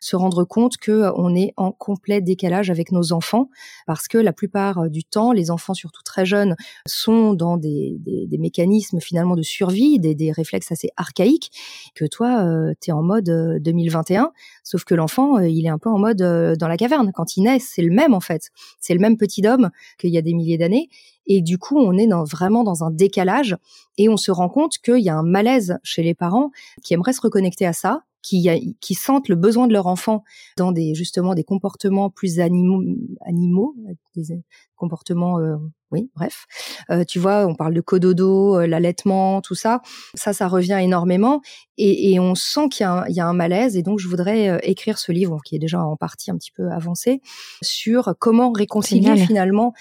se 0.00 0.16
rendre 0.16 0.44
compte 0.44 0.76
que 0.78 1.10
on 1.16 1.34
est 1.34 1.52
en 1.56 1.70
complet 1.70 2.20
décalage 2.20 2.70
avec 2.70 2.92
nos 2.92 3.12
enfants, 3.12 3.50
parce 3.86 4.08
que 4.08 4.18
la 4.18 4.32
plupart 4.32 4.88
du 4.90 5.04
temps, 5.04 5.32
les 5.32 5.50
enfants, 5.50 5.74
surtout 5.74 6.02
très 6.02 6.24
jeunes, 6.26 6.56
sont 6.86 7.34
dans 7.34 7.56
des, 7.56 7.98
mécanismes 8.38 9.00
finalement 9.00 9.36
de 9.36 9.42
survie, 9.42 9.98
des, 9.98 10.32
réflexes 10.32 10.72
assez 10.72 10.90
archaïques, 10.96 11.50
que 11.94 12.04
toi, 12.04 12.44
tu 12.80 12.90
es 12.90 12.92
en 12.92 13.02
mode 13.02 13.58
2021, 13.60 14.32
sauf 14.64 14.84
que 14.84 14.94
l'enfant, 14.94 15.38
il 15.38 15.66
est 15.66 15.70
un 15.70 15.78
peu 15.78 15.90
en 15.90 15.98
mode 15.98 16.18
dans 16.18 16.68
la 16.68 16.76
caverne. 16.76 17.12
Quand 17.14 17.36
il 17.36 17.44
naît, 17.44 17.58
c'est 17.60 17.82
le 17.82 17.92
même 17.92 18.14
en 18.14 18.20
fait, 18.20 18.50
c'est 18.80 18.94
le 18.94 19.00
même 19.00 19.16
petit 19.16 19.46
homme 19.46 19.70
qu'il 19.98 20.10
y 20.10 20.18
a 20.18 20.22
des 20.22 20.34
milliers 20.34 20.58
d'années 20.58 20.85
et 21.26 21.42
du 21.42 21.58
coup, 21.58 21.78
on 21.78 21.96
est 21.98 22.08
vraiment 22.30 22.64
dans 22.64 22.84
un 22.84 22.90
décalage 22.90 23.56
et 23.98 24.08
on 24.08 24.16
se 24.16 24.30
rend 24.30 24.48
compte 24.48 24.78
qu'il 24.78 25.00
y 25.00 25.08
a 25.08 25.16
un 25.16 25.22
malaise 25.22 25.78
chez 25.82 26.02
les 26.02 26.14
parents 26.14 26.50
qui 26.82 26.94
aimeraient 26.94 27.12
se 27.12 27.20
reconnecter 27.20 27.66
à 27.66 27.72
ça, 27.72 28.02
qui, 28.22 28.76
qui 28.80 28.94
sentent 28.94 29.28
le 29.28 29.36
besoin 29.36 29.66
de 29.66 29.72
leur 29.72 29.86
enfant 29.86 30.24
dans 30.56 30.72
des 30.72 30.94
justement 30.94 31.34
des 31.34 31.44
comportements 31.44 32.10
plus 32.10 32.40
animaux, 32.40 32.82
animaux 33.24 33.74
des 34.16 34.42
comportements, 34.76 35.38
euh, 35.38 35.56
oui, 35.90 36.10
bref. 36.14 36.46
Euh, 36.90 37.04
tu 37.04 37.18
vois, 37.18 37.46
on 37.46 37.54
parle 37.54 37.74
de 37.74 37.80
cododo, 37.80 38.58
euh, 38.58 38.66
l'allaitement, 38.66 39.40
tout 39.40 39.54
ça. 39.54 39.80
Ça, 40.14 40.32
ça 40.32 40.48
revient 40.48 40.78
énormément 40.80 41.40
et, 41.78 42.12
et 42.12 42.20
on 42.20 42.34
sent 42.34 42.68
qu'il 42.70 42.86
y, 42.86 43.12
y, 43.12 43.20
a 43.20 43.26
un 43.26 43.32
malaise. 43.32 43.76
Et 43.76 43.82
donc, 43.82 43.98
je 43.98 44.08
voudrais 44.08 44.60
écrire 44.62 44.98
ce 44.98 45.12
livre 45.12 45.40
qui 45.44 45.56
est 45.56 45.60
déjà 45.60 45.80
en 45.80 45.96
partie 45.96 46.30
un 46.30 46.36
petit 46.36 46.52
peu 46.52 46.70
avancé 46.70 47.20
sur 47.62 48.14
comment 48.18 48.52
réconcilier 48.52 49.16
finalement 49.16 49.72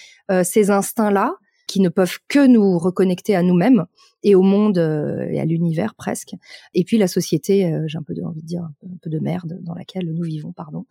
ces 0.43 0.71
instincts-là 0.71 1.35
qui 1.67 1.79
ne 1.81 1.89
peuvent 1.89 2.19
que 2.27 2.45
nous 2.45 2.77
reconnecter 2.77 3.35
à 3.35 3.41
nous-mêmes 3.41 3.85
et 4.25 4.35
au 4.35 4.41
monde 4.41 4.79
euh, 4.79 5.27
et 5.29 5.39
à 5.39 5.45
l'univers 5.45 5.93
presque. 5.95 6.33
Et 6.73 6.83
puis 6.83 6.97
la 6.97 7.07
société, 7.07 7.71
euh, 7.71 7.83
j'ai 7.87 7.97
un 7.97 8.03
peu 8.03 8.13
de, 8.13 8.23
envie 8.23 8.41
de 8.41 8.47
dire 8.47 8.63
un 8.63 8.97
peu 9.01 9.09
de 9.09 9.19
merde 9.19 9.59
dans 9.61 9.75
laquelle 9.75 10.11
nous 10.11 10.23
vivons, 10.23 10.51
pardon. 10.51 10.85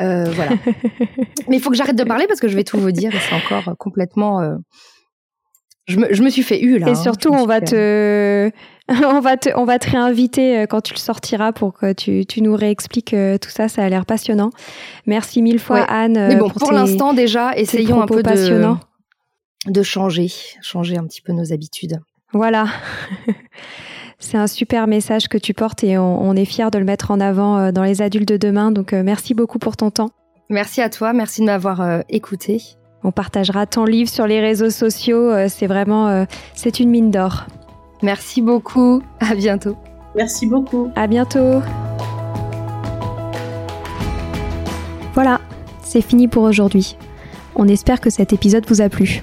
Euh, 0.00 0.24
voilà. 0.30 0.52
Mais 1.48 1.56
il 1.56 1.60
faut 1.60 1.70
que 1.70 1.76
j'arrête 1.76 1.96
de 1.96 2.04
parler 2.04 2.26
parce 2.28 2.40
que 2.40 2.48
je 2.48 2.56
vais 2.56 2.64
tout 2.64 2.78
vous 2.78 2.92
dire 2.92 3.14
et 3.14 3.18
c'est 3.18 3.34
encore 3.34 3.76
complètement. 3.76 4.56
Je 5.88 5.98
me, 5.98 6.12
je, 6.12 6.22
me, 6.22 6.30
suis 6.30 6.42
fait 6.42 6.60
eu 6.60 6.78
là. 6.78 6.88
Et 6.88 6.90
hein. 6.90 6.94
surtout, 6.94 7.32
on 7.32 7.46
va 7.46 7.60
te, 7.60 8.50
on 8.88 9.20
va 9.20 9.36
te, 9.36 9.50
on 9.56 9.64
va 9.64 9.78
te 9.78 9.90
réinviter 9.90 10.66
quand 10.68 10.80
tu 10.80 10.94
le 10.94 10.98
sortiras 10.98 11.52
pour 11.52 11.74
que 11.74 11.92
tu, 11.92 12.24
tu 12.26 12.40
nous 12.40 12.54
réexpliques 12.54 13.14
tout 13.40 13.50
ça. 13.50 13.68
Ça 13.68 13.84
a 13.84 13.88
l'air 13.88 14.06
passionnant. 14.06 14.50
Merci 15.06 15.42
mille 15.42 15.60
fois, 15.60 15.80
Anne. 15.82 16.14
Mais 16.28 16.36
bon, 16.36 16.50
pour, 16.50 16.72
l'instant 16.72 17.14
déjà, 17.14 17.56
essayons 17.56 18.00
un 18.00 18.06
peu 18.06 18.22
de 18.22 18.76
de 19.66 19.82
changer, 19.82 20.28
changer 20.62 20.96
un 20.96 21.04
petit 21.04 21.20
peu 21.20 21.32
nos 21.32 21.52
habitudes. 21.52 22.00
Voilà. 22.32 22.66
C'est 24.18 24.38
un 24.38 24.46
super 24.46 24.86
message 24.86 25.28
que 25.28 25.38
tu 25.38 25.52
portes 25.52 25.84
et 25.84 25.98
on, 25.98 26.32
est 26.34 26.46
fiers 26.46 26.70
de 26.72 26.78
le 26.78 26.84
mettre 26.84 27.10
en 27.10 27.20
avant 27.20 27.58
euh, 27.58 27.72
dans 27.72 27.82
les 27.82 28.00
adultes 28.00 28.28
de 28.28 28.36
demain. 28.36 28.70
Donc 28.70 28.92
euh, 28.92 29.02
merci 29.04 29.34
beaucoup 29.34 29.58
pour 29.58 29.76
ton 29.76 29.90
temps. 29.90 30.10
Merci 30.48 30.80
à 30.80 30.88
toi, 30.88 31.12
merci 31.12 31.40
de 31.42 31.46
m'avoir 31.46 31.80
euh, 31.80 32.00
écouté. 32.08 32.62
On 33.02 33.12
partagera 33.12 33.66
ton 33.66 33.84
livre 33.84 34.08
sur 34.08 34.26
les 34.26 34.40
réseaux 34.40 34.70
sociaux. 34.70 35.30
c'est 35.48 35.66
vraiment, 35.66 36.26
c'est 36.54 36.80
une 36.80 36.90
mine 36.90 37.12
d'or. 37.12 37.46
Merci 38.02 38.42
beaucoup. 38.42 39.00
À 39.20 39.34
bientôt. 39.34 39.76
Merci 40.16 40.46
beaucoup. 40.46 40.90
À 40.96 41.06
bientôt. 41.06 41.60
Voilà, 45.14 45.40
c'est 45.84 46.00
fini 46.00 46.26
pour 46.26 46.42
aujourd'hui. 46.42 46.96
On 47.54 47.68
espère 47.68 48.00
que 48.00 48.10
cet 48.10 48.32
épisode 48.32 48.66
vous 48.66 48.80
a 48.80 48.88
plu. 48.88 49.22